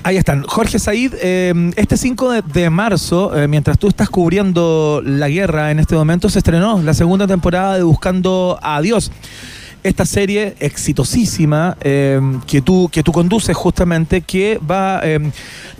[0.05, 0.43] Ahí están.
[0.43, 5.71] Jorge Said, eh, este 5 de, de marzo, eh, mientras tú estás cubriendo la guerra
[5.71, 9.11] en este momento, se estrenó la segunda temporada de Buscando a Dios.
[9.85, 15.31] Esta serie exitosísima eh, que, tú, que tú conduces justamente, que va eh,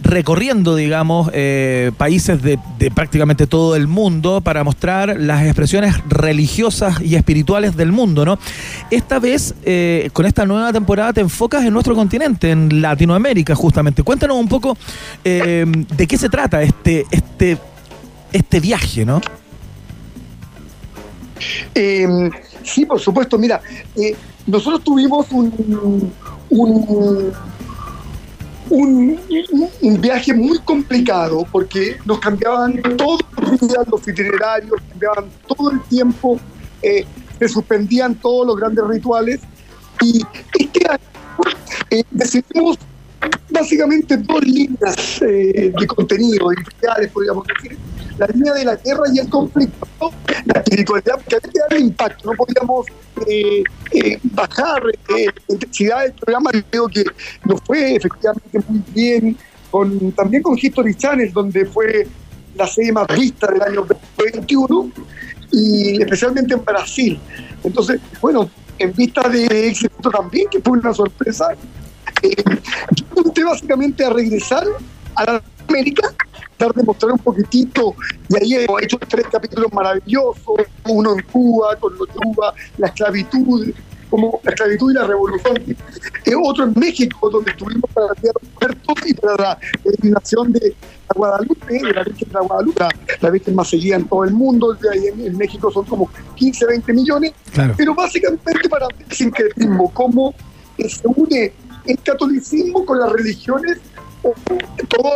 [0.04, 7.02] recorriendo, digamos, eh, países de, de prácticamente todo el mundo para mostrar las expresiones religiosas
[7.02, 8.38] y espirituales del mundo, ¿no?
[8.92, 14.04] Esta vez, eh, con esta nueva temporada, te enfocas en nuestro continente, en Latinoamérica, justamente.
[14.04, 14.78] Cuéntanos un poco
[15.24, 15.66] eh,
[15.98, 17.58] de qué se trata este, este,
[18.32, 19.22] este viaje, ¿no?
[21.74, 22.30] Eh,
[22.64, 23.38] sí, por supuesto.
[23.38, 23.62] Mira,
[23.96, 24.16] eh,
[24.48, 26.12] nosotros tuvimos un,
[26.50, 27.34] un,
[28.70, 29.20] un,
[29.82, 35.82] un viaje muy complicado porque nos cambiaban todos los días los itinerarios, cambiaban todo el
[35.84, 36.40] tiempo,
[36.82, 37.06] eh,
[37.40, 39.40] se suspendían todos los grandes rituales.
[40.02, 40.22] Y
[40.60, 41.00] este año
[41.90, 42.78] eh, decidimos
[43.50, 47.78] básicamente dos líneas eh, de contenido editoriales, podríamos decir.
[48.18, 50.12] La línea de la guerra y el conflicto, ¿no?
[50.46, 52.86] la espiritualidad, porque había que darle impacto, no podíamos
[53.28, 54.84] eh, eh, bajar
[55.18, 56.52] eh, la intensidad del programa.
[56.70, 57.04] Creo que
[57.46, 59.38] nos fue efectivamente muy bien,
[59.72, 62.08] con, también con History Channel, donde fue
[62.56, 63.86] la serie más vista del año
[64.18, 64.92] 2021,
[65.52, 67.20] y especialmente en Brasil.
[67.64, 71.50] Entonces, bueno, en vista de éxito también, que fue una sorpresa,
[72.22, 72.36] eh,
[72.96, 74.64] yo intenté básicamente a regresar
[75.16, 76.14] a la América,
[76.60, 77.96] dar de mostrar un poquitito,
[78.30, 83.72] y ahí hemos hecho tres capítulos maravillosos, uno en Cuba, con los Cuba, la esclavitud,
[84.10, 88.32] como la esclavitud y la revolución, eh, otro en México, donde estuvimos para el Día
[88.32, 92.42] de los Muertos y para la eliminación de la Guadalupe, de la Virgen de la
[92.42, 92.90] Guadalupe, la,
[93.22, 96.10] la Virgen más seguida en todo el mundo, de ahí en, en México son como
[96.36, 97.74] 15, 20 millones, Claro.
[97.76, 100.34] pero básicamente para ver el sincretismo, cómo
[100.78, 101.54] eh, se une
[101.88, 103.78] el catolicismo con las religiones,
[104.90, 105.12] todo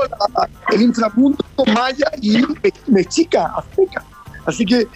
[0.74, 1.44] el inframundo
[1.74, 4.04] maya y me- mexica, azteca.
[4.46, 4.88] Así que, eh,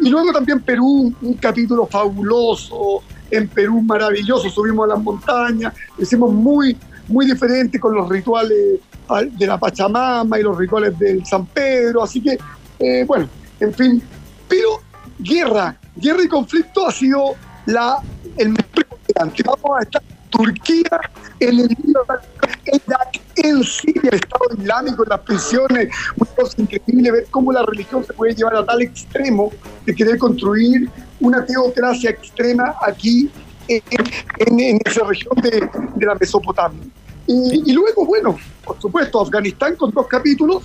[0.00, 6.32] y luego también Perú, un capítulo fabuloso, en Perú maravilloso, subimos a las montañas, hicimos
[6.32, 6.76] muy,
[7.08, 12.02] muy diferente con los rituales al- de la Pachamama y los rituales del San Pedro,
[12.02, 12.38] así que,
[12.78, 13.28] eh, bueno,
[13.60, 14.02] en fin,
[14.48, 14.80] pero
[15.18, 17.34] guerra, guerra y conflicto ha sido
[17.66, 17.98] la,
[18.36, 18.60] el más.
[19.44, 21.00] Vamos a estar Turquía,
[21.40, 22.20] en el Líbano,
[22.66, 25.88] en Irak, en Siria, el Estado Islámico, en las prisiones.
[26.16, 29.52] Una cosa increíble ver cómo la religión se puede llevar a tal extremo
[29.86, 30.90] de querer construir
[31.20, 33.30] una teocracia extrema aquí
[33.68, 33.82] en,
[34.38, 36.84] en- en esa región de, de la Mesopotamia.
[37.26, 40.62] Y, y luego, bueno, por supuesto, Afganistán con dos capítulos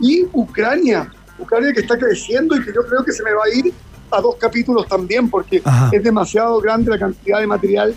[0.00, 1.10] y Ucrania.
[1.38, 3.72] Ucrania que está creciendo y que yo creo que se me va a ir
[4.10, 5.90] a dos capítulos también porque Ajá.
[5.92, 7.94] es demasiado grande la cantidad de material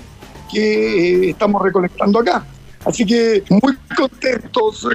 [0.51, 2.45] que eh, estamos recolectando acá.
[2.85, 4.87] Así que muy contentos,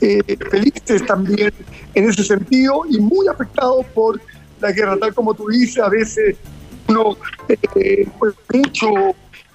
[0.00, 0.20] eh,
[0.50, 1.52] felices también
[1.94, 4.20] en ese sentido y muy afectados por
[4.60, 6.36] la guerra, tal como tú dices, a veces
[6.88, 7.16] uno
[7.48, 8.86] eh, pues, mucho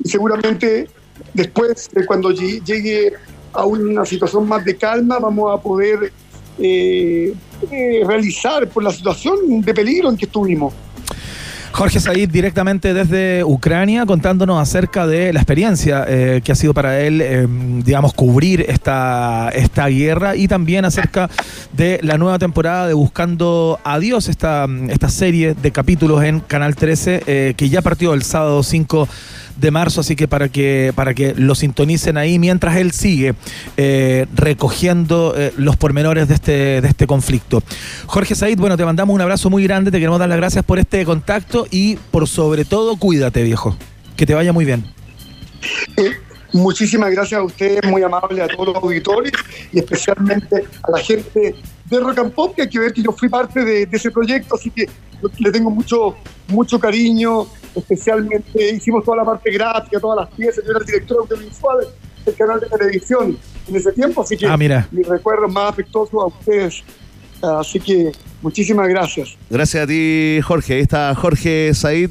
[0.03, 0.89] y seguramente
[1.33, 3.13] después de cuando lle- llegue
[3.53, 6.11] a una situación más de calma vamos a poder
[6.59, 7.33] eh,
[7.71, 10.73] eh, realizar por la situación de peligro en que estuvimos.
[11.77, 17.01] Jorge Said directamente desde Ucrania contándonos acerca de la experiencia eh, que ha sido para
[17.01, 17.45] él, eh,
[17.85, 21.29] digamos, cubrir esta, esta guerra y también acerca
[21.73, 26.75] de la nueva temporada de Buscando a Dios, esta, esta serie de capítulos en Canal
[26.75, 29.07] 13 eh, que ya partió el sábado 5
[29.57, 33.33] de marzo, así que para que para que lo sintonicen ahí mientras él sigue
[34.35, 37.63] recogiendo los pormenores de este de este conflicto.
[38.05, 40.77] Jorge Said, bueno, te mandamos un abrazo muy grande, te queremos dar las gracias por
[40.77, 43.75] este contacto y por sobre todo cuídate, viejo.
[44.15, 44.85] Que te vaya muy bien.
[46.53, 49.33] Muchísimas gracias a ustedes, muy amable a todos los auditores
[49.71, 53.11] y especialmente a la gente de Rock and Pop, que hay que ver que yo
[53.11, 54.89] fui parte de, ese proyecto, así que
[55.39, 56.15] le tengo mucho,
[56.47, 61.17] mucho cariño, especialmente hicimos toda la parte gráfica, todas las piezas, yo era el director
[61.19, 61.87] audiovisual
[62.25, 63.37] del canal de televisión
[63.67, 64.87] en ese tiempo, así que ah, mira.
[64.91, 66.83] mis recuerdos más afectuosos a ustedes
[67.41, 68.11] Así que
[68.41, 69.35] muchísimas gracias.
[69.49, 70.75] Gracias a ti, Jorge.
[70.75, 72.09] Ahí está Jorge Said,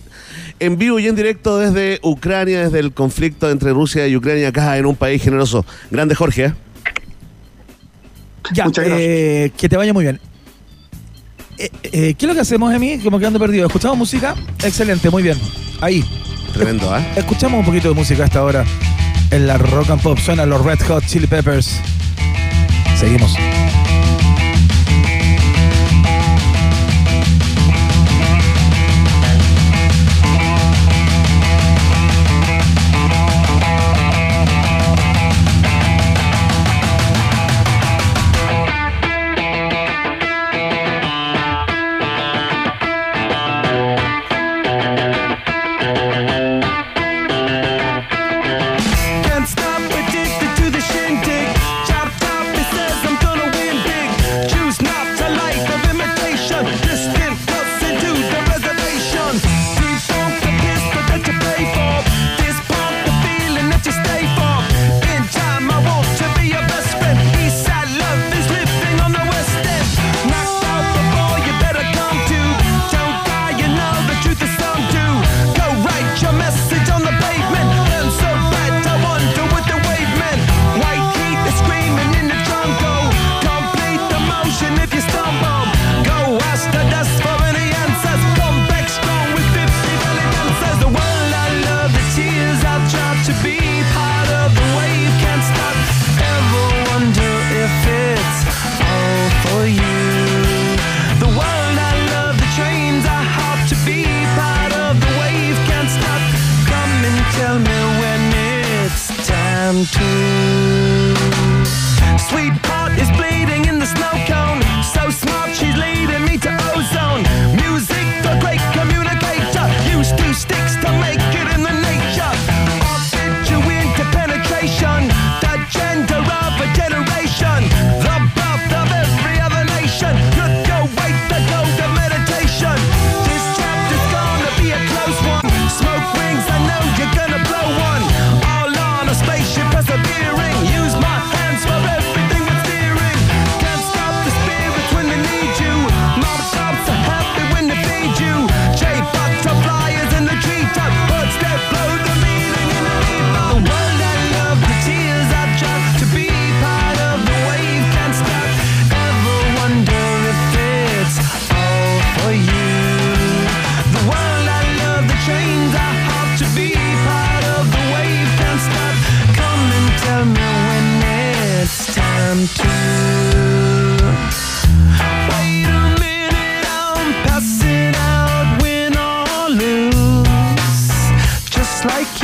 [0.60, 4.76] en vivo y en directo desde Ucrania, desde el conflicto entre Rusia y Ucrania, acá
[4.78, 5.64] en un país generoso.
[5.90, 6.46] Grande, Jorge.
[6.46, 6.54] ¿eh?
[8.64, 9.60] Muchas eh, gracias.
[9.60, 10.20] Que te vaya muy bien.
[11.58, 12.98] Eh, ¿Qué es lo que hacemos, Emi?
[12.98, 13.66] Como quedando perdido.
[13.66, 14.34] ¿Escuchamos música?
[14.62, 15.38] Excelente, muy bien.
[15.80, 16.04] Ahí.
[16.52, 17.04] Tremendo, ¿eh?
[17.16, 18.64] Escuchamos un poquito de música hasta ahora.
[19.30, 21.80] En la Rock and Pop suena los Red Hot Chili Peppers.
[22.98, 23.34] Seguimos.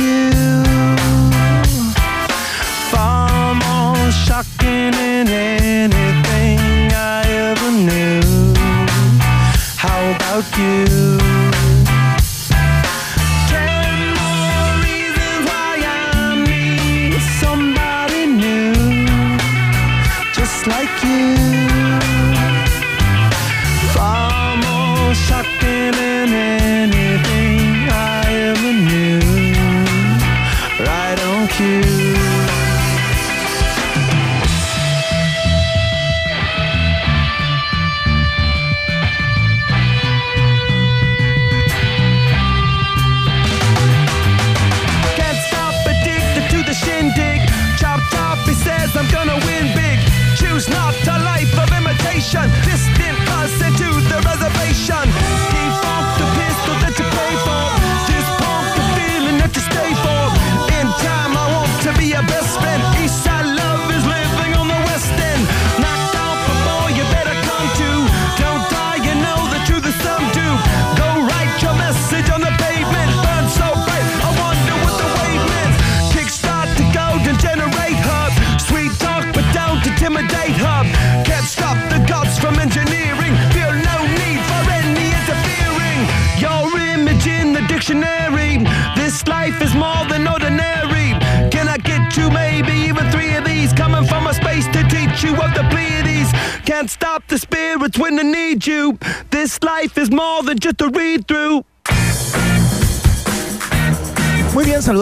[0.03, 0.32] you.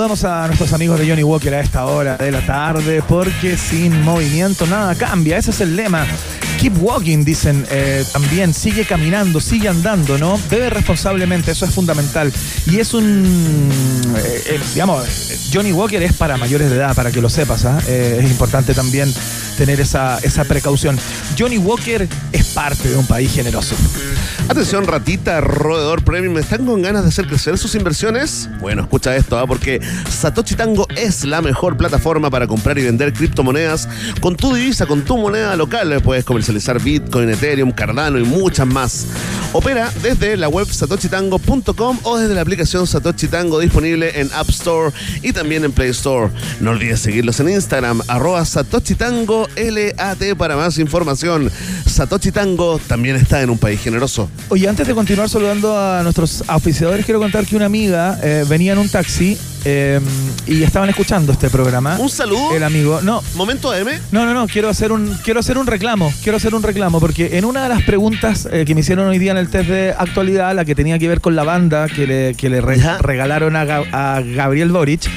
[0.02, 4.02] Saludamos a nuestros amigos de Johnny Walker a esta hora de la tarde, porque sin
[4.02, 5.38] movimiento nada cambia.
[5.38, 6.07] Ese es el lema.
[6.60, 8.52] Keep walking, dicen eh, también.
[8.52, 10.40] Sigue caminando, sigue andando, ¿no?
[10.49, 12.34] Bebe responsablemente, eso es fundamental.
[12.65, 13.69] Y es un.
[14.18, 15.06] eh, eh, digamos,
[15.53, 17.65] Johnny Walker es para mayores de edad, para que lo sepas.
[17.65, 17.80] ¿ah?
[17.88, 19.14] Es importante también
[19.57, 20.98] tener esa, esa precaución.
[21.38, 22.07] Johnny Walker
[22.64, 23.76] parte de un país generoso.
[24.48, 26.38] Atención, ratita, roedor premium.
[26.38, 28.50] ¿Están con ganas de hacer crecer sus inversiones?
[28.60, 29.48] Bueno, escucha esto, ¿ah?
[29.48, 33.88] porque Satoshi Tango es la mejor plataforma para comprar y vender criptomonedas
[34.19, 36.01] con tu divisa, con tu moneda local.
[36.01, 39.07] Puedes comercializar Bitcoin, Ethereum, Cardano y muchas más.
[39.53, 44.93] Opera desde la web satoshitango.com o desde la aplicación Satoshi Tango disponible en App Store
[45.22, 46.31] y también en Play Store.
[46.59, 51.51] No olvides seguirlos en Instagram, arroba Satoshi Tango LAT para más información.
[51.85, 54.30] Satoshi Tango también está en un país generoso.
[54.49, 58.73] Oye, antes de continuar saludando a nuestros auspiciadores, quiero contar que una amiga eh, venía
[58.73, 60.00] en un taxi eh,
[60.48, 61.98] y estaban escuchando este programa.
[62.00, 62.56] Un saludo.
[62.56, 63.02] El amigo.
[63.02, 63.22] No.
[63.36, 63.92] Momento M.
[64.12, 66.14] No, no, no, quiero hacer un, quiero hacer un reclamo.
[66.24, 69.20] Quiero hacer un reclamo, porque en una de las preguntas eh, que me hicieron hoy
[69.20, 72.08] día en el test de actualidad, la que tenía que ver con la banda que
[72.08, 73.62] le, que le re- regalaron a,
[73.92, 75.10] a Gabriel Boric.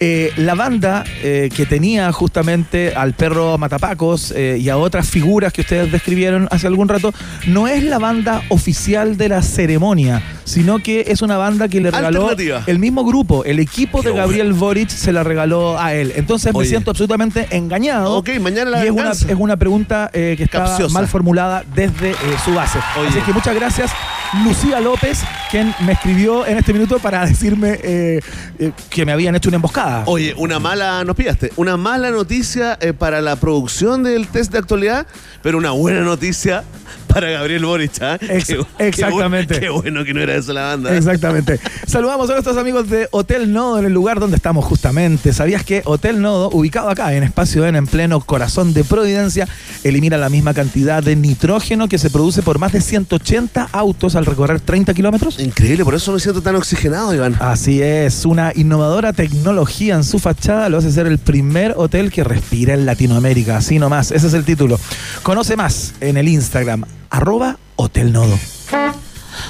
[0.00, 5.52] Eh, la banda eh, que tenía justamente al perro Matapacos eh, y a otras figuras
[5.52, 7.12] que ustedes describieron hace algún rato,
[7.46, 11.90] no es la banda oficial de la ceremonia, sino que es una banda que le
[11.90, 12.30] regaló
[12.66, 16.12] el mismo grupo, el equipo de Gabriel Boric se la regaló a él.
[16.14, 18.16] Entonces me siento absolutamente engañado.
[18.16, 22.14] Ok, mañana la y es una, es una pregunta eh, que está mal formulada desde
[22.44, 22.78] su base.
[22.98, 23.08] Oye.
[23.08, 23.90] Así que muchas gracias,
[24.44, 28.20] Lucía López, quien me escribió en este minuto para decirme eh,
[28.58, 30.02] eh, que me habían hecho una emboscada.
[30.06, 34.58] Oye, una mala, nos pillaste, una mala noticia eh, para la producción del test de
[34.58, 35.06] actualidad,
[35.42, 36.64] pero una buena noticia
[37.20, 37.92] para Gabriel Boric.
[38.02, 38.18] ¿ah?
[38.20, 39.60] Ex- Qué bu- exactamente.
[39.60, 40.92] Qué bueno que no era eso la banda.
[40.94, 40.98] ¿eh?
[40.98, 41.58] Exactamente.
[41.86, 45.32] Saludamos a nuestros amigos de Hotel Nodo en el lugar donde estamos justamente.
[45.32, 49.48] ¿Sabías que Hotel Nodo, ubicado acá en Espacio N, en pleno corazón de Providencia,
[49.84, 54.26] elimina la misma cantidad de nitrógeno que se produce por más de 180 autos al
[54.26, 55.38] recorrer 30 kilómetros?
[55.40, 57.36] Increíble, por eso me siento tan oxigenado, Iván.
[57.40, 62.24] Así es, una innovadora tecnología en su fachada lo hace ser el primer hotel que
[62.24, 63.56] respira en Latinoamérica.
[63.56, 64.78] Así nomás, ese es el título.
[65.22, 68.38] Conoce más en el Instagram, arroba Hotel Nodo.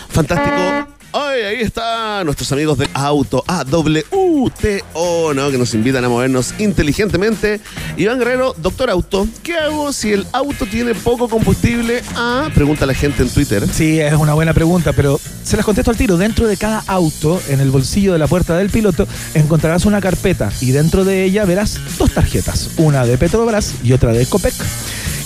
[0.09, 0.89] Fantástico.
[1.10, 5.51] Ay, ahí están nuestros amigos de Auto AWTO, ¿no?
[5.51, 7.60] Que nos invitan a movernos inteligentemente.
[7.97, 12.02] Iván Guerrero, doctor Auto, ¿qué hago si el auto tiene poco combustible?
[12.14, 13.66] Ah, pregunta la gente en Twitter.
[13.72, 16.18] Sí, es una buena pregunta, pero se las contesto al tiro.
[16.18, 20.52] Dentro de cada auto, en el bolsillo de la puerta del piloto, encontrarás una carpeta
[20.60, 24.55] y dentro de ella verás dos tarjetas, una de Petrobras y otra de Copec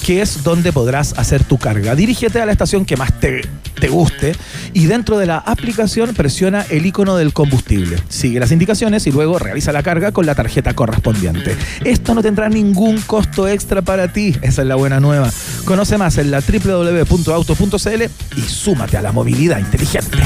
[0.03, 1.95] que es donde podrás hacer tu carga.
[1.95, 3.43] Dirígete a la estación que más te,
[3.81, 4.35] te guste
[4.73, 7.97] y dentro de la aplicación presiona el icono del combustible.
[8.09, 11.57] Sigue las indicaciones y luego realiza la carga con la tarjeta correspondiente.
[11.85, 15.31] Esto no tendrá ningún costo extra para ti, esa es la buena nueva.
[15.65, 18.03] Conoce más en la www.auto.cl
[18.37, 20.19] y súmate a la movilidad inteligente.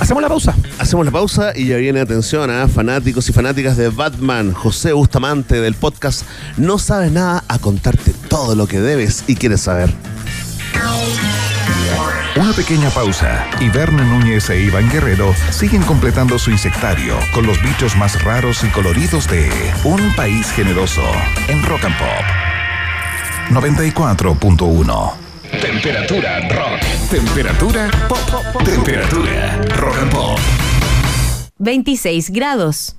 [0.00, 0.54] Hacemos la pausa.
[0.78, 4.52] Hacemos la pausa y ya viene atención a fanáticos y fanáticas de Batman.
[4.52, 6.22] José Bustamante del podcast
[6.56, 9.92] No Sabes Nada a contarte todo lo que debes y quieres saber.
[12.36, 17.60] Una pequeña pausa y Berna Núñez e Iván Guerrero siguen completando su insectario con los
[17.60, 19.50] bichos más raros y coloridos de
[19.82, 21.02] Un País Generoso
[21.48, 22.24] en Rock and Pop
[23.50, 25.27] 94.1.
[25.50, 26.80] Temperatura rock.
[27.10, 28.62] Temperatura pop.
[28.64, 30.38] Temperatura rock and pop.
[31.58, 32.94] 26 grados.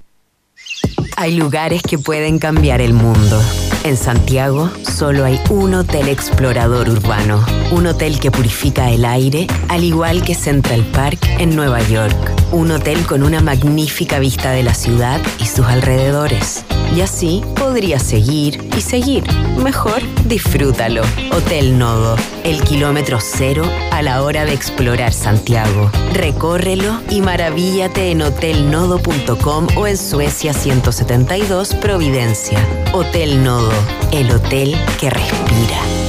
[1.16, 3.42] Hay lugares que pueden cambiar el mundo.
[3.84, 9.84] En Santiago solo hay un hotel explorador urbano, un hotel que purifica el aire, al
[9.84, 12.18] igual que Central Park en Nueva York,
[12.52, 16.66] un hotel con una magnífica vista de la ciudad y sus alrededores.
[17.00, 19.24] Y así podrías seguir y seguir.
[19.64, 21.02] Mejor disfrútalo.
[21.32, 25.90] Hotel Nodo, el kilómetro cero a la hora de explorar Santiago.
[26.12, 32.60] Recórrelo y maravíllate en hotelnodo.com o en Suecia 172 Providencia.
[32.92, 33.72] Hotel Nodo,
[34.12, 36.09] el hotel que respira.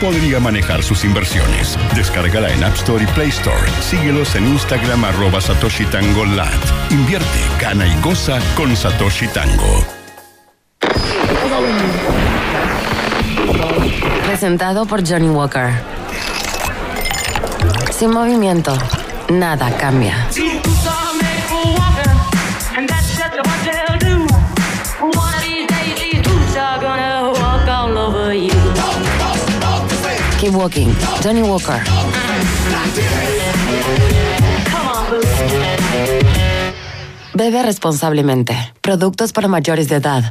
[0.00, 1.78] podría manejar sus inversiones.
[1.94, 3.70] Descárgala en App Store y Play Store.
[3.80, 6.52] Síguelos en Instagram arroba Satoshi Tango Lat.
[6.90, 9.84] Invierte, gana y goza con Satoshi Tango.
[14.26, 15.70] Presentado por Johnny Walker.
[17.90, 18.76] Sin movimiento,
[19.28, 20.28] nada cambia.
[30.38, 30.94] Keep walking.
[31.20, 31.82] Johnny Walker.
[37.34, 38.56] Bebe responsablemente.
[38.80, 40.30] Productos para mayores de edad.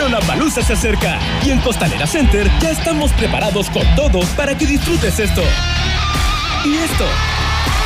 [0.00, 5.18] Lollapalooza se acerca y en Costanera Center ya estamos preparados con todo para que disfrutes
[5.18, 5.42] esto.
[6.64, 7.04] Y esto.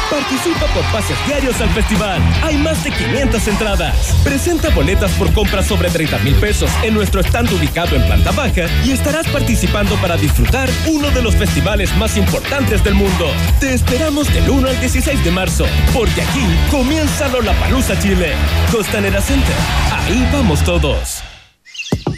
[0.09, 2.23] Participa por pases diarios al festival.
[2.45, 4.15] Hay más de 500 entradas.
[4.23, 8.67] Presenta boletas por compras sobre 30 mil pesos en nuestro stand ubicado en planta baja
[8.85, 13.27] y estarás participando para disfrutar uno de los festivales más importantes del mundo.
[13.59, 18.35] Te esperamos del 1 al 16 de marzo, porque aquí comienza Lollapalooza Chile.
[18.71, 19.57] Costanera Center.
[19.91, 21.25] Ahí vamos todos.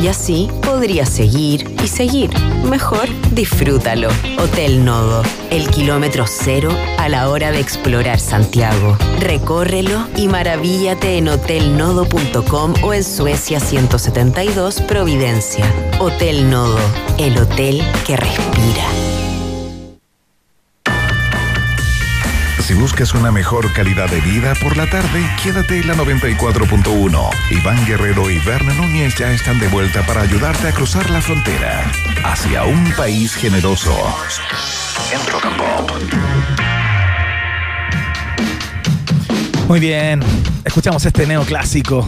[0.00, 2.30] Y así podrías seguir y seguir.
[2.68, 4.08] Mejor disfrútalo.
[4.38, 8.96] Hotel Nodo, el kilómetro cero a la hora de explorar Santiago.
[9.20, 15.64] Recórrelo y maravíllate en hotelnodo.com o en Suecia 172 Providencia.
[16.00, 16.78] Hotel Nodo,
[17.18, 19.11] el hotel que respira.
[22.62, 27.30] Si buscas una mejor calidad de vida por la tarde, quédate en la 94.1.
[27.50, 31.90] Iván Guerrero y Berna Núñez ya están de vuelta para ayudarte a cruzar la frontera
[32.22, 33.92] hacia un país generoso.
[35.12, 35.90] En Rock and Pop.
[39.66, 40.20] Muy bien,
[40.64, 42.06] escuchamos este neoclásico.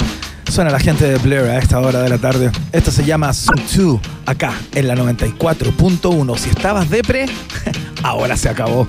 [0.49, 2.53] Suena la gente de Blur a esta hora de la tarde.
[2.71, 6.39] Esto se llama Song 2, acá en la 94.1.
[6.39, 7.27] Si estabas depre,
[8.05, 8.87] ahora se acabó.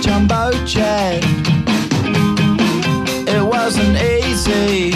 [0.00, 1.22] Jumbo jet.
[3.28, 4.92] It wasn't easy,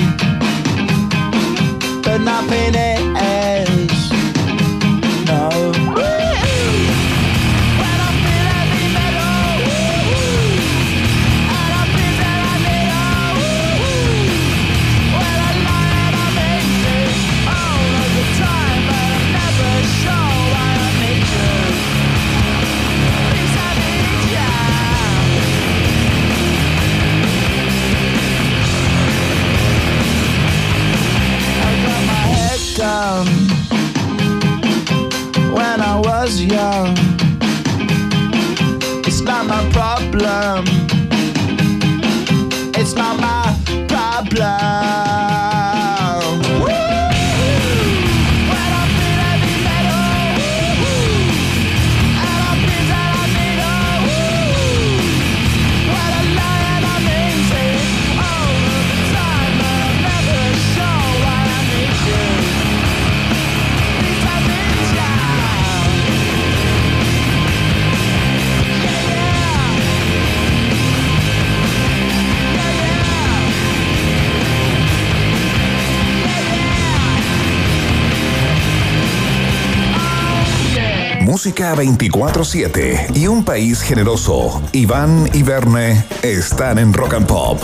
[81.36, 84.62] Música 24-7 y un país generoso.
[84.72, 87.60] Iván y Verne están en Rock and Pop.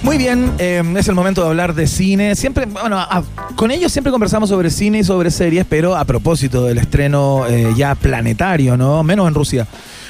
[0.00, 2.34] Muy bien, eh, es el momento de hablar de cine.
[2.34, 2.98] Siempre, bueno,
[3.56, 7.74] con ellos siempre conversamos sobre cine y sobre series, pero a propósito del estreno eh,
[7.76, 9.02] ya planetario, ¿no?
[9.02, 9.66] Menos en Rusia.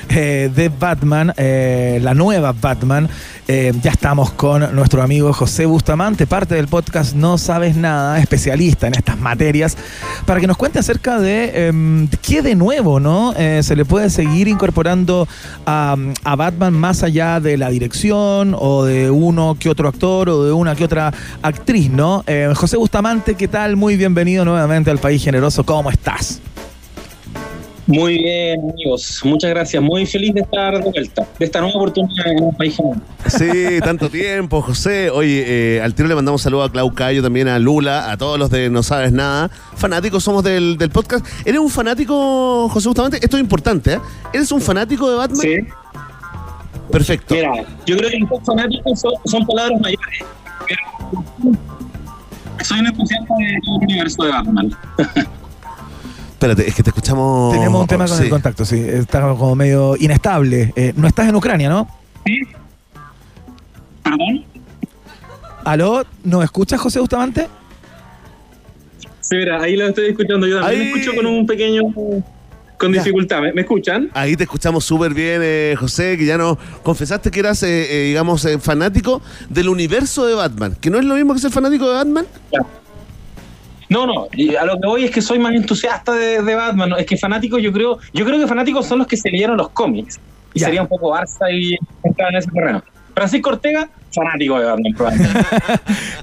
[0.09, 3.09] eh, de Batman, eh, la nueva Batman,
[3.47, 8.87] Eh, ya estamos con nuestro amigo José Bustamante, parte del podcast No Sabes Nada, especialista
[8.87, 9.77] en estas materias,
[10.25, 13.35] para que nos cuente acerca de em, qué de nuevo, ¿no?
[13.37, 15.29] Eh, se le puede seguir incorporando
[15.67, 15.95] a,
[16.25, 20.53] a Batman más allá de la dirección o de uno que otro actor o de
[20.53, 21.13] una que otra
[21.43, 22.25] actriz, ¿no?
[22.27, 23.77] Eh, José Bustamante, ¿qué tal?
[23.77, 25.65] Muy bienvenido nuevamente al País Generoso.
[25.65, 26.41] ¿Cómo estás?
[27.87, 29.21] Muy bien, amigos.
[29.25, 29.83] Muchas gracias.
[29.83, 32.77] Muy feliz de estar de vuelta, de esta nueva oportunidad en un país.
[33.27, 35.11] Sí, tanto tiempo, José.
[35.11, 38.39] Oye, eh, al tiro le mandamos saludos a Clau Cayo, también a Lula, a todos
[38.39, 39.51] los de No Sabes Nada.
[39.77, 41.27] Fanáticos somos del, del podcast.
[41.45, 43.19] ¿Eres un fanático, José Bustamante?
[43.23, 44.01] Esto es importante, ¿eh?
[44.33, 45.41] ¿Eres un fanático de Batman?
[45.41, 45.57] Sí.
[46.91, 47.35] Perfecto.
[47.35, 47.53] Mira,
[47.87, 50.25] yo creo que los fanáticos son, son palabras mayores.
[50.67, 51.55] Pero
[52.65, 54.77] soy un entusiasta de todo el universo de Batman.
[56.45, 57.55] Espérate, es que te escuchamos.
[57.55, 58.25] Tenemos un tema con Sí.
[58.25, 58.79] el contacto, sí.
[58.79, 60.75] Está como medio inestable.
[60.77, 61.89] Eh, no estás en Ucrania, ¿no?
[64.03, 64.45] ¿Perdón?
[65.65, 66.05] ¿Aló?
[66.23, 67.49] ¿Nos escuchas, José Bustamante?
[69.21, 70.83] Sí, mira, ahí lo estoy escuchando yo también.
[70.83, 70.93] Ahí.
[70.93, 71.81] Me escucho con un pequeño.
[72.77, 73.41] con dificultad.
[73.41, 74.11] ¿Me, me escuchan?
[74.13, 78.09] Ahí te escuchamos súper bien, eh, José, que ya nos confesaste que eras, eh, eh,
[78.09, 81.89] digamos, eh, fanático del universo de Batman, que no es lo mismo que ser fanático
[81.89, 82.27] de Batman.
[83.89, 84.29] No, no,
[84.59, 86.91] a lo que voy es que soy más entusiasta de, de Batman.
[86.91, 86.97] ¿no?
[86.97, 89.71] Es que fanáticos, yo creo, yo creo que fanáticos son los que se leyeron los
[89.71, 90.19] cómics.
[90.55, 90.67] Y Ya.
[90.67, 92.83] sería un poco Barça y entrar en ese terreno.
[93.15, 94.95] Francisco Ortega, fanático de Batman.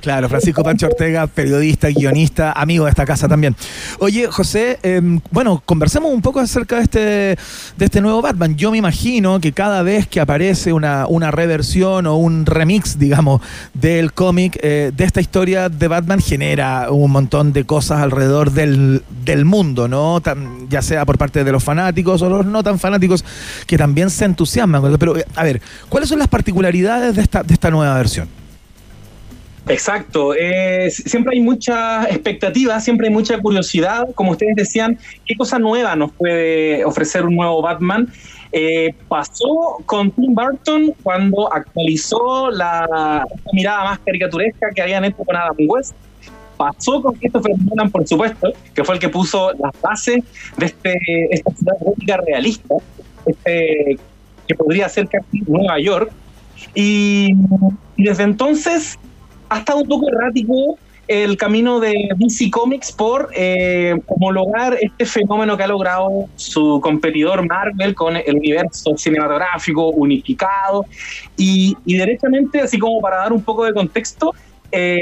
[0.01, 3.55] Claro, Francisco Pancho Ortega, periodista, guionista, amigo de esta casa también.
[3.99, 8.55] Oye, José, em, bueno, conversemos un poco acerca de este, de este nuevo Batman.
[8.55, 13.41] Yo me imagino que cada vez que aparece una, una reversión o un remix, digamos,
[13.73, 19.03] del cómic, eh, de esta historia de Batman, genera un montón de cosas alrededor del,
[19.23, 20.21] del mundo, ¿no?
[20.69, 23.23] Ya sea por parte de los fanáticos o los no tan fanáticos,
[23.67, 24.97] que también se entusiasman.
[24.97, 28.27] Pero, eh, a ver, ¿cuáles son las particularidades de esta, de esta nueva versión?
[29.67, 30.33] Exacto.
[30.33, 34.07] eh, siempre hay mucha expectativa, siempre hay mucha curiosidad.
[34.15, 38.11] Como ustedes decían, ¿qué cosa nueva nos puede ofrecer un nuevo Batman?
[38.51, 45.35] Eh, pasó con Tim Burton cuando actualizó la mirada más caricaturesca que habían hecho con
[45.35, 45.93] Adam West.
[46.57, 50.23] Pasó con Christopher Nolan, por supuesto, que fue el que puso las bases
[50.57, 50.99] de este,
[51.31, 51.51] esta
[51.97, 52.75] ciudad realista,
[53.25, 53.97] este,
[54.47, 56.11] que podría ser casi Nueva York.
[56.73, 57.35] Y,
[57.97, 58.97] desde entonces
[59.49, 60.77] ha estado un poco errático
[61.07, 67.45] el camino de DC Comics por eh, homologar este fenómeno que ha logrado su competidor
[67.45, 70.85] Marvel con el universo cinematográfico unificado.
[71.35, 71.99] Y, y
[72.59, 74.33] así como para dar un poco de contexto,
[74.71, 75.01] eh,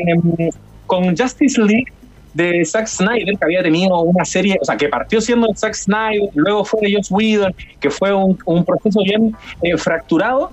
[0.87, 1.85] con Justice League
[2.33, 6.29] de Zack Snyder, que había tenido una serie, o sea, que partió siendo Zack Snyder,
[6.33, 10.49] luego fue de Joss Whedon, que fue un, un proceso bien eh, fracturado,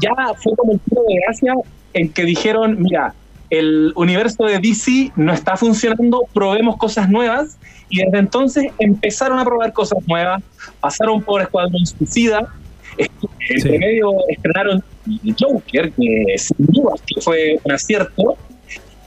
[0.00, 0.10] ya
[0.42, 1.54] fue como el tiro de gracia
[1.94, 3.14] en que dijeron, mira,
[3.50, 7.58] el universo de DC no está funcionando, probemos cosas nuevas,
[7.88, 10.42] y desde entonces empezaron a probar cosas nuevas,
[10.80, 12.40] pasaron por Escuadrón Suicida,
[12.98, 13.08] en
[13.60, 13.68] Sí.
[13.70, 14.82] medio estrenaron
[15.38, 18.36] Joker, que sin duda que fue un acierto,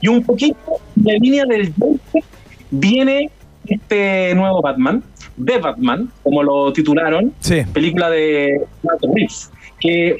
[0.00, 0.56] y un poquito
[0.96, 2.22] en la línea del Joker
[2.70, 3.28] viene
[3.66, 5.02] este nuevo Batman,
[5.44, 7.62] The Batman, como lo titularon, Sí.
[7.74, 10.16] película de Matt Reeves, que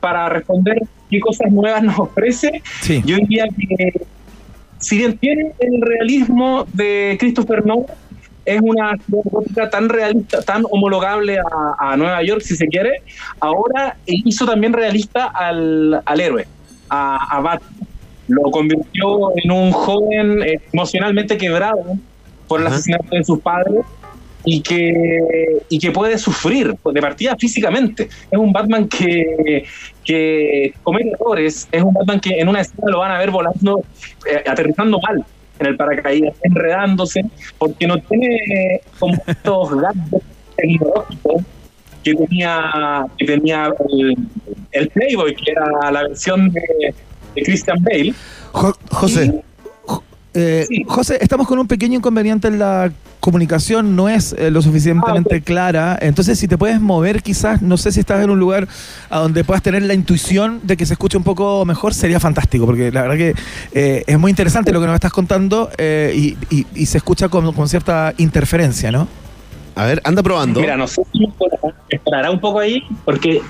[0.00, 0.78] para responder
[1.10, 3.02] qué cosas nuevas nos ofrece, Sí.
[3.04, 4.06] yo diría que
[4.78, 7.86] si bien tiene el realismo de Christopher Nolan,
[8.44, 11.42] es una gótica tan realista, tan homologable a,
[11.92, 13.02] a Nueva York, si se quiere,
[13.40, 16.46] ahora hizo también realista al, al héroe,
[16.88, 17.72] a, a Batman.
[18.28, 20.42] Lo convirtió en un joven
[20.72, 21.96] emocionalmente quebrado
[22.46, 22.76] por el Ajá.
[22.76, 23.84] asesinato de sus padres
[24.44, 28.04] y que, y que puede sufrir de partida físicamente.
[28.30, 29.64] Es un Batman que,
[30.04, 33.82] que comete errores, es un Batman que en una escena lo van a ver volando,
[34.30, 35.24] eh, aterrizando mal
[35.58, 37.24] en el paracaídas, enredándose,
[37.58, 40.24] porque no tiene como estos gadgets
[40.56, 41.42] tecnológicos
[42.04, 44.16] que tenía, que tenía el,
[44.70, 46.94] el Playboy, que era la versión de,
[47.34, 48.14] de Christian Bale.
[48.52, 49.42] Jo- José, jo-
[50.38, 52.90] eh, José, estamos con un pequeño inconveniente en la
[53.20, 55.98] comunicación, no es eh, lo suficientemente clara.
[56.00, 58.68] Entonces, si te puedes mover, quizás, no sé si estás en un lugar
[59.10, 62.64] a donde puedas tener la intuición de que se escuche un poco mejor, sería fantástico,
[62.66, 63.34] porque la verdad que
[63.72, 67.28] eh, es muy interesante lo que nos estás contando eh, y, y- y se escucha
[67.28, 69.08] con, con cierta interferencia, ¿no?
[69.74, 70.60] A ver, anda probando.
[70.60, 71.28] Mira, no sé si
[71.90, 73.40] esperará un poco ahí, porque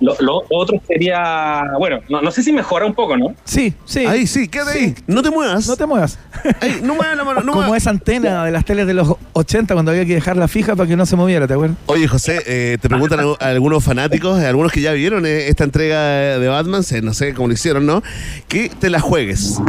[0.00, 3.34] Lo, lo otro sería, bueno, no, no sé si mejora un poco, ¿no?
[3.44, 4.06] Sí, sí.
[4.06, 4.94] Ahí sí, quédate ahí.
[5.06, 5.66] No te muevas.
[5.68, 6.18] No te muevas.
[6.60, 7.82] Ahí, no muevas la mano, no Como muevas.
[7.82, 10.96] esa antena de las teles de los 80 cuando había que dejarla fija para que
[10.96, 11.76] no se moviera, ¿te acuerdas?
[11.86, 15.48] Oye, José, eh, te preguntan a- a algunos fanáticos, a algunos que ya vieron eh,
[15.48, 18.02] esta entrega de Batman, se- no sé cómo lo hicieron, ¿no?
[18.48, 19.60] Que te la juegues.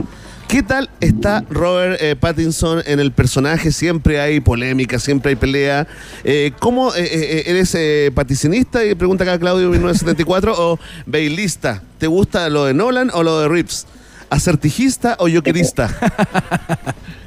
[0.52, 3.72] ¿Qué tal está Robert eh, Pattinson en el personaje?
[3.72, 5.88] Siempre hay polémica, siempre hay pelea.
[6.26, 7.74] Eh, ¿Cómo eh, eres
[8.14, 8.84] paticinista?
[8.84, 11.82] Y pregunta acá Claudio 1974 o bailista.
[12.00, 13.88] ¿Te gusta lo de Nolan o lo de Reeves?
[14.30, 15.90] ¿Acertijista o jokerista?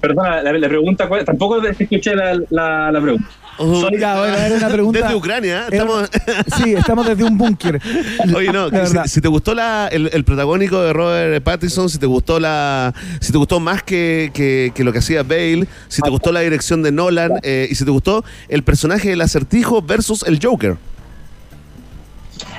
[0.00, 1.24] Perdona, la, la pregunta, ¿cuál?
[1.24, 3.28] tampoco escuché la, la, la pregunta.
[3.58, 5.00] Soy- Ya, bueno, era una pregunta.
[5.00, 6.10] Desde Ucrania, Era- estamos...
[6.62, 7.80] Sí, estamos desde un búnker.
[8.36, 8.68] Oye, no,
[9.06, 13.32] si, te gustó la, el, el protagónico de Robert Pattinson, si te gustó la, si
[13.32, 16.82] te gustó más que, que- que lo que hacía Bale, si te gustó la dirección
[16.84, 20.76] de Nolan eh, y si te gustó el personaje del acertijo versus el Joker.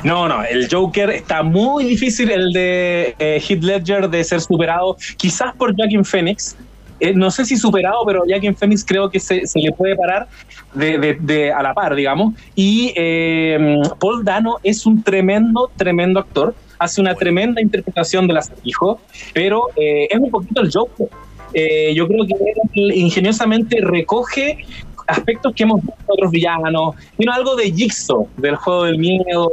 [0.03, 4.97] No, no, el Joker está muy difícil, el de eh, Heath Ledger, de ser superado,
[5.17, 6.55] quizás por Joaquin Phoenix.
[6.99, 10.27] Eh, no sé si superado, pero Joaquin Phoenix creo que se, se le puede parar
[10.73, 12.33] de- a la par, digamos.
[12.55, 16.53] Y eh, Paul Dano es un tremendo, tremendo actor.
[16.77, 19.01] Hace una tremenda interpretación del acertijo,
[19.33, 21.07] pero eh, es un poquito el Joker.
[21.53, 22.33] Eh, yo creo que
[22.75, 24.59] él ingeniosamente recoge
[25.07, 26.95] aspectos que hemos visto en otros villanos.
[27.17, 29.51] Tiene algo de Jigsaw, del juego del miedo.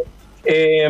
[0.48, 0.86] Eh,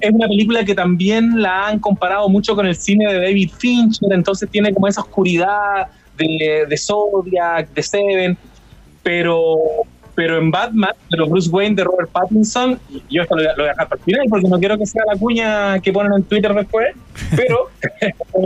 [0.00, 4.12] es una película que también la han comparado mucho con el cine de David Fincher,
[4.12, 5.86] entonces tiene como esa oscuridad
[6.18, 8.36] de, de Zodiac, de Seven,
[9.02, 9.56] pero,
[10.14, 12.78] pero en Batman, pero Bruce Wayne de Robert Pattinson,
[13.10, 14.76] yo esto lo, voy a- lo voy a dejar para el final porque no quiero
[14.78, 16.94] que sea la cuña que ponen en Twitter después,
[17.34, 17.70] pero,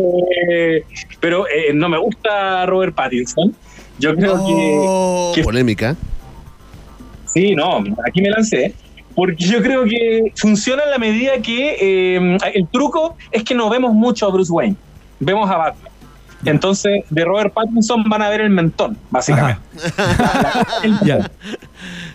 [0.50, 0.84] eh,
[1.20, 3.54] pero eh, no me gusta Robert Pattinson.
[3.98, 5.96] Yo creo que, que Polémica.
[7.26, 8.74] Sí, no, aquí me lancé.
[9.16, 13.68] Porque yo creo que funciona en la medida que eh, el truco es que no
[13.70, 14.76] vemos mucho a Bruce Wayne,
[15.18, 15.92] vemos a Batman.
[16.44, 19.60] Entonces, de Robert Pattinson van a ver el mentón, básicamente.
[21.02, 21.30] Ya.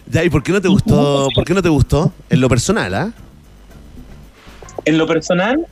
[0.07, 1.27] Ya, ¿y por qué no te gustó?
[1.33, 2.13] ¿Por qué no te gustó?
[2.29, 3.11] En lo personal, ¿ah?
[4.85, 5.65] En lo personal,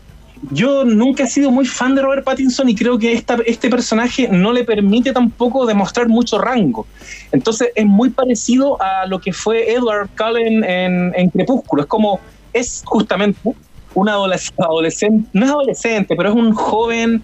[0.52, 4.28] yo nunca he sido muy fan de Robert Pattinson y creo que esta, este personaje
[4.30, 6.88] no le permite tampoco demostrar mucho rango.
[7.32, 11.84] Entonces es muy parecido a lo que fue Edward Cullen en, en Crepúsculo.
[11.84, 12.20] Es como,
[12.54, 13.40] es justamente
[13.94, 17.22] un adoles- adolescente, no es adolescente, pero es un joven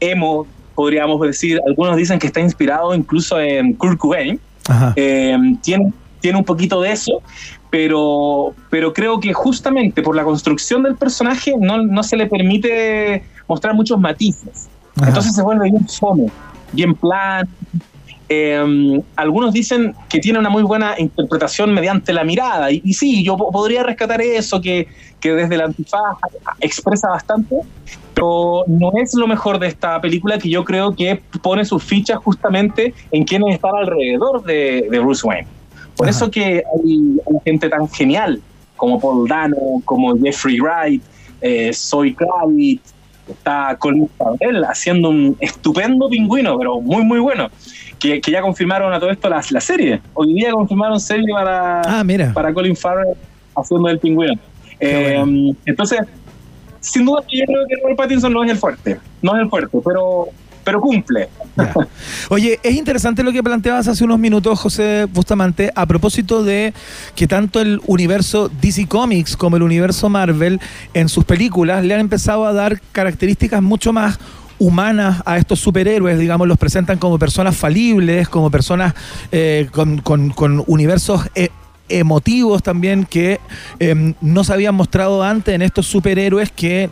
[0.00, 1.60] emo, podríamos decir.
[1.66, 4.40] Algunos dicen que está inspirado incluso en Kurt Cobain.
[4.96, 7.22] Eh, tiene, tiene un poquito de eso,
[7.70, 13.22] pero, pero creo que justamente por la construcción del personaje no, no se le permite
[13.46, 14.68] mostrar muchos matices.
[14.96, 15.08] Ajá.
[15.08, 16.30] Entonces se vuelve bien fome,
[16.72, 17.48] bien plan.
[18.30, 23.24] Eh, algunos dicen que tiene una muy buena interpretación mediante la mirada, y, y sí,
[23.24, 24.86] yo po- podría rescatar eso, que,
[25.18, 26.18] que desde la antifaz
[26.60, 27.56] expresa bastante,
[28.12, 32.18] pero no es lo mejor de esta película que yo creo que pone sus fichas
[32.18, 35.48] justamente en quienes están alrededor de, de Bruce Wayne.
[35.98, 38.40] Por eso que hay, hay gente tan genial
[38.76, 41.02] como Paul Dano, como Jeffrey Wright,
[41.40, 42.94] eh, Zoe Kravitz,
[43.28, 47.48] está Colin Farrell haciendo un estupendo pingüino, pero muy muy bueno.
[47.98, 50.00] Que, que ya confirmaron a todo esto la, la serie.
[50.14, 52.32] Hoy día confirmaron serie para, Ah, mira.
[52.32, 53.14] para Colin Farrell
[53.56, 54.34] haciendo el pingüino.
[54.78, 55.98] Eh, Entonces,
[56.78, 59.50] sin duda que yo creo que Robert Pattinson no es el fuerte, no es el
[59.50, 60.28] fuerte, pero,
[60.68, 61.30] pero cumple.
[62.28, 66.74] Oye, es interesante lo que planteabas hace unos minutos, José Bustamante, a propósito de
[67.14, 70.60] que tanto el universo DC Comics como el universo Marvel
[70.92, 74.18] en sus películas le han empezado a dar características mucho más
[74.58, 78.92] humanas a estos superhéroes, digamos, los presentan como personas falibles, como personas
[79.32, 81.48] eh, con, universos eh,
[81.88, 83.40] emotivos también que
[83.80, 86.90] eh, no se habían mostrado antes en estos superhéroes que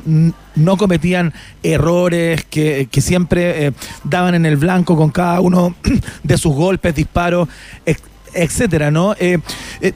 [0.55, 1.33] no cometían
[1.63, 3.73] errores, que, que siempre eh,
[4.05, 5.75] daban en el blanco con cada uno
[6.23, 7.49] de sus golpes, disparos,
[8.37, 9.15] etcétera, ¿no?
[9.19, 9.39] Eh,
[9.81, 9.93] eh,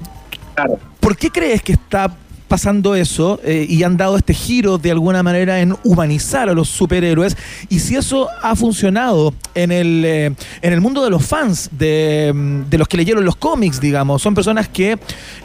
[0.99, 2.15] ¿Por qué crees que está
[2.51, 6.69] pasando eso eh, y han dado este giro de alguna manera en humanizar a los
[6.69, 7.37] superhéroes
[7.69, 10.27] y si eso ha funcionado en el, eh,
[10.61, 14.21] en el mundo de los fans, de, mm, de los que leyeron los cómics, digamos,
[14.21, 14.99] son personas que,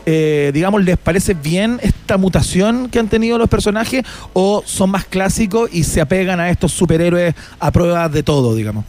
[0.07, 4.03] eh, digamos, les parece bien esta mutación que han tenido los personajes
[4.33, 8.83] o son más clásicos y se apegan a estos superhéroes a prueba de todo, digamos.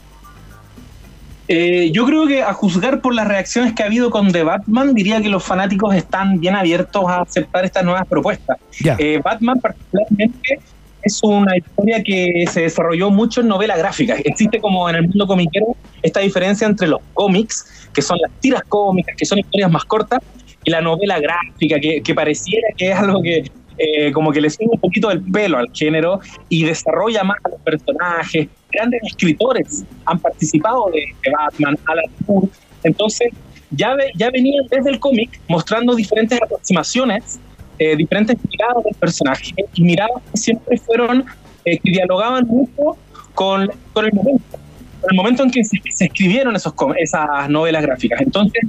[1.49, 4.95] Eh, yo creo que a juzgar por las reacciones que ha habido con The Batman,
[4.95, 8.59] diría que los fanáticos están bien abiertos a aceptar estas nuevas propuestas.
[8.99, 10.59] Eh, Batman particularmente
[11.03, 14.17] es una historia que se desarrolló mucho en novela gráfica.
[14.25, 18.63] Existe como en el mundo comiquero esta diferencia entre los cómics, que son las tiras
[18.69, 20.21] cómicas, que son historias más cortas,
[20.65, 23.45] y la novela gráfica, que, que pareciera que es algo que
[23.79, 27.51] eh, como que le sube un poquito el pelo al género y desarrolla más a
[27.51, 28.49] los personajes.
[28.77, 32.49] Grandes escritores han participado de, de Batman, Alan Moore.
[32.85, 33.29] Entonces,
[33.71, 37.39] ya, ve- ya venían desde el cómic mostrando diferentes aproximaciones,
[37.79, 41.25] eh, diferentes miradas del personaje y miradas que siempre fueron,
[41.65, 42.97] eh, que dialogaban mucho
[43.35, 44.59] con, con el momento,
[45.01, 48.21] con el momento en que se, se escribieron esos, esas novelas gráficas.
[48.21, 48.63] Entonces,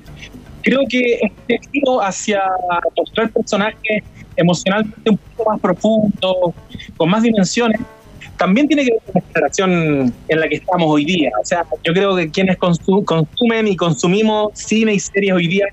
[0.61, 2.41] creo que este giro hacia
[2.97, 4.03] mostrar personajes
[4.35, 6.35] emocionalmente un poco más profundos,
[6.97, 7.79] con más dimensiones,
[8.37, 11.29] también tiene que ver con la generación en la que estamos hoy día.
[11.41, 15.65] O sea, yo creo que quienes consu- consumen y consumimos cine y series hoy día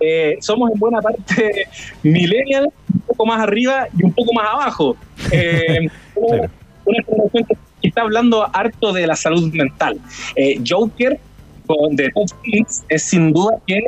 [0.00, 1.66] eh, somos en buena parte
[2.02, 4.96] millennials, un poco más arriba y un poco más abajo.
[5.32, 6.50] Eh, una,
[6.84, 9.98] una generación que, está hablando harto de la salud mental.
[10.34, 11.18] Eh, Joker
[11.90, 13.80] de Todd Phillips es sin duda que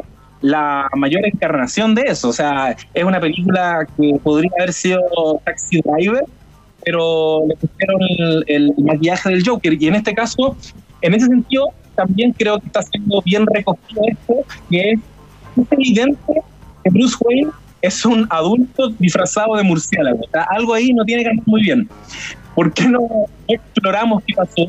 [0.43, 2.29] la mayor encarnación de eso.
[2.29, 5.01] O sea, es una película que podría haber sido
[5.45, 6.23] Taxi Driver,
[6.85, 9.81] pero le pusieron el, el maquillaje del Joker.
[9.81, 10.57] Y en este caso,
[11.03, 14.35] en ese sentido, también creo que está siendo bien recogido esto,
[14.71, 15.01] que es,
[15.71, 16.33] evidente
[16.83, 17.51] que Bruce Wayne
[17.83, 20.21] es un adulto disfrazado de murciélago.
[20.21, 21.89] O sea, algo ahí no tiene que andar muy bien.
[22.55, 23.01] ¿Por qué no
[23.49, 24.69] exploramos qué pasó?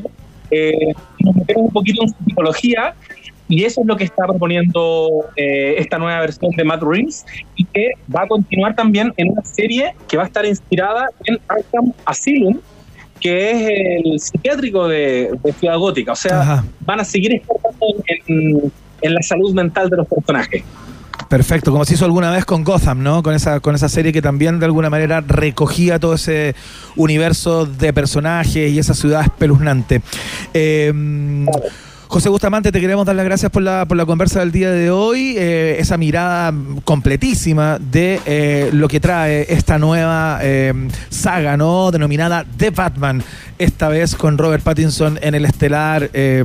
[0.50, 2.94] Eh, nos metemos un poquito en psicología
[3.52, 7.66] y eso es lo que está proponiendo eh, esta nueva versión de Matt Reeves y
[7.66, 11.92] que va a continuar también en una serie que va a estar inspirada en Arkham
[12.06, 12.60] Asylum,
[13.20, 16.12] que es el psiquiátrico de, de Ciudad Gótica.
[16.12, 18.72] O sea, van a seguir explorando en,
[19.02, 20.64] en la salud mental de los personajes.
[21.28, 23.22] Perfecto, como se hizo alguna vez con Gotham, ¿no?
[23.22, 26.54] Con esa, con esa serie que también de alguna manera recogía todo ese
[26.96, 30.00] universo de personajes y esa ciudad espeluznante.
[30.54, 30.90] Eh,
[32.12, 34.90] José Bustamante, te queremos dar las gracias por la, por la conversa del día de
[34.90, 36.52] hoy, eh, esa mirada
[36.84, 40.74] completísima de eh, lo que trae esta nueva eh,
[41.08, 41.90] saga, ¿no?
[41.90, 43.24] Denominada The Batman,
[43.62, 46.44] esta vez con Robert Pattinson en el estelar, eh,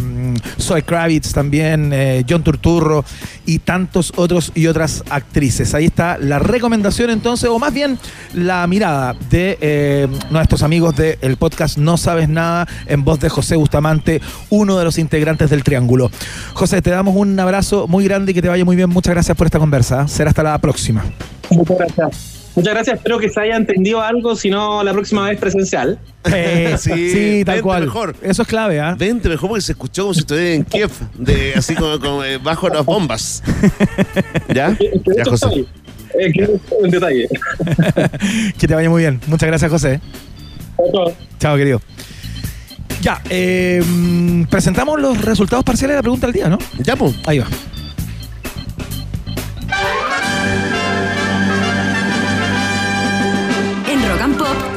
[0.59, 3.03] Zoe Kravitz también, eh, John Turturro
[3.45, 5.73] y tantos otros y otras actrices.
[5.73, 7.97] Ahí está la recomendación entonces, o más bien
[8.33, 13.55] la mirada de eh, nuestros amigos del podcast No Sabes Nada en voz de José
[13.55, 16.11] Bustamante, uno de los integrantes del Triángulo.
[16.53, 18.89] José, te damos un abrazo muy grande y que te vaya muy bien.
[18.89, 20.07] Muchas gracias por esta conversa.
[20.07, 21.03] Será hasta la próxima.
[21.49, 22.36] Muchas gracias.
[22.57, 25.99] Muchas gracias, espero que se haya entendido algo, si no la próxima vez presencial.
[26.29, 27.85] Eh, sí, tal vente cual.
[27.85, 28.15] mejor.
[28.21, 28.95] Eso es clave, ¿ah?
[28.99, 32.37] Vente mejor porque se escuchó como si estuviera en Kiev, de, así como, como, eh,
[32.37, 33.41] bajo las bombas.
[34.53, 34.75] ¿Ya?
[34.77, 35.65] Ya, José.
[36.19, 37.29] Eh, que un detalle.
[38.59, 39.21] que te vaya muy bien.
[39.27, 40.01] Muchas gracias, José.
[41.39, 41.81] Chao, querido.
[43.01, 46.57] Ya, eh, mm, presentamos los resultados parciales de la pregunta del día, ¿no?
[46.79, 47.15] Ya, pues.
[47.25, 47.47] Ahí va.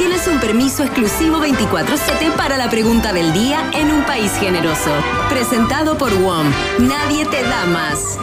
[0.01, 4.90] Tienes un permiso exclusivo 24-7 para la pregunta del día en un país generoso.
[5.28, 6.47] Presentado por WOM.
[6.78, 8.16] Nadie te da más.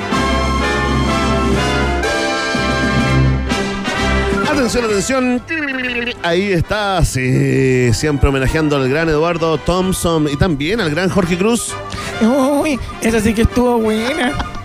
[4.49, 5.43] Atención, atención.
[6.23, 11.75] Ahí está, sí, siempre homenajeando al gran Eduardo Thompson y también al gran Jorge Cruz.
[12.21, 14.56] Uy, esa sí que estuvo buena.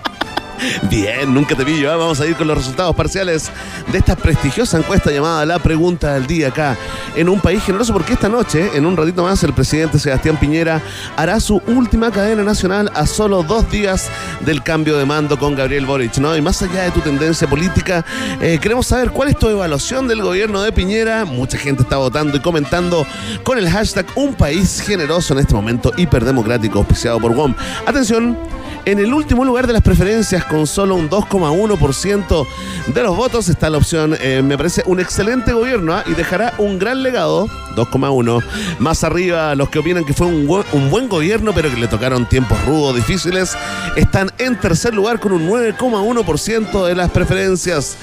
[0.91, 1.93] Bien, nunca te yo.
[1.93, 1.97] ¿eh?
[1.97, 3.51] Vamos a ir con los resultados parciales
[3.91, 6.77] de esta prestigiosa encuesta llamada La Pregunta del Día acá
[7.17, 10.81] en un país generoso porque esta noche, en un ratito más, el presidente Sebastián Piñera
[11.17, 14.11] hará su última cadena nacional a solo dos días
[14.41, 16.37] del cambio de mando con Gabriel Boric, ¿no?
[16.37, 18.05] Y más allá de tu tendencia política,
[18.41, 21.25] eh, queremos saber cuál es tu evaluación del gobierno de Piñera.
[21.25, 23.07] Mucha gente está votando y comentando
[23.43, 27.55] con el hashtag Un País Generoso en este momento hiperdemocrático auspiciado por WOM.
[27.87, 28.62] Atención.
[28.85, 32.47] En el último lugar de las preferencias, con solo un 2,1%
[32.89, 36.03] de los votos, está la opción, eh, me parece, un excelente gobierno ¿ah?
[36.05, 38.43] y dejará un gran legado, 2,1.
[38.79, 42.57] Más arriba, los que opinan que fue un, buen- gobierno, pero que le tocaron tiempos
[42.65, 43.57] rudos, difíciles,
[43.97, 47.97] están en tercer lugar con un 9,1% de las preferencias.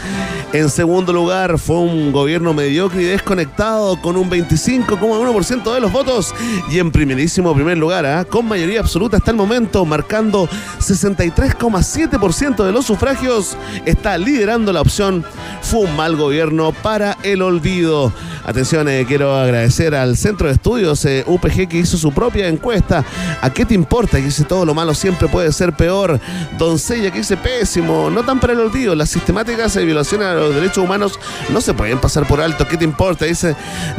[0.52, 6.34] En segundo lugar, fue un gobierno mediocre y desconectado con un 25,1% de los votos.
[6.72, 8.26] Y en primerísimo primer lugar, ¿ah?
[8.26, 13.56] con mayoría absoluta hasta el momento, marcando 63,7% de los sufragios,
[13.86, 15.24] está liderando la opción.
[15.62, 18.12] Fue un mal gobierno para el olvido.
[18.46, 22.48] Atención, eh, quiero agradecer agradecer al Centro de Estudios eh, UPG que hizo su propia
[22.48, 23.04] encuesta.
[23.42, 24.18] ¿A qué te importa?
[24.18, 26.18] Que dice todo lo malo siempre puede ser peor.
[26.58, 28.10] Doncella que dice pésimo.
[28.10, 28.96] No tan para el olvido.
[28.96, 31.20] Las sistemáticas de violaciones a los derechos humanos
[31.50, 32.68] no se pueden pasar por alto.
[32.68, 33.26] ¿Qué te importa?
[33.26, 33.56] Dice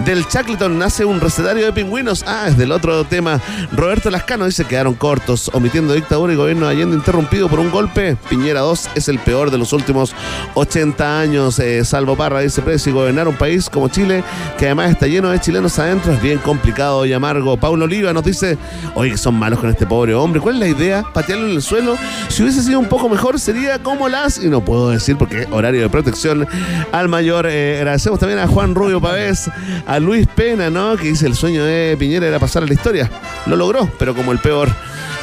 [0.06, 2.24] del Shackleton nace un recetario de pingüinos.
[2.26, 3.38] Ah, es del otro tema.
[3.72, 8.16] Roberto Lascano dice quedaron cortos, omitiendo dictadura y gobierno de Allende interrumpido por un golpe.
[8.30, 10.14] Piñera 2 es el peor de los últimos
[10.54, 11.58] 80 años.
[11.58, 14.24] Eh, Salvo Parra dice Presi, gobernar un país como Chile,
[14.58, 17.56] que además está lleno de chilenos adentro, es bien complicado y amargo.
[17.56, 18.56] Paulo Oliva nos dice,
[18.94, 20.40] oye, son malos con este pobre hombre.
[20.40, 21.02] ¿Cuál es la idea?
[21.12, 21.96] Patearlo en el suelo.
[22.28, 25.80] Si hubiese sido un poco mejor, sería como las, y no puedo decir porque horario
[25.80, 26.46] de protección
[26.92, 27.48] al mayor.
[27.50, 29.50] Eh, agradecemos también a Juan Rubio Pavés,
[29.88, 30.96] a Luis Pena, ¿no?
[30.96, 33.10] Que dice el sueño de Piñera era pasar a la historia.
[33.46, 34.68] Lo logró, pero como el peor.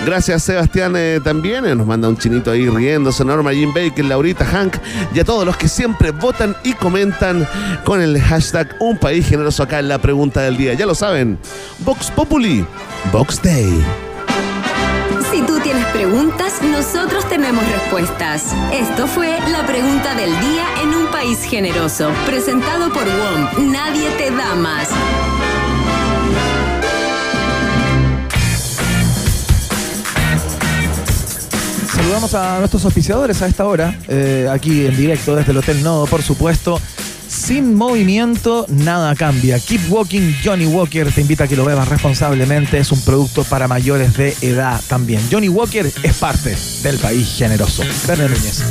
[0.06, 4.46] Gracias Sebastián eh, también, eh, nos manda un chinito ahí riéndose, Norma Jim Baker, Laurita
[4.46, 4.78] Hank
[5.14, 7.48] y a todos los que siempre votan y comentan
[7.84, 10.74] con el hashtag Un País Generoso acá en la pregunta del día.
[10.76, 11.38] Ya lo saben,
[11.80, 12.66] Vox Populi,
[13.12, 13.84] Vox Day.
[15.32, 18.54] Si tú tienes preguntas, nosotros tenemos respuestas.
[18.72, 23.72] Esto fue la pregunta del día en un país generoso, presentado por WOM.
[23.72, 24.90] Nadie te da más.
[31.98, 36.06] Saludamos a nuestros auspiciadores a esta hora, eh, aquí en directo desde el Hotel Nodo,
[36.06, 36.80] por supuesto.
[37.28, 39.60] Sin movimiento, nada cambia.
[39.60, 42.78] Keep Walking, Johnny Walker te invita a que lo bebas responsablemente.
[42.78, 45.22] Es un producto para mayores de edad también.
[45.32, 47.84] Johnny Walker es parte del país generoso.
[48.08, 48.64] Verne Núñez.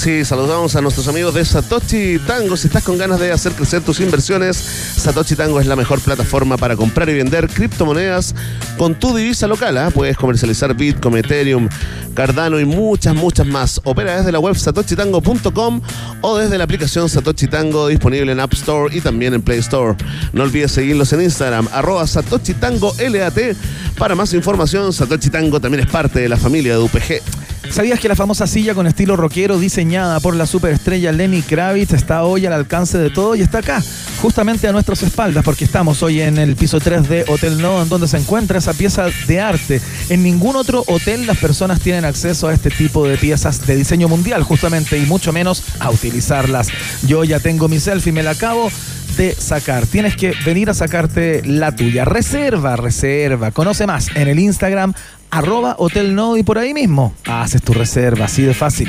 [0.00, 2.56] Sí, saludamos a nuestros amigos de Satoshi Tango.
[2.56, 6.56] Si estás con ganas de hacer crecer tus inversiones, Satoshi Tango es la mejor plataforma
[6.56, 8.34] para comprar y vender criptomonedas
[8.78, 9.76] con tu divisa local.
[9.76, 9.90] ¿ah?
[9.92, 11.68] Puedes comercializar Bitcoin, Ethereum,
[12.14, 13.78] Cardano y muchas, muchas más.
[13.84, 15.82] Opera desde la web satoshitango.com
[16.22, 19.98] o desde la aplicación Satoshi Tango disponible en App Store y también en Play Store.
[20.32, 23.54] No olvides seguirlos en Instagram, arroba Satoshi Tango LAT.
[23.98, 27.49] Para más información, Satoshi Tango también es parte de la familia de UPG.
[27.70, 32.24] ¿Sabías que la famosa silla con estilo rockero diseñada por la superestrella Lenny Kravitz está
[32.24, 33.80] hoy al alcance de todo y está acá,
[34.20, 37.88] justamente a nuestras espaldas, porque estamos hoy en el piso 3 de Hotel No, en
[37.88, 39.80] donde se encuentra esa pieza de arte.
[40.08, 44.08] En ningún otro hotel las personas tienen acceso a este tipo de piezas de diseño
[44.08, 46.68] mundial, justamente, y mucho menos a utilizarlas.
[47.06, 48.68] Yo ya tengo mi selfie, me la acabo
[49.16, 49.86] de sacar.
[49.86, 52.04] Tienes que venir a sacarte la tuya.
[52.04, 53.52] Reserva, reserva.
[53.52, 54.92] Conoce más en el Instagram
[55.30, 58.88] arroba Hotel No y por ahí mismo haces tu reserva, así de fácil.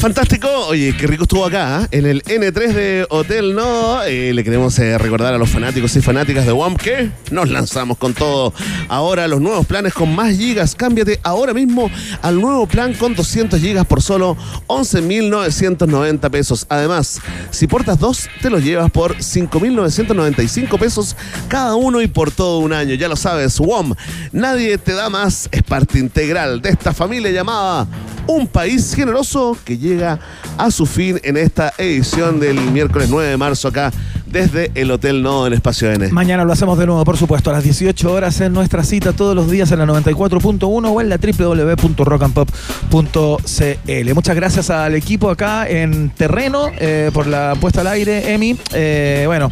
[0.00, 1.98] Fantástico, oye, qué rico estuvo acá, ¿eh?
[1.98, 4.02] en el N3 de Hotel No.
[4.04, 7.98] Eh, le queremos eh, recordar a los fanáticos y fanáticas de WAM que nos lanzamos
[7.98, 8.54] con todo.
[8.88, 10.74] Ahora los nuevos planes con más gigas.
[10.74, 11.90] Cámbiate ahora mismo
[12.22, 16.64] al nuevo plan con 200 gigas por solo 11.990 pesos.
[16.70, 17.20] Además,
[17.50, 21.14] si portas dos, te los llevas por 5.995 pesos
[21.48, 22.94] cada uno y por todo un año.
[22.94, 23.92] Ya lo sabes, WOM,
[24.32, 25.50] nadie te da más.
[25.52, 27.86] Es parte integral de esta familia llamada
[28.26, 30.18] Un País Generoso que llega
[30.56, 33.92] a su fin en esta edición del miércoles 9 de marzo acá
[34.26, 36.08] desde el Hotel No en Espacio N.
[36.08, 39.34] Mañana lo hacemos de nuevo, por supuesto, a las 18 horas en nuestra cita todos
[39.34, 44.14] los días en la 94.1 o en la www.rockandpop.cl.
[44.14, 48.56] Muchas gracias al equipo acá en terreno eh, por la puesta al aire, Emi.
[48.72, 49.50] Eh, bueno.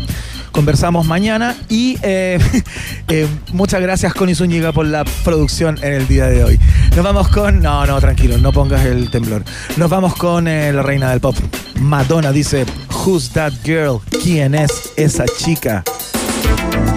[0.53, 2.39] Conversamos mañana y eh,
[3.09, 6.61] eh, muchas gracias Connie Zúñiga por la producción en el día de hoy.
[6.97, 7.61] Nos vamos con...
[7.61, 9.45] No, no, tranquilo, no pongas el temblor.
[9.77, 11.37] Nos vamos con eh, la reina del pop.
[11.81, 12.66] Madonna dice,
[13.05, 14.01] Who's that girl?
[14.23, 15.85] ¿Quién es esa chica?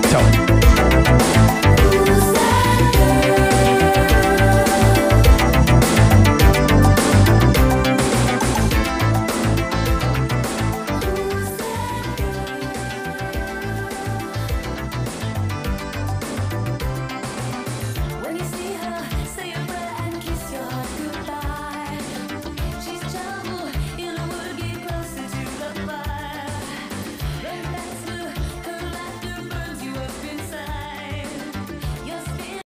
[0.10, 0.71] Chao.